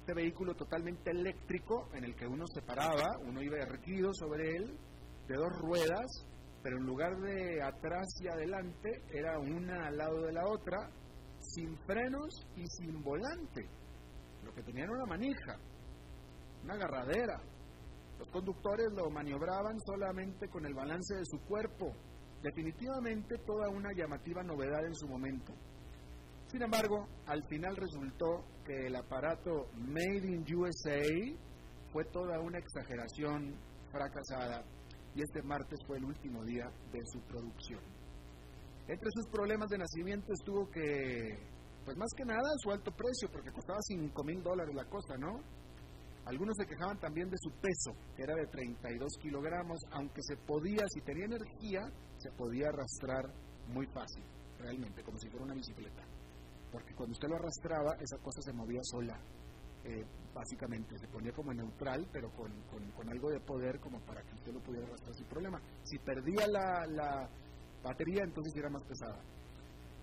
Este 0.00 0.12
vehículo 0.14 0.54
totalmente 0.54 1.10
eléctrico 1.10 1.88
en 1.94 2.04
el 2.04 2.14
que 2.14 2.26
uno 2.26 2.44
se 2.54 2.60
paraba, 2.60 3.06
uno 3.26 3.42
iba 3.42 3.56
erguido 3.56 4.12
sobre 4.12 4.50
él, 4.50 4.78
de 5.26 5.34
dos 5.36 5.52
ruedas, 5.60 6.26
pero 6.62 6.76
en 6.76 6.84
lugar 6.84 7.16
de 7.20 7.62
atrás 7.62 8.06
y 8.20 8.28
adelante, 8.28 8.90
era 9.14 9.38
una 9.38 9.86
al 9.86 9.96
lado 9.96 10.20
de 10.22 10.32
la 10.32 10.46
otra, 10.46 10.90
sin 11.38 11.74
frenos 11.86 12.28
y 12.54 12.66
sin 12.66 13.02
volante. 13.02 13.66
Lo 14.44 14.52
que 14.52 14.62
tenía 14.62 14.84
era 14.84 14.92
una 14.92 15.06
manija, 15.06 15.56
una 16.64 16.74
agarradera. 16.74 17.40
Los 18.20 18.28
conductores 18.28 18.92
lo 18.92 19.08
maniobraban 19.08 19.80
solamente 19.80 20.46
con 20.48 20.66
el 20.66 20.74
balance 20.74 21.14
de 21.16 21.24
su 21.24 21.38
cuerpo. 21.46 21.90
Definitivamente 22.42 23.38
toda 23.46 23.70
una 23.70 23.94
llamativa 23.96 24.42
novedad 24.42 24.84
en 24.84 24.94
su 24.94 25.08
momento. 25.08 25.54
Sin 26.48 26.60
embargo, 26.60 27.08
al 27.26 27.42
final 27.48 27.76
resultó 27.76 28.44
que 28.66 28.88
el 28.88 28.96
aparato 28.96 29.70
Made 29.74 30.26
in 30.26 30.44
USA 30.54 31.00
fue 31.94 32.04
toda 32.12 32.38
una 32.40 32.58
exageración 32.58 33.56
fracasada 33.90 34.64
y 35.14 35.22
este 35.22 35.40
martes 35.42 35.78
fue 35.86 35.96
el 35.96 36.04
último 36.04 36.44
día 36.44 36.70
de 36.92 37.00
su 37.06 37.20
producción. 37.22 37.80
Entre 38.86 39.08
sus 39.14 39.28
problemas 39.28 39.70
de 39.70 39.78
nacimiento 39.78 40.30
estuvo 40.34 40.68
que, 40.68 41.38
pues 41.86 41.96
más 41.96 42.10
que 42.14 42.24
nada, 42.26 42.50
su 42.58 42.70
alto 42.70 42.90
precio, 42.92 43.30
porque 43.32 43.50
costaba 43.50 43.78
5 43.80 44.24
mil 44.24 44.42
dólares 44.42 44.74
la 44.74 44.84
cosa, 44.84 45.16
¿no? 45.16 45.40
Algunos 46.26 46.56
se 46.56 46.66
quejaban 46.66 46.98
también 46.98 47.28
de 47.30 47.38
su 47.38 47.50
peso, 47.50 47.92
que 48.14 48.22
era 48.22 48.34
de 48.34 48.46
32 48.46 49.12
kilogramos, 49.20 49.80
aunque 49.92 50.22
se 50.22 50.36
podía, 50.36 50.84
si 50.88 51.00
tenía 51.00 51.24
energía, 51.24 51.80
se 52.18 52.30
podía 52.32 52.68
arrastrar 52.68 53.32
muy 53.68 53.86
fácil, 53.86 54.22
realmente, 54.58 55.02
como 55.02 55.18
si 55.18 55.28
fuera 55.28 55.44
una 55.44 55.54
bicicleta. 55.54 56.04
porque 56.70 56.94
cuando 56.94 57.12
usted 57.12 57.28
lo 57.28 57.34
arrastraba, 57.34 57.96
esa 58.00 58.16
cosa 58.22 58.40
se 58.42 58.52
movía 58.52 58.78
sola, 58.84 59.18
eh, 59.82 60.04
básicamente, 60.32 60.96
se 60.98 61.08
ponía 61.08 61.32
como 61.32 61.52
neutral, 61.52 62.06
pero 62.12 62.30
con, 62.30 62.52
con, 62.94 63.08
algo 63.08 63.30
de 63.30 63.40
poder 63.40 63.80
como 63.80 63.98
para 64.00 64.22
que 64.22 64.34
usted 64.34 64.52
lo 64.52 64.60
pudiera 64.60 64.86
arrastrar 64.86 65.14
sin 65.14 65.26
problema. 65.26 65.60
Si 65.82 65.98
perdía 65.98 66.46
la, 66.46 66.86
la 66.86 67.28
batería, 67.82 68.22
entonces 68.22 68.54
era 68.54 68.70
más 68.70 68.84
pesada. 68.84 69.20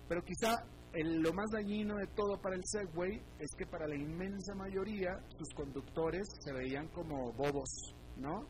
Pero 0.08 0.20
quizá 0.22 0.56
lo 0.94 1.32
más 1.32 1.50
dañino 1.50 1.96
de 1.96 2.06
todo 2.08 2.40
para 2.40 2.56
el 2.56 2.62
Segway 2.64 3.20
es 3.38 3.50
que 3.56 3.66
para 3.66 3.86
la 3.86 3.94
inmensa 3.94 4.54
mayoría 4.54 5.20
sus 5.36 5.48
conductores 5.54 6.26
se 6.40 6.52
veían 6.52 6.88
como 6.88 7.32
bobos, 7.32 7.94
¿no? 8.16 8.46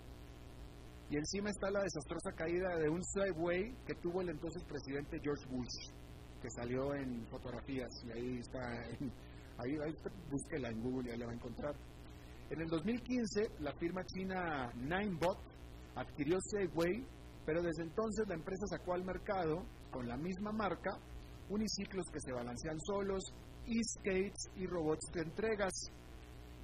Y 1.10 1.16
encima 1.16 1.50
está 1.50 1.70
la 1.70 1.82
desastrosa 1.82 2.32
caída 2.36 2.76
de 2.76 2.88
un 2.88 3.02
Segway 3.02 3.74
que 3.86 3.94
tuvo 3.94 4.20
el 4.20 4.28
entonces 4.28 4.62
presidente 4.64 5.18
George 5.22 5.46
Bush, 5.48 5.90
que 6.40 6.50
salió 6.50 6.94
en 6.94 7.26
fotografías 7.26 7.88
y 8.04 8.12
ahí 8.12 8.38
está, 8.38 8.60
ahí, 9.58 9.76
ahí 9.84 9.94
búsquela 10.30 10.68
en 10.68 10.80
Google 10.80 11.08
y 11.08 11.12
ahí 11.12 11.18
la 11.18 11.26
va 11.26 11.32
a 11.32 11.36
encontrar. 11.36 11.74
En 12.50 12.60
el 12.60 12.68
2015 12.68 13.60
la 13.60 13.72
firma 13.74 14.04
china 14.04 14.72
Ninebot 14.76 15.38
adquirió 15.96 16.38
Segway, 16.40 17.04
pero 17.44 17.62
desde 17.62 17.82
entonces 17.82 18.28
la 18.28 18.34
empresa 18.34 18.66
sacó 18.68 18.94
al 18.94 19.04
mercado 19.04 19.64
con 19.90 20.06
la 20.06 20.16
misma 20.16 20.52
marca 20.52 20.98
uniciclos 21.50 22.06
que 22.12 22.20
se 22.20 22.32
balancean 22.32 22.78
solos, 22.80 23.22
e-skates 23.66 24.50
y 24.56 24.66
robots 24.66 25.10
de 25.12 25.22
entregas. 25.22 25.72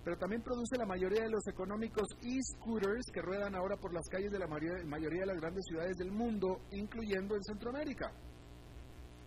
Pero 0.05 0.17
también 0.19 0.43
produce 0.43 0.77
la 0.77 0.87
mayoría 0.87 1.23
de 1.23 1.31
los 1.31 1.47
económicos 1.49 2.07
e-scooters 2.23 3.07
que 3.13 3.23
ruedan 3.23 3.55
ahora 3.55 3.77
por 3.77 3.95
las 3.95 4.07
calles 4.11 4.31
de 4.31 4.39
la 4.39 4.47
mayoría 4.47 5.21
de 5.21 5.27
las 5.27 5.41
grandes 5.41 5.65
ciudades 5.67 5.97
del 5.97 6.13
mundo, 6.13 6.61
incluyendo 6.73 7.35
en 7.37 7.43
Centroamérica. 7.43 8.13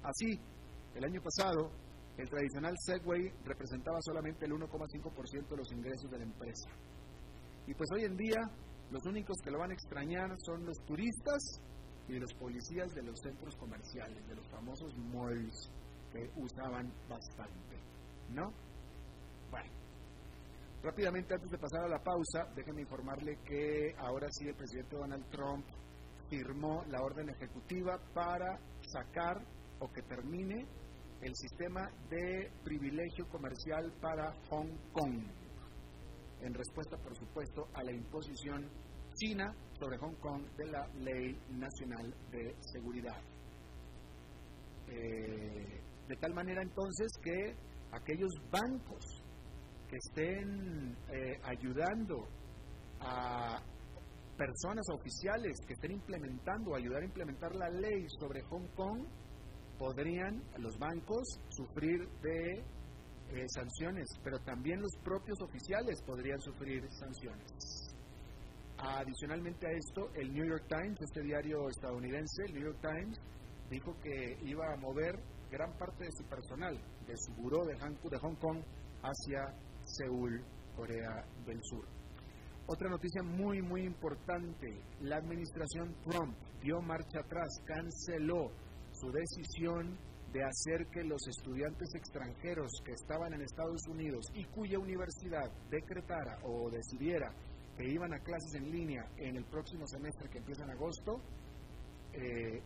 Así, 0.04 0.40
el 0.94 1.04
año 1.04 1.22
pasado, 1.22 1.72
el 2.18 2.30
tradicional 2.30 2.76
Segway 2.86 3.32
representaba 3.44 3.98
solamente 4.02 4.46
el 4.46 4.54
1,5% 4.54 5.50
de 5.50 5.58
los 5.58 5.72
ingresos 5.72 6.10
de 6.12 6.18
la 6.18 6.24
empresa. 6.24 6.70
Y 7.68 7.74
pues 7.74 7.90
hoy 7.94 8.06
en 8.06 8.16
día, 8.16 8.42
los 8.92 9.04
únicos 9.06 9.36
que 9.44 9.52
lo 9.52 9.60
van 9.60 9.72
a 9.72 9.74
extrañar 9.74 10.30
son 10.40 10.66
los 10.66 10.78
turistas 10.86 11.62
y 12.08 12.20
los 12.20 12.34
policías 12.34 12.94
de 12.94 13.04
los 13.04 13.20
centros 13.20 13.56
comerciales, 13.56 14.28
de 14.28 14.36
los 14.36 14.48
famosos 14.50 14.96
malls 14.98 15.72
que 16.12 16.30
usaban 16.38 16.92
bastante, 17.10 17.78
¿no? 18.30 18.54
Bueno, 19.52 19.70
rápidamente 20.84 21.34
antes 21.34 21.52
de 21.52 21.58
pasar 21.58 21.84
a 21.84 21.90
la 21.90 22.02
pausa, 22.02 22.48
déjenme 22.56 22.82
informarle 22.82 23.38
que 23.44 23.94
ahora 23.98 24.28
sí 24.32 24.48
el 24.48 24.56
presidente 24.56 24.96
Donald 24.96 25.30
Trump 25.30 25.66
firmó 26.30 26.84
la 26.88 27.02
orden 27.02 27.30
ejecutiva 27.30 28.00
para 28.14 28.60
sacar 28.82 29.42
o 29.80 29.92
que 29.92 30.02
termine 30.04 30.66
el 31.22 31.36
sistema 31.36 31.90
de 32.10 32.52
privilegio 32.64 33.28
comercial 33.28 33.92
para 34.02 34.34
Hong 34.50 34.70
Kong, 34.94 35.24
en 36.42 36.54
respuesta, 36.54 36.98
por 36.98 37.16
supuesto, 37.18 37.68
a 37.74 37.84
la 37.84 37.92
imposición 37.92 38.70
China 39.18 39.54
sobre 39.80 39.98
Hong 39.98 40.16
Kong 40.16 40.44
de 40.58 40.66
la 40.66 40.88
Ley 41.00 41.38
Nacional 41.50 42.14
de 42.32 42.56
Seguridad. 42.62 43.20
Eh, 44.88 45.82
de 46.08 46.16
tal 46.16 46.34
manera 46.34 46.62
entonces 46.62 47.08
que 47.22 47.56
aquellos 47.92 48.32
bancos 48.50 49.04
que 49.90 49.98
estén 49.98 50.96
eh, 51.10 51.40
ayudando 51.44 52.28
a 53.00 53.62
personas 54.38 54.86
oficiales 54.90 55.58
que 55.66 55.74
estén 55.74 55.92
implementando, 55.92 56.76
ayudar 56.76 57.02
a 57.02 57.06
implementar 57.06 57.56
la 57.56 57.70
ley 57.70 58.06
sobre 58.20 58.42
Hong 58.44 58.68
Kong, 58.76 59.04
podrían 59.78 60.44
los 60.60 60.78
bancos 60.78 61.40
sufrir 61.50 62.08
de 62.22 62.64
eh, 63.30 63.46
sanciones, 63.48 64.08
pero 64.24 64.40
también 64.40 64.80
los 64.80 64.96
propios 65.04 65.42
oficiales 65.42 66.02
podrían 66.06 66.40
sufrir 66.40 66.84
sanciones. 66.92 67.87
Adicionalmente 68.80 69.68
a 69.68 69.72
esto, 69.72 70.10
el 70.16 70.34
New 70.34 70.46
York 70.46 70.66
Times, 70.68 71.02
este 71.02 71.22
diario 71.22 71.68
estadounidense, 71.70 72.44
el 72.46 72.54
New 72.54 72.64
York 72.64 72.80
Times, 72.82 73.20
dijo 73.70 73.96
que 74.02 74.38
iba 74.46 74.72
a 74.72 74.78
mover 74.78 75.20
gran 75.50 75.76
parte 75.78 76.06
de 76.06 76.12
su 76.12 76.24
personal 76.26 76.78
de 77.08 77.16
su 77.18 77.34
buró 77.34 77.66
de, 77.66 77.76
Hong 77.80 78.36
Kong 78.36 78.62
hacia 79.02 79.56
Seúl, 79.86 80.44
Corea 80.76 81.26
del 81.46 81.60
Sur. 81.64 81.88
Otra 82.68 82.90
noticia 82.90 83.24
muy, 83.24 83.62
muy 83.62 83.84
importante, 83.84 84.84
la 85.00 85.18
administración 85.18 85.96
Trump 86.04 86.36
dio 86.62 86.82
marcha 86.82 87.20
atrás, 87.22 87.48
canceló 87.66 88.52
su 88.92 89.10
decisión 89.10 89.98
de 90.34 90.44
hacer 90.44 90.86
que 90.92 91.04
los 91.04 91.26
estudiantes 91.30 91.88
extranjeros 91.96 92.70
que 92.84 92.92
estaban 92.92 93.34
en 93.34 93.42
Estados 93.42 93.82
Unidos 93.88 94.26
y 94.34 94.44
cuya 94.44 94.78
universidad 94.78 95.50
decretara 95.70 96.40
o 96.44 96.70
decidiera 96.70 97.32
que 97.78 97.88
iban 97.88 98.14
a 98.14 98.20
clases 98.20 98.56
en 98.56 98.72
línea 98.72 99.06
en 99.18 99.36
el 99.36 99.46
próximo 99.46 99.86
semestre 99.88 100.30
que 100.30 100.40
empieza 100.40 100.64
en 100.64 100.72
agosto 100.72 101.22
eh, 102.14 102.62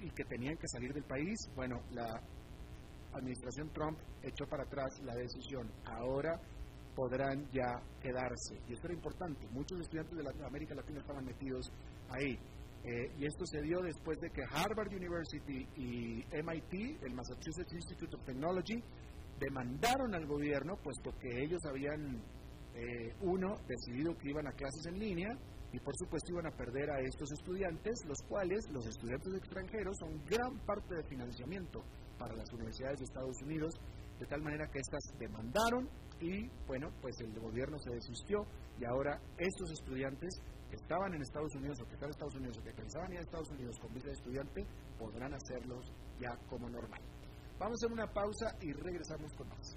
y 0.00 0.10
que 0.10 0.24
tenían 0.24 0.56
que 0.56 0.66
salir 0.66 0.92
del 0.92 1.04
país, 1.04 1.38
bueno, 1.54 1.80
la 1.92 2.20
administración 3.12 3.70
Trump 3.72 3.98
echó 4.22 4.46
para 4.46 4.64
atrás 4.64 4.90
la 5.02 5.14
decisión. 5.14 5.70
Ahora 5.84 6.40
podrán 6.94 7.48
ya 7.52 7.80
quedarse. 8.02 8.58
Y 8.68 8.72
esto 8.74 8.88
era 8.88 8.94
importante. 8.94 9.46
Muchos 9.50 9.80
estudiantes 9.80 10.18
de 10.18 10.44
América 10.44 10.74
Latina 10.74 11.00
estaban 11.00 11.24
metidos 11.24 11.70
ahí. 12.10 12.36
Eh, 12.84 13.12
y 13.18 13.26
esto 13.26 13.44
se 13.46 13.60
dio 13.62 13.80
después 13.80 14.18
de 14.20 14.30
que 14.30 14.42
Harvard 14.42 14.92
University 14.92 15.66
y 15.76 16.24
MIT, 16.42 17.02
el 17.02 17.14
Massachusetts 17.14 17.72
Institute 17.72 18.16
of 18.16 18.24
Technology, 18.24 18.82
demandaron 19.38 20.14
al 20.14 20.26
gobierno, 20.26 20.76
puesto 20.82 21.10
que 21.20 21.42
ellos 21.42 21.60
habían 21.66 22.22
eh, 22.74 23.14
uno, 23.22 23.54
decidido 23.66 24.16
que 24.16 24.30
iban 24.30 24.46
a 24.46 24.52
clases 24.52 24.86
en 24.86 24.98
línea 24.98 25.28
y 25.72 25.78
por 25.80 25.94
supuesto 25.96 26.32
iban 26.32 26.46
a 26.46 26.56
perder 26.56 26.90
a 26.90 27.00
estos 27.00 27.30
estudiantes, 27.32 28.04
los 28.06 28.18
cuales, 28.28 28.64
los 28.70 28.86
estudiantes 28.86 29.34
extranjeros, 29.34 29.96
son 29.98 30.24
gran 30.24 30.58
parte 30.64 30.94
del 30.94 31.04
financiamiento 31.04 31.82
para 32.18 32.34
las 32.34 32.50
universidades 32.52 32.98
de 32.98 33.04
Estados 33.04 33.42
Unidos, 33.42 33.74
de 34.18 34.26
tal 34.26 34.42
manera 34.42 34.66
que 34.68 34.78
estas 34.78 35.02
demandaron 35.18 35.88
y 36.20 36.48
bueno, 36.66 36.88
pues 37.00 37.14
el 37.20 37.38
gobierno 37.38 37.78
se 37.78 37.94
desistió 37.94 38.44
y 38.80 38.84
ahora 38.84 39.20
estos 39.38 39.70
estudiantes 39.72 40.40
que 40.68 40.76
estaban 40.76 41.14
en 41.14 41.22
Estados 41.22 41.54
Unidos 41.54 41.78
o 41.80 41.86
que 41.86 41.94
están 41.94 42.08
en 42.08 42.10
Estados 42.10 42.34
Unidos 42.34 42.58
o 42.58 42.62
que 42.62 42.72
pensaban 42.72 43.12
ir 43.12 43.18
a 43.18 43.22
Estados 43.22 43.50
Unidos 43.50 43.76
con 43.80 43.94
visa 43.94 44.06
de 44.08 44.12
estudiante 44.14 44.66
podrán 44.98 45.32
hacerlos 45.32 45.92
ya 46.20 46.36
como 46.48 46.68
normal. 46.68 47.00
Vamos 47.58 47.78
a 47.82 47.92
una 47.92 48.06
pausa 48.06 48.56
y 48.60 48.72
regresamos 48.72 49.32
con 49.34 49.48
más. 49.48 49.76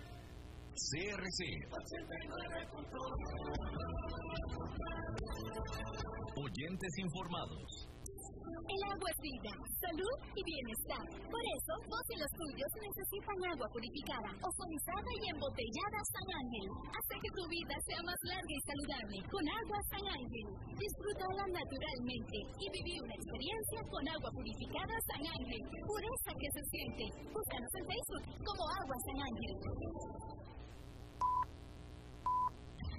CRC. 0.71 1.39
Oyentes 6.37 6.93
informados. 6.97 7.91
El 8.71 8.81
agua 8.87 9.09
es 9.11 9.19
vida, 9.19 9.51
salud 9.83 10.17
y 10.31 10.41
bienestar. 10.47 11.03
Por 11.27 11.43
eso, 11.43 11.73
vos 11.91 12.05
y 12.07 12.15
los 12.15 12.31
tuyos 12.39 12.71
necesitan 12.87 13.35
agua 13.51 13.67
purificada, 13.67 14.31
ozonizada 14.31 15.11
y 15.11 15.23
embotellada 15.27 15.99
San 16.07 16.27
Ángel. 16.39 16.67
Hace 16.87 17.15
que 17.19 17.31
tu 17.35 17.43
vida 17.51 17.75
sea 17.83 18.01
más 18.07 18.19
larga 18.31 18.53
y 18.55 18.61
saludable 18.63 19.17
con 19.27 19.43
agua 19.43 19.79
San 19.91 20.05
Ángel. 20.07 20.47
Disfrútala 20.79 21.43
naturalmente 21.51 22.37
y 22.63 22.65
viví 22.71 22.95
una 22.95 23.15
experiencia 23.19 23.79
con 23.91 24.03
agua 24.07 24.29
purificada 24.31 24.95
San 25.03 25.23
Ángel. 25.35 25.61
Pureza 25.83 26.31
que 26.39 26.49
se 26.55 26.63
siente. 26.71 27.05
Búscanos 27.27 27.71
en 27.75 27.85
Facebook 27.91 28.23
como 28.39 28.63
Agua 28.71 28.97
San 29.03 29.19
Ángel. 29.19 29.53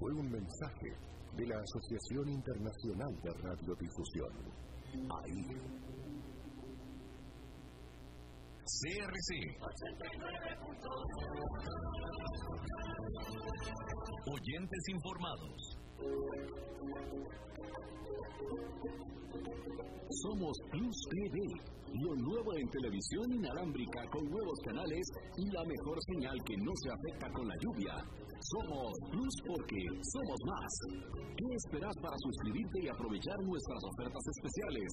Fue 0.00 0.14
un 0.14 0.30
mensaje 0.30 0.96
de 1.36 1.46
la 1.46 1.60
Asociación 1.60 2.26
Internacional 2.30 3.14
de 3.22 3.30
Radiodifusión. 3.34 4.32
Ahí. 4.94 5.44
CRC. 8.64 9.30
Oyentes 14.32 14.88
informados. 14.88 15.79
Somos 20.22 20.58
Plus 20.70 20.96
TV 21.10 21.40
lo 21.94 22.14
nuevo 22.14 22.54
en 22.56 22.68
televisión 22.70 23.32
inalámbrica 23.32 24.06
con 24.12 24.30
nuevos 24.30 24.60
canales 24.64 25.10
y 25.36 25.50
la 25.50 25.64
mejor 25.64 25.98
señal 26.06 26.40
que 26.44 26.56
no 26.58 26.70
se 26.76 26.88
afecta 26.90 27.28
con 27.32 27.48
la 27.48 27.56
lluvia. 27.58 27.96
Somos 28.40 28.92
Plus 29.10 29.34
porque 29.46 29.88
somos 30.12 30.38
más. 30.46 30.78
¿Qué 31.36 31.46
esperas 31.56 31.96
para 32.00 32.16
suscribirte 32.18 32.80
y 32.82 32.88
aprovechar 32.88 33.42
nuestras 33.42 33.82
ofertas 33.84 34.24
especiales? 34.36 34.88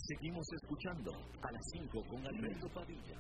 Seguimos 0.09 0.47
escuchando 0.63 1.13
a 1.43 1.53
las 1.53 1.63
5 1.73 2.03
con 2.09 2.27
Alberto 2.27 2.69
Padilla. 2.75 3.19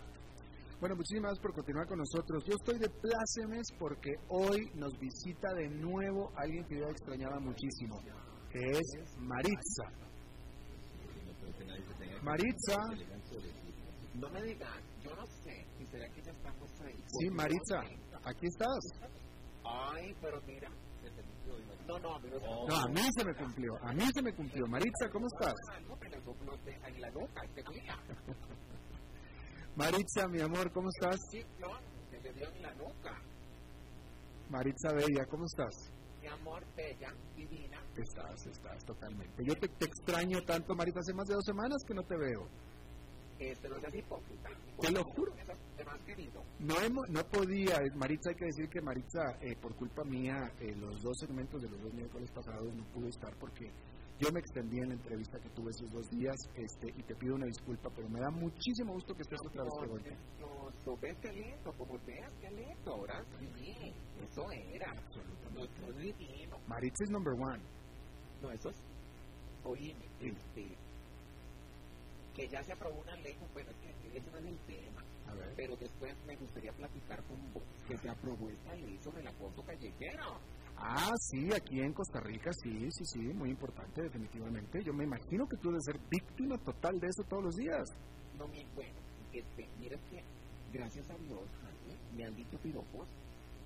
Bueno, 0.80 0.94
muchísimas 0.96 1.30
gracias 1.30 1.42
por 1.42 1.54
continuar 1.54 1.86
con 1.86 1.98
nosotros. 1.98 2.44
Yo 2.46 2.54
estoy 2.54 2.78
de 2.78 2.88
plácemes 2.88 3.66
porque 3.78 4.14
hoy 4.28 4.70
nos 4.74 4.96
visita 4.98 5.52
de 5.54 5.68
nuevo 5.68 6.30
alguien 6.36 6.64
que 6.66 6.78
yo 6.78 6.86
extrañaba 6.86 7.40
muchísimo, 7.40 8.00
que 8.50 8.60
es 8.70 9.16
Maritza. 9.18 9.84
Maritza. 12.22 12.76
No 14.14 14.30
me 14.30 14.42
digan, 14.42 14.82
yo 15.02 15.14
no 15.14 15.26
sé, 15.26 15.66
si 15.76 15.86
será 15.86 16.08
que 16.10 16.22
ya 16.22 16.32
estamos 16.32 16.70
ahí. 16.80 17.04
Sí, 17.06 17.30
Maritza, 17.30 17.80
aquí 18.24 18.46
estás. 18.46 18.78
Ay, 19.64 20.14
pero 20.20 20.40
mira, 20.46 20.70
no, 21.88 21.98
no, 22.68 22.76
a 22.76 22.88
mí 22.88 23.00
se 23.16 23.24
me 23.24 23.34
cumplió, 23.34 23.72
a 23.82 23.92
mí 23.92 24.04
se 24.12 24.22
me 24.22 24.34
cumplió. 24.34 24.66
Maritza, 24.66 25.08
¿cómo 25.10 25.26
estás? 25.26 25.54
Maritza, 29.76 30.28
mi 30.28 30.40
amor, 30.40 30.70
¿cómo 30.72 30.88
estás? 30.90 31.16
Sí, 31.30 31.42
no, 31.58 31.68
se 32.10 32.20
le 32.20 32.32
dio 32.34 32.48
en 32.52 32.62
la 32.62 32.74
nuca. 32.74 33.22
Maritza 34.50 34.92
Bella, 34.92 35.24
¿cómo 35.30 35.44
estás? 35.44 35.92
Mi 36.20 36.26
amor, 36.26 36.64
bella, 36.76 37.14
divina. 37.36 37.80
Estás, 37.96 38.46
estás, 38.46 38.84
totalmente. 38.84 39.44
Yo 39.44 39.54
te, 39.54 39.68
te 39.68 39.86
extraño 39.86 40.42
tanto, 40.42 40.74
Maritza, 40.74 41.00
hace 41.00 41.14
más 41.14 41.26
de 41.26 41.34
dos 41.34 41.44
semanas 41.44 41.82
que 41.86 41.94
no 41.94 42.02
te 42.02 42.16
veo. 42.16 42.48
Este 43.38 43.68
no 43.68 43.78
seas 43.80 43.94
hipócrita. 43.94 44.50
Te 44.80 44.90
lo 44.90 45.04
juro. 45.04 45.32
Te 45.76 45.84
más 45.84 46.00
querido. 46.02 46.42
No, 46.58 46.80
hemos, 46.80 47.08
no 47.08 47.22
podía, 47.24 47.76
eh, 47.76 47.90
Maritza, 47.94 48.30
hay 48.30 48.36
que 48.36 48.46
decir 48.46 48.68
que 48.68 48.80
Maritza, 48.80 49.38
eh, 49.40 49.54
por 49.60 49.76
culpa 49.76 50.02
mía, 50.04 50.52
eh, 50.60 50.74
los 50.74 51.00
dos 51.02 51.16
segmentos 51.20 51.62
de 51.62 51.70
los 51.70 51.80
dos 51.80 51.94
miércoles 51.94 52.30
pasados 52.32 52.74
no 52.74 52.84
pudo 52.92 53.06
estar 53.08 53.32
porque 53.38 53.70
yo 54.18 54.32
me 54.32 54.40
extendí 54.40 54.78
en 54.78 54.88
la 54.88 54.94
entrevista 54.94 55.38
que 55.38 55.48
tuve 55.50 55.70
esos 55.70 55.92
dos 55.92 56.10
días 56.10 56.34
este, 56.56 56.88
y 56.88 57.02
te 57.04 57.14
pido 57.14 57.36
una 57.36 57.46
disculpa, 57.46 57.88
pero 57.94 58.08
me 58.08 58.18
da 58.18 58.30
muchísimo 58.30 58.94
gusto 58.94 59.14
que 59.14 59.22
estés 59.22 59.38
otra 59.46 59.62
vez 59.62 60.02
de. 60.02 60.16
No, 60.40 60.96
ves 60.96 61.16
qué 61.22 61.32
lindo, 61.32 61.72
como 61.78 61.96
qué 62.04 62.50
lindo, 62.50 62.92
ahora 62.92 63.24
sí, 63.38 63.94
eso 64.20 64.50
era. 64.50 64.90
Absolutamente. 64.90 65.80
No, 65.80 66.56
no. 66.56 66.66
Maritza 66.66 67.04
es 67.04 67.10
number 67.10 67.34
one. 67.34 67.62
No, 68.42 68.50
eso 68.50 68.70
es. 68.70 68.82
Oíme, 69.62 70.04
este. 70.20 70.87
Que 72.38 72.46
ya 72.46 72.62
se 72.62 72.72
aprobó 72.72 73.00
una 73.00 73.16
ley, 73.16 73.36
bueno, 73.52 73.68
es 73.68 73.76
que 73.78 74.16
ese 74.16 74.30
no 74.30 74.38
es 74.38 74.44
el 74.44 74.58
tema. 74.60 75.02
A 75.26 75.34
ver. 75.34 75.52
Pero 75.56 75.74
después 75.74 76.14
me 76.24 76.36
gustaría 76.36 76.72
platicar 76.72 77.20
con 77.24 77.52
vos 77.52 77.64
que 77.88 77.98
se 77.98 78.08
aprobó 78.08 78.48
esta 78.48 78.76
ley 78.76 78.96
sobre 79.02 79.22
el 79.22 79.26
acoso 79.26 79.60
callejero. 79.64 80.38
Ah, 80.76 81.12
sí, 81.18 81.52
aquí 81.52 81.80
en 81.80 81.92
Costa 81.92 82.20
Rica, 82.20 82.52
sí, 82.62 82.86
sí, 82.92 83.04
sí, 83.06 83.18
muy 83.18 83.50
importante, 83.50 84.02
definitivamente. 84.02 84.84
Yo 84.84 84.92
me 84.92 85.02
imagino 85.02 85.48
que 85.48 85.56
tú 85.56 85.70
debes 85.70 85.84
ser 85.84 85.98
víctima 86.08 86.56
total 86.58 87.00
de 87.00 87.08
eso 87.08 87.24
todos 87.24 87.42
los 87.42 87.56
días. 87.56 87.82
No, 88.38 88.46
mi 88.46 88.64
bueno, 88.76 88.94
este, 89.32 89.66
mira 89.80 89.98
que 90.08 90.22
gracias 90.72 91.10
a 91.10 91.16
Dios 91.16 91.40
Jaime, 91.60 91.98
me 92.16 92.24
han 92.24 92.36
dicho 92.36 92.56
piropos, 92.58 93.08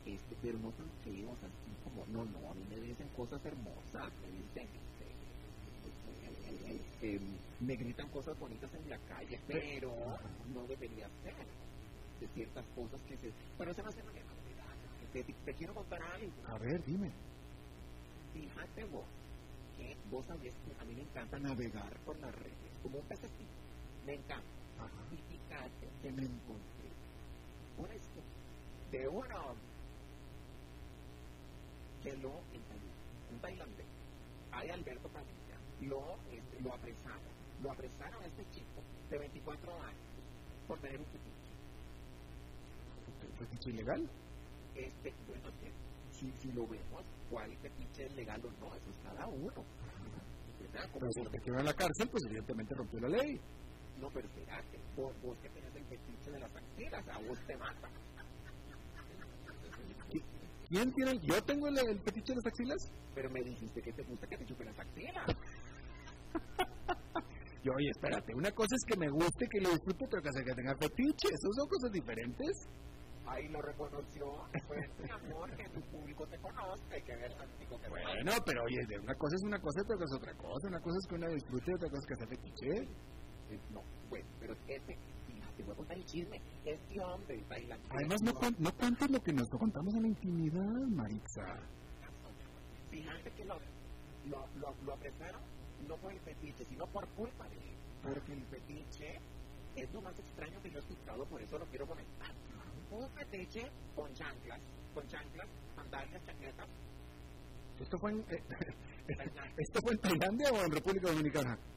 este, 0.06 0.34
pero 0.40 0.58
no 0.60 0.70
tan 0.70 0.88
feos, 1.04 1.36
así 1.44 1.72
como, 1.84 2.06
no, 2.06 2.24
no, 2.24 2.50
a 2.50 2.54
mí 2.54 2.64
me 2.70 2.80
dicen 2.80 3.08
cosas 3.14 3.44
hermosas, 3.44 4.10
me 4.22 4.30
dicen, 4.30 4.66
este, 6.76 7.20
me 7.60 7.76
gritan 7.76 8.08
cosas 8.10 8.38
bonitas 8.38 8.72
en 8.74 8.90
la 8.90 8.98
calle, 8.98 9.40
pero 9.46 9.92
no 10.54 10.66
debería 10.66 11.08
ser 11.22 11.34
de 12.20 12.28
ciertas 12.34 12.64
cosas 12.74 13.00
que 13.08 13.16
se... 13.16 13.32
Pero 13.58 13.74
se 13.74 13.82
me 13.82 13.88
hace 13.88 14.02
una 14.02 14.12
te, 15.12 15.22
te 15.22 15.54
quiero 15.54 15.74
contar 15.74 16.02
algo. 16.02 16.32
A 16.46 16.58
ver, 16.58 16.82
dime. 16.84 17.10
Fíjate 18.32 18.84
vos, 18.84 19.04
que 19.76 19.96
vos 20.10 20.24
sabés 20.26 20.54
que 20.54 20.80
a 20.80 20.84
mí 20.84 20.94
me 20.94 21.02
encanta 21.02 21.38
navegar 21.38 21.94
por 22.04 22.18
las 22.18 22.34
redes, 22.34 22.72
como 22.82 22.98
un 22.98 23.04
pececito. 23.04 23.52
Me 24.06 24.14
encanta. 24.14 24.48
Ajá. 24.78 24.90
Y 25.12 25.16
fíjate 25.30 25.88
que 26.02 26.12
me 26.12 26.22
encontré 26.22 26.88
por 27.76 27.92
esto 27.92 28.20
de 28.90 29.08
uno 29.08 29.54
que 32.02 32.16
lo 32.16 32.30
en 32.30 33.34
un 33.34 33.40
tailandés. 33.40 33.86
Hay 34.50 34.70
Alberto 34.70 35.08
Padilla. 35.08 35.41
Lo, 35.82 36.16
este, 36.30 36.60
lo 36.62 36.72
apresaron. 36.74 37.32
Lo 37.62 37.70
apresaron 37.72 38.22
a 38.22 38.26
este 38.26 38.44
chico 38.52 38.82
de 39.10 39.18
24 39.18 39.72
años 39.82 39.98
por 40.66 40.78
tener 40.80 40.98
un 40.98 41.06
fetiche. 41.06 41.52
¿Fetiche 43.38 43.70
ilegal? 43.70 44.08
este, 44.74 45.12
bueno, 45.28 45.48
que 45.60 45.70
si, 46.16 46.32
si 46.40 46.50
lo 46.52 46.66
vemos, 46.66 47.04
cuál 47.30 47.54
fetiche 47.58 48.06
es 48.06 48.14
legal 48.16 48.40
o 48.44 48.50
no, 48.60 48.74
eso 48.74 48.90
es 48.90 48.96
cada 49.04 49.26
uno. 49.26 49.64
¿Verdad? 50.60 50.88
Como 50.92 51.00
Pero 51.00 51.12
si 51.12 51.30
te 51.30 51.40
quedó 51.40 51.58
en 51.58 51.64
la 51.66 51.74
cárcel, 51.74 52.08
pues 52.08 52.24
evidentemente 52.26 52.74
rompió 52.74 53.00
la 53.00 53.08
ley. 53.08 53.38
No, 54.00 54.08
pero 54.10 54.26
espérate, 54.28 54.78
vos, 54.96 55.12
vos 55.22 55.36
que 55.42 55.48
tenés 55.50 55.74
el 55.76 55.84
fetiche 55.84 56.30
de 56.30 56.40
las 56.40 56.50
axilas, 56.56 57.08
a 57.08 57.18
vos 57.18 57.38
te 57.46 57.56
mata. 57.56 57.88
¿Quién 60.68 60.92
tiene? 60.94 61.10
el- 61.12 61.20
¿Yo 61.20 61.42
tengo 61.44 61.68
el, 61.68 61.78
el 61.78 62.00
fetiche 62.00 62.32
de 62.32 62.36
las 62.36 62.46
axilas? 62.46 62.90
Pero 63.14 63.28
me 63.30 63.42
dijiste 63.42 63.82
que 63.82 63.92
te 63.92 64.02
gusta 64.04 64.26
que 64.26 64.38
te 64.38 64.46
chupen 64.46 64.66
las 64.68 64.78
axilas. 64.78 65.26
Y 67.64 67.68
oye, 67.68 67.90
espérate, 67.94 68.34
una 68.34 68.50
cosa 68.50 68.74
es 68.74 68.82
que 68.84 68.98
me 68.98 69.08
guste, 69.08 69.46
que 69.46 69.60
lo 69.60 69.70
disfrute, 69.70 70.04
otra 70.04 70.20
cosa 70.20 70.40
es 70.40 70.46
que 70.46 70.54
tenga 70.54 70.74
fetiche. 70.74 71.28
Esas 71.30 71.54
son 71.54 71.68
cosas 71.68 71.92
diferentes. 71.92 72.54
Ahí 73.24 73.46
lo 73.48 73.62
reconoció. 73.62 74.26
Pues, 74.66 74.82
mi 74.98 75.10
amor, 75.10 75.48
que 75.56 75.68
tu 75.70 75.80
público 75.92 76.26
te 76.26 76.38
conozca 76.38 76.98
y 76.98 77.02
que 77.02 77.14
vea 77.14 77.26
el 77.26 77.58
que 77.58 77.66
te 77.78 77.88
Bueno, 77.88 78.32
pero 78.44 78.64
oye, 78.64 78.82
una 78.98 79.14
cosa 79.14 79.36
es 79.36 79.42
una 79.44 79.60
cosa, 79.60 79.80
otra 79.80 79.96
cosa 79.96 80.10
es 80.10 80.20
otra 80.20 80.34
cosa. 80.34 80.68
Una 80.68 80.80
cosa 80.80 80.96
es 80.98 81.06
que 81.06 81.14
uno 81.14 81.28
disfrute, 81.30 81.74
otra 81.74 81.88
cosa 81.88 82.02
es 82.02 82.06
que 82.06 82.16
sea 82.16 82.26
fetiche. 82.26 82.68
Eh, 83.54 83.60
No, 83.70 83.80
bueno, 84.10 84.26
pero 84.40 84.54
este, 84.66 84.98
fíjate, 85.28 85.62
voy 85.62 85.72
a 85.72 85.76
contar 85.76 85.96
el 85.96 86.04
chisme. 86.04 86.42
Este 86.64 87.00
hombre 87.00 87.44
tailandés. 87.48 87.90
Además, 87.94 88.22
no, 88.22 88.32
no 88.58 88.72
cuentes 88.74 89.08
lo 89.08 89.20
que 89.20 89.32
nos 89.32 89.48
contamos 89.50 89.94
en 89.94 90.02
la 90.02 90.08
intimidad, 90.08 90.82
Maritza. 90.90 91.46
Fíjate 92.90 93.30
que 93.30 93.44
lo, 93.44 93.54
lo, 94.26 94.46
lo, 94.58 94.74
lo 94.82 94.92
apresaron 94.94 95.51
no 95.92 95.98
por 95.98 96.12
el 96.12 96.20
fetiche, 96.20 96.64
sino 96.64 96.86
por 96.86 97.06
culpa 97.08 97.46
de 97.50 97.56
él. 97.56 97.76
Porque 98.02 98.32
el 98.32 98.42
fetiche 98.46 99.20
es 99.76 99.92
lo 99.92 100.00
más 100.00 100.18
extraño 100.18 100.62
que 100.62 100.70
yo 100.70 100.78
he 100.78 100.80
escuchado, 100.80 101.24
por 101.26 101.42
eso 101.42 101.58
lo 101.58 101.66
quiero 101.66 101.86
comentar. 101.86 102.30
Un 102.90 103.08
fetiche 103.10 103.70
con 103.94 104.12
chanclas, 104.14 104.60
con 104.94 105.06
chanclas, 105.08 105.46
sandalias, 105.76 106.24
chancletas. 106.24 106.68
¿Esto 107.78 107.98
fue 107.98 108.10
en, 108.12 108.20
eh, 108.30 108.42
¿Esto 109.58 109.80
fue 109.82 109.92
en 109.92 109.98
Tailandia 109.98 110.50
o 110.50 110.64
en 110.64 110.70
República 110.72 111.08
Dominicana? 111.08 111.58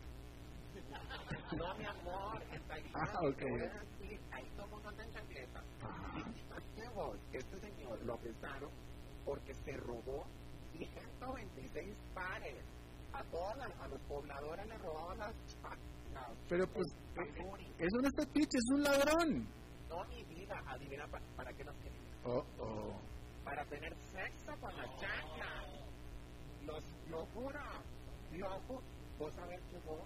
No, 1.56 1.76
mi 1.76 1.86
amor, 1.86 2.42
en 2.52 2.62
Tailandia. 2.64 2.92
Ah, 2.96 3.20
ok. 3.22 3.38
decir, 3.38 4.20
Ahí 4.32 4.46
todo 4.56 4.66
el 4.66 4.72
mundo 4.72 4.90
anda 4.90 5.04
en 5.04 5.12
chancletas. 5.12 5.64
Y 6.76 6.94
vos, 6.96 7.18
este 7.34 7.60
señor 7.60 8.04
lo 8.04 8.14
apresaron 8.14 8.72
porque 9.26 9.54
se 9.54 9.78
robó 9.78 10.26
todas 14.08 14.26
las, 14.28 14.40
a 14.40 14.56
los 14.56 14.60
pobladores 14.60 14.68
le 14.68 14.78
robaban 14.78 15.18
las 15.18 15.36
chanclas. 15.48 16.38
Pero 16.50 16.68
pues, 16.68 16.88
único. 17.18 17.74
eso 17.78 17.98
no 18.02 18.08
es 18.08 18.14
es 18.58 18.70
un 18.74 18.84
ladrón. 18.84 19.48
No, 19.90 20.06
mi 20.06 20.24
vida, 20.24 20.62
adivina 20.68 21.08
pa- 21.08 21.22
para 21.36 21.54
qué 21.54 21.64
nos 21.64 21.76
querían. 21.78 22.04
Oh, 22.24 22.44
oh. 22.60 22.94
Para 23.44 23.64
tener 23.66 23.96
sexo 24.12 24.60
con 24.60 24.76
la 24.76 24.84
chancla. 24.98 25.64
Los, 26.66 26.84
lo 27.10 27.26
juro, 27.28 27.60
lo 28.32 28.50
juro. 28.68 28.84
Vos 29.20 29.34
sabés 29.34 29.62
que 29.72 29.78
vos, 29.88 30.02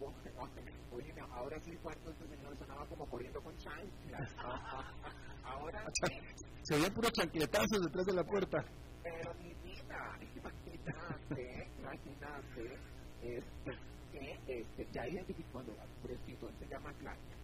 oye, 0.92 1.14
ahora 1.32 1.58
sí, 1.60 1.76
cuánto 1.82 2.10
este 2.10 2.28
señor 2.28 2.56
sonaba 2.58 2.86
como 2.86 3.06
corriendo 3.06 3.40
con 3.42 3.56
chanclas. 3.58 4.34
ahora. 5.44 5.84
Se 6.62 6.74
oían 6.74 6.92
puros 6.92 7.12
chancletazos 7.12 7.80
detrás 7.86 8.06
de 8.06 8.12
la 8.12 8.24
puerta. 8.24 8.64
Pero 9.02 9.34
mi 9.34 9.54
vida, 9.54 10.18
imagínate, 10.20 11.70
imagínate, 11.78 12.78
este, 13.22 13.72
que 14.12 14.38
este, 14.46 14.88
ya 14.92 15.04
cuando 15.52 15.72
pobrecito, 16.02 16.48
él 16.48 16.54
se 16.58 16.66
llama 16.66 16.92
Claudia. 16.94 17.36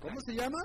¿Cómo 0.00 0.20
se 0.20 0.34
llama? 0.34 0.58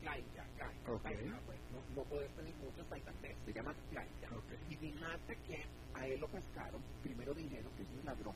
Claudia, 0.00 0.46
Claudia. 0.56 0.92
Ok. 0.92 1.02
Claudia, 1.02 1.40
pues, 1.46 1.58
no, 1.72 1.96
no 1.96 2.08
puedes 2.08 2.30
pedir 2.32 2.54
mucho 2.56 2.84
tailandés, 2.86 3.36
se 3.44 3.52
llama 3.52 3.74
Claudia. 3.90 4.28
Ok. 4.32 4.70
Y 4.70 4.76
fíjate 4.76 5.36
que 5.46 5.64
a 5.94 6.06
él 6.06 6.20
lo 6.20 6.28
pescaron, 6.28 6.82
primero 7.02 7.34
dijeron 7.34 7.72
que 7.76 7.82
es 7.82 7.88
un 7.88 8.04
ladrón, 8.04 8.34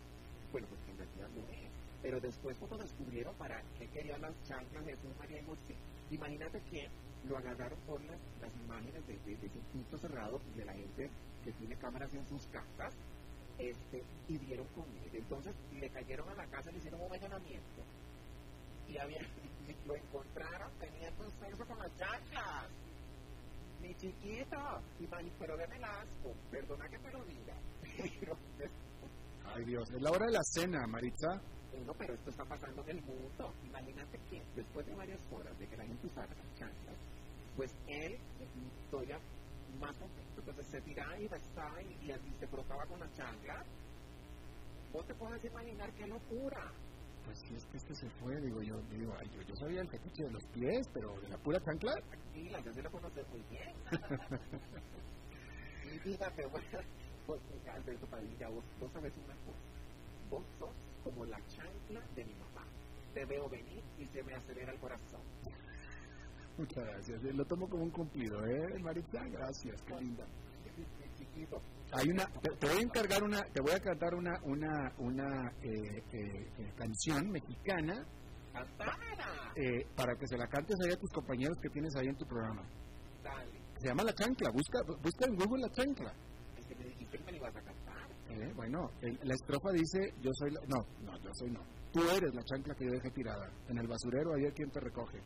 bueno, 0.52 0.66
pues 0.68 0.80
en 0.88 0.98
realidad 0.98 1.28
no 1.34 1.48
es. 1.52 1.70
Pero 2.02 2.20
después 2.20 2.56
cuando 2.58 2.78
descubrieron 2.78 3.34
para 3.36 3.60
qué 3.78 3.88
querían 3.88 4.20
las 4.22 4.32
chanclas 4.44 4.84
Jesús 4.84 5.16
María 5.18 5.42
y 6.10 6.14
imagínate 6.14 6.60
que 6.70 6.88
lo 7.28 7.36
agarraron 7.36 7.78
por 7.80 8.00
las, 8.04 8.18
las 8.40 8.54
imágenes 8.64 9.06
de, 9.06 9.14
de, 9.18 9.36
de 9.36 9.48
circuito 9.48 9.98
cerrado 9.98 10.40
de 10.56 10.64
la 10.64 10.72
gente 10.72 11.10
que 11.44 11.52
tiene 11.52 11.76
cámaras 11.76 12.14
en 12.14 12.26
sus 12.28 12.46
casas 12.46 12.94
este, 13.58 14.02
y 14.28 14.38
dieron 14.38 14.66
con 14.68 14.84
él. 14.84 15.10
Entonces 15.12 15.54
le 15.72 15.88
cayeron 15.90 16.28
a 16.28 16.34
la 16.34 16.46
casa, 16.46 16.70
le 16.70 16.78
hicieron 16.78 17.00
un 17.00 17.12
allanamiento 17.12 17.82
y 18.88 18.96
había, 18.98 19.18
lo 19.86 19.94
encontraron 19.94 20.70
teniendo 20.80 21.30
sexo 21.40 21.66
con 21.66 21.78
las 21.78 21.96
chanclas. 21.96 22.68
Mi 23.80 23.94
chiquito, 23.94 24.56
pero 25.38 25.56
deme 25.56 25.76
el 25.76 25.84
asco, 25.84 26.34
perdona 26.50 26.88
que 26.88 26.98
te 26.98 27.12
lo 27.12 27.24
diga. 27.24 27.54
Pero, 28.20 28.36
Ay, 29.54 29.64
Dios. 29.64 29.88
Es 29.90 30.02
la 30.02 30.10
hora 30.10 30.26
de 30.26 30.32
la 30.32 30.42
cena, 30.42 30.86
Maritza. 30.86 31.40
bueno, 31.72 31.94
pero 31.96 32.14
esto 32.14 32.30
está 32.30 32.44
pasando 32.44 32.82
en 32.82 32.98
el 32.98 33.02
mundo. 33.02 33.54
Imagínate 33.64 34.18
que 34.30 34.42
después 34.54 34.84
de 34.84 34.94
varias 34.94 35.20
horas 35.32 35.58
de 35.58 35.66
que 35.66 35.76
la 35.76 35.84
gente 35.84 36.06
usara 36.06 36.26
las 36.26 36.48
pues 37.56 37.74
él 37.88 38.16
todavía 38.90 39.18
más 39.80 39.96
contento. 39.96 40.27
Entonces 40.48 40.72
se 40.72 40.80
tiraba 40.80 41.20
y 41.20 41.28
besaba 41.28 41.82
y, 41.82 41.94
se 42.40 42.46
frotaba 42.46 42.86
con 42.86 42.98
la 42.98 43.12
chancla. 43.12 43.62
Vos 44.90 45.06
te 45.06 45.14
puedes 45.14 45.44
imaginar 45.44 45.92
qué 45.92 46.06
locura. 46.06 46.72
Pues 47.26 47.38
si 47.40 47.54
es 47.54 47.66
que 47.66 47.76
este 47.76 47.94
se 47.94 48.08
fue, 48.12 48.40
digo 48.40 48.62
yo, 48.62 48.80
digo, 48.90 49.14
ay, 49.18 49.28
yo, 49.28 49.42
yo 49.42 49.54
sabía 49.56 49.82
el 49.82 49.88
fetiche 49.88 50.24
de 50.24 50.30
los 50.30 50.42
pies, 50.46 50.88
pero 50.94 51.20
de 51.20 51.28
la 51.28 51.36
pura 51.36 51.60
chancla. 51.60 51.92
Tranquila, 51.92 52.60
yo 52.60 52.72
sí 52.72 52.80
lo 52.80 52.90
conoces 52.90 53.28
muy 53.28 53.42
bien. 53.50 53.74
y 55.94 55.98
fíjate, 55.98 56.46
bueno, 56.46 56.78
pues, 57.26 57.42
Alberto 57.70 58.06
Padilla, 58.06 58.48
vos, 58.48 58.64
vos 58.80 58.90
sabes 58.92 59.12
una 59.18 59.34
cosa. 59.44 59.58
Vos 60.30 60.46
sos 60.58 60.74
como 61.04 61.26
la 61.26 61.46
chancla 61.48 62.00
de 62.14 62.24
mi 62.24 62.34
mamá. 62.36 62.64
Te 63.12 63.26
veo 63.26 63.50
venir 63.50 63.84
y 63.98 64.06
se 64.06 64.22
me 64.22 64.34
acelera 64.34 64.72
el 64.72 64.78
corazón. 64.78 65.20
Muchas 66.58 66.84
gracias. 66.84 67.22
Lo 67.22 67.44
tomo 67.44 67.68
como 67.68 67.84
un 67.84 67.90
cumplido, 67.90 68.44
¿eh, 68.46 68.78
Maritza? 68.82 69.22
Gracias, 69.30 69.80
qué 69.86 69.94
linda. 70.00 70.26
Hay 71.92 72.08
una, 72.10 72.26
te, 72.42 72.50
te 72.58 72.66
voy 72.68 72.78
a 72.78 72.80
encargar 72.82 73.22
una, 73.22 73.42
te 73.44 73.60
voy 73.62 73.72
a 73.72 73.80
cantar 73.80 74.14
una, 74.14 74.32
una, 74.44 74.92
una 74.98 75.48
eh, 75.62 76.02
eh, 76.12 76.50
eh, 76.58 76.72
canción 76.76 77.30
mexicana 77.30 77.94
eh, 79.56 79.86
para 79.96 80.14
que 80.16 80.26
se 80.26 80.36
la 80.36 80.46
cantes 80.48 80.76
ahí 80.84 80.92
a 80.92 80.96
tus 80.98 81.10
compañeros 81.10 81.56
que 81.62 81.70
tienes 81.70 81.94
ahí 81.96 82.08
en 82.08 82.16
tu 82.16 82.26
programa. 82.26 82.62
Dale. 83.22 83.52
Se 83.78 83.88
llama 83.88 84.02
La 84.02 84.12
Chancla, 84.12 84.50
busca, 84.50 84.78
busca 85.00 85.26
en 85.26 85.36
Google 85.36 85.62
La 85.62 85.72
Chancla. 85.72 86.12
Es 86.58 86.66
que 86.66 86.74
me 86.74 86.84
dijiste 86.84 87.18
que 87.18 87.24
me 87.24 87.30
la 87.32 87.36
ibas 87.38 87.56
a 87.56 87.62
cantar. 87.62 88.08
Eh, 88.30 88.52
bueno, 88.54 88.90
el- 89.00 89.18
la 89.22 89.34
estrofa 89.34 89.70
dice, 89.72 90.12
yo 90.20 90.30
soy 90.34 90.50
la... 90.50 90.60
No, 90.68 90.84
no, 91.02 91.18
yo 91.22 91.30
soy 91.34 91.50
no. 91.50 91.60
Tú 91.92 92.02
eres 92.10 92.34
la 92.34 92.42
chancla 92.44 92.74
que 92.74 92.84
yo 92.84 92.90
dejé 92.92 93.10
tirada. 93.12 93.50
En 93.68 93.78
el 93.78 93.86
basurero, 93.88 94.34
ahí 94.34 94.44
hay 94.44 94.52
quien 94.52 94.70
te 94.70 94.80
recoge. 94.80 95.18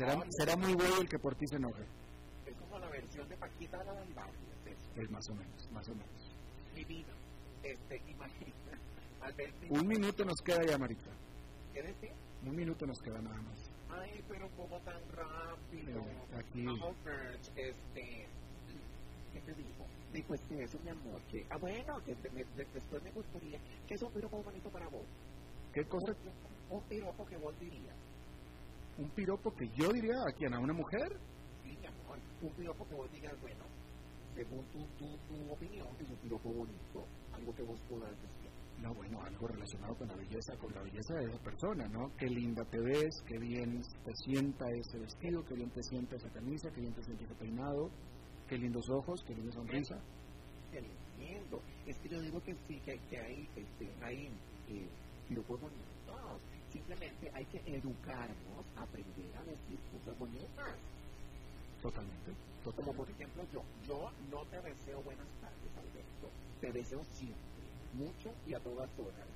Será, 0.00 0.24
será 0.30 0.56
muy 0.56 0.72
bueno 0.74 0.96
el 1.02 1.08
que 1.10 1.18
por 1.18 1.34
ti 1.34 1.46
se 1.46 1.56
enoje. 1.56 1.82
Es 2.46 2.54
como 2.56 2.78
la 2.78 2.88
versión 2.88 3.28
de 3.28 3.36
Paquita 3.36 3.84
la 3.84 3.92
del 3.92 4.14
barrio. 4.14 4.34
es 4.64 4.72
eso. 5.04 5.12
Más 5.12 5.28
o 5.28 5.34
menos, 5.34 5.70
más 5.72 5.88
o 5.88 5.92
menos. 5.94 6.32
Mi 6.74 6.84
vida. 6.84 7.12
Este, 7.62 7.96
imagina. 8.08 8.54
Alberto. 9.20 9.66
Un 9.68 9.86
minuto 9.86 10.24
nos 10.24 10.40
queda 10.40 10.64
ya, 10.64 10.78
Marita. 10.78 11.10
¿Qué 11.74 11.82
decir? 11.82 12.12
Un 12.46 12.56
minuto 12.56 12.86
nos 12.86 12.98
queda 13.02 13.20
nada 13.20 13.36
más. 13.42 13.70
Ay, 14.00 14.24
pero 14.26 14.48
como 14.56 14.78
tan 14.78 15.00
rápido. 15.12 16.00
Eh, 16.00 16.38
aquí. 16.38 16.66
Este. 17.56 18.26
¿Qué 19.34 19.40
te 19.44 19.52
dijo? 19.54 19.84
Dijo, 20.14 20.34
este, 20.34 20.64
eso, 20.64 20.78
mi 20.82 20.88
amor. 20.90 21.20
Que, 21.30 21.46
ah, 21.50 21.58
bueno, 21.58 22.02
que 22.04 22.14
de- 22.14 22.30
me- 22.30 22.44
de- 22.56 22.66
después 22.72 23.02
me 23.02 23.10
gustaría. 23.12 23.58
que 23.86 23.94
es 23.94 24.02
un 24.02 24.10
piropo 24.12 24.42
bonito 24.42 24.70
para 24.70 24.88
vos? 24.88 25.04
¿Qué 25.74 25.84
cosa? 25.84 26.14
Un 26.70 26.82
piropo 26.84 27.26
que 27.26 27.36
vos 27.36 27.54
dirías. 27.60 27.94
Un 28.98 29.10
piropo 29.10 29.52
que 29.54 29.66
yo 29.76 29.88
diría 29.92 30.16
a 30.28 30.32
quien, 30.32 30.54
a 30.54 30.58
una 30.58 30.74
mujer. 30.74 31.08
Sí, 31.62 31.76
mi 31.76 31.86
amor. 31.86 32.18
Un 32.42 32.52
piropo 32.54 32.86
que 32.86 32.94
vos 32.94 33.10
digas, 33.12 33.40
bueno, 33.40 33.64
según 34.34 34.64
tu, 34.66 34.78
tu, 34.98 35.16
tu 35.28 35.52
opinión, 35.52 35.88
es 35.98 36.08
un 36.08 36.16
piropo 36.16 36.52
bonito. 36.52 37.04
Algo 37.32 37.54
que 37.54 37.62
vos 37.62 37.80
puedas 37.88 38.10
decir. 38.10 38.50
No, 38.80 38.94
bueno, 38.94 39.20
algo 39.22 39.46
relacionado 39.46 39.94
con 39.94 40.08
la 40.08 40.16
belleza, 40.16 40.56
con 40.56 40.72
la 40.72 40.80
belleza 40.82 41.14
de 41.14 41.26
esa 41.26 41.42
persona, 41.42 41.86
¿no? 41.88 42.10
Qué 42.16 42.26
linda 42.26 42.64
te 42.64 42.80
ves, 42.80 43.10
qué 43.26 43.38
bien 43.38 43.82
te 44.04 44.14
sienta 44.24 44.64
ese 44.70 44.98
vestido, 44.98 45.44
qué 45.44 45.54
bien 45.54 45.70
te 45.70 45.82
sienta 45.82 46.16
esa 46.16 46.30
camisa, 46.30 46.70
qué 46.70 46.80
bien 46.80 46.94
te 46.94 47.02
sienta 47.02 47.24
ese 47.24 47.34
peinado, 47.34 47.90
qué 48.48 48.56
lindos 48.56 48.88
ojos, 48.88 49.22
qué 49.26 49.34
linda 49.34 49.52
sonrisa. 49.52 49.96
Lo 50.72 50.78
entiendo. 50.78 51.62
Es 51.86 51.98
que 51.98 52.08
yo 52.08 52.20
digo 52.20 52.40
que 52.40 52.54
sí, 52.66 52.80
que, 52.80 52.98
que 53.10 53.18
hay, 53.18 53.48
este, 53.54 53.92
hay 54.02 54.28
eh, 54.68 54.88
piropos 55.28 55.60
bonitos. 55.60 55.89
Simplemente 56.70 57.30
hay 57.34 57.44
que 57.46 57.58
educarnos 57.66 58.64
aprender 58.76 59.36
a 59.36 59.44
decir 59.44 59.78
cosas 59.92 60.18
bonitas. 60.18 60.76
Totalmente, 61.82 62.32
Como 62.62 62.62
totalmente. 62.62 62.96
por 62.96 63.10
ejemplo 63.10 63.44
yo. 63.52 63.62
Yo 63.82 64.10
no 64.30 64.44
te 64.46 64.60
deseo 64.60 65.02
buenas 65.02 65.28
tardes, 65.40 65.76
Alberto. 65.76 66.30
Te 66.60 66.72
deseo 66.72 67.02
siempre. 67.04 67.40
Mucho 67.94 68.30
y 68.46 68.54
a 68.54 68.60
todas 68.60 68.90
horas. 68.98 69.26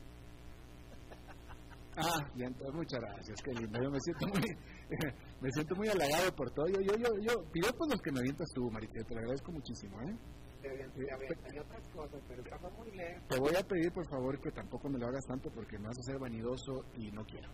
Ah, 1.97 2.28
bien, 2.35 2.49
entonces 2.49 2.74
muchas 2.74 3.01
gracias, 3.01 3.41
qué 3.43 3.53
lindo. 3.53 3.82
Yo 3.82 3.91
me 3.91 4.01
siento 4.01 4.26
muy, 4.26 4.43
me 5.41 5.51
siento 5.53 5.76
muy 5.76 5.89
halagado 5.89 6.35
por 6.35 6.51
todo. 6.51 6.66
Yo, 6.66 6.80
yo, 6.80 6.97
yo, 6.97 7.09
yo, 7.20 7.45
piropos 7.53 7.89
los 7.89 8.01
que 8.03 8.11
me 8.12 8.18
avientas 8.20 8.49
tú, 8.55 8.68
Marita, 8.70 9.03
te 9.05 9.14
lo 9.14 9.20
agradezco 9.20 9.53
muchísimo, 9.53 10.01
¿eh? 10.03 10.16
A 10.64 11.16
ver, 11.18 11.39
hay 11.45 11.59
otras 11.59 11.89
cosas, 11.89 12.20
pero 12.26 12.43
estamos 12.43 12.72
muy 12.78 12.91
lejos. 12.93 13.22
Te 13.35 13.41
voy 13.41 13.57
a 13.57 13.62
pedir, 13.66 13.91
por 13.93 14.07
favor, 14.09 14.41
que 14.41 14.53
tampoco 14.53 14.89
me 14.89 14.97
lo 14.97 15.09
hagas 15.09 15.26
tanto 15.26 15.51
porque 15.51 15.76
me 15.76 15.89
vas 15.89 15.97
a 15.97 16.01
hacer 16.03 16.20
vanidoso 16.20 16.85
y 16.97 17.11
no 17.11 17.24
quiero. 17.24 17.49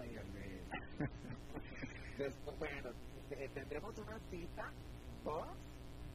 Ay. 0.00 0.16
Después, 2.16 2.58
bueno, 2.58 2.90
te- 3.28 3.48
tendremos 3.50 3.98
una 3.98 4.18
cita, 4.30 4.72
vos, 5.24 5.46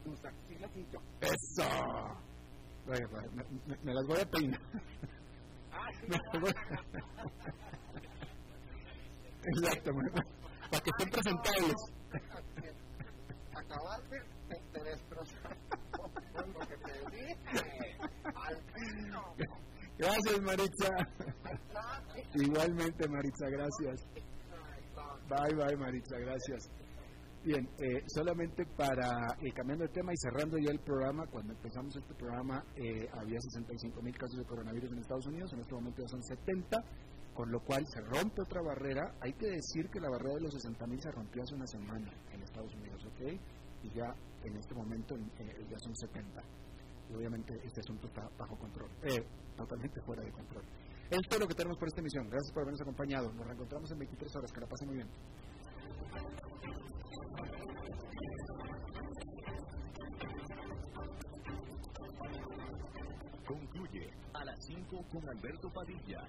tus 0.02 0.24
axilas 0.24 0.70
y 0.74 0.86
yo. 0.90 0.98
¡Eso! 1.20 2.18
Pues, 2.84 3.00
me, 3.32 3.44
me- 3.68 3.78
me 3.84 3.94
las 3.94 4.06
voy 4.08 4.20
a 4.22 4.26
peinar. 4.28 4.60
Ah, 5.70 5.88
sí, 6.00 6.06
Me 6.08 6.16
las 6.16 6.40
voy 6.40 6.50
a- 6.50 6.82
Exacto, 9.54 9.94
me- 9.94 10.10
para 10.10 10.82
que 10.82 10.90
estén 10.90 11.10
presentables. 11.10 11.76
acabaste 13.54 14.16
de, 14.48 14.56
de 14.72 14.84
destrozar 14.90 15.56
con 15.92 16.52
lo 16.52 16.58
que 16.66 16.76
te 16.76 16.92
dije. 16.92 17.06
Alberto. 17.06 17.37
Gracias, 19.98 20.40
Maritza. 20.42 20.90
Igualmente, 22.34 23.08
Maritza, 23.08 23.48
gracias. 23.50 24.06
Bye, 25.28 25.54
bye, 25.54 25.76
Maritza, 25.76 26.18
gracias. 26.18 26.70
Bien, 27.44 27.68
eh, 27.78 28.02
solamente 28.06 28.66
para 28.66 29.36
eh, 29.40 29.52
cambiando 29.54 29.84
de 29.84 29.92
tema 29.92 30.12
y 30.12 30.16
cerrando 30.16 30.58
ya 30.58 30.70
el 30.70 30.80
programa, 30.80 31.26
cuando 31.26 31.52
empezamos 31.52 31.96
este 31.96 32.14
programa 32.14 32.64
eh, 32.76 33.08
había 33.12 33.40
65 33.40 34.02
mil 34.02 34.16
casos 34.16 34.38
de 34.38 34.44
coronavirus 34.44 34.92
en 34.92 34.98
Estados 34.98 35.26
Unidos, 35.26 35.52
en 35.52 35.60
este 35.60 35.74
momento 35.74 36.02
ya 36.02 36.08
son 36.08 36.22
70, 36.22 36.76
con 37.34 37.50
lo 37.50 37.60
cual 37.60 37.86
se 37.86 38.00
rompe 38.00 38.42
otra 38.42 38.60
barrera. 38.62 39.14
Hay 39.20 39.32
que 39.34 39.46
decir 39.46 39.88
que 39.88 40.00
la 40.00 40.10
barrera 40.10 40.34
de 40.34 40.40
los 40.42 40.54
60 40.54 40.86
mil 40.86 41.00
se 41.00 41.10
rompió 41.10 41.42
hace 41.42 41.54
una 41.54 41.66
semana 41.66 42.12
en 42.32 42.42
Estados 42.42 42.74
Unidos, 42.74 43.04
¿ok? 43.06 43.20
Y 43.84 43.90
ya 43.94 44.12
en 44.44 44.56
este 44.56 44.74
momento 44.74 45.16
eh, 45.16 45.66
ya 45.70 45.78
son 45.78 45.94
70. 45.94 46.42
Obviamente 47.14 47.54
este 47.64 47.80
asunto 47.80 48.06
está 48.06 48.28
bajo 48.38 48.56
control, 48.58 48.90
eh, 49.02 49.24
totalmente 49.56 50.00
fuera 50.02 50.22
de 50.22 50.30
control. 50.30 50.64
Es 51.10 51.26
todo 51.28 51.40
lo 51.40 51.46
que 51.46 51.54
tenemos 51.54 51.78
por 51.78 51.88
esta 51.88 52.00
emisión. 52.00 52.28
Gracias 52.28 52.52
por 52.52 52.62
habernos 52.62 52.82
acompañado. 52.82 53.32
Nos 53.32 53.46
reencontramos 53.46 53.90
en 53.90 53.98
23 53.98 54.36
horas. 54.36 54.52
Que 54.52 54.60
la 54.60 54.66
pasen 54.66 54.88
muy 54.88 54.96
bien. 54.96 55.08
Concluye 63.46 64.10
a 64.34 64.44
las 64.44 64.58
5 64.66 65.04
con 65.10 65.28
Alberto 65.30 65.72
Padilla. 65.72 66.28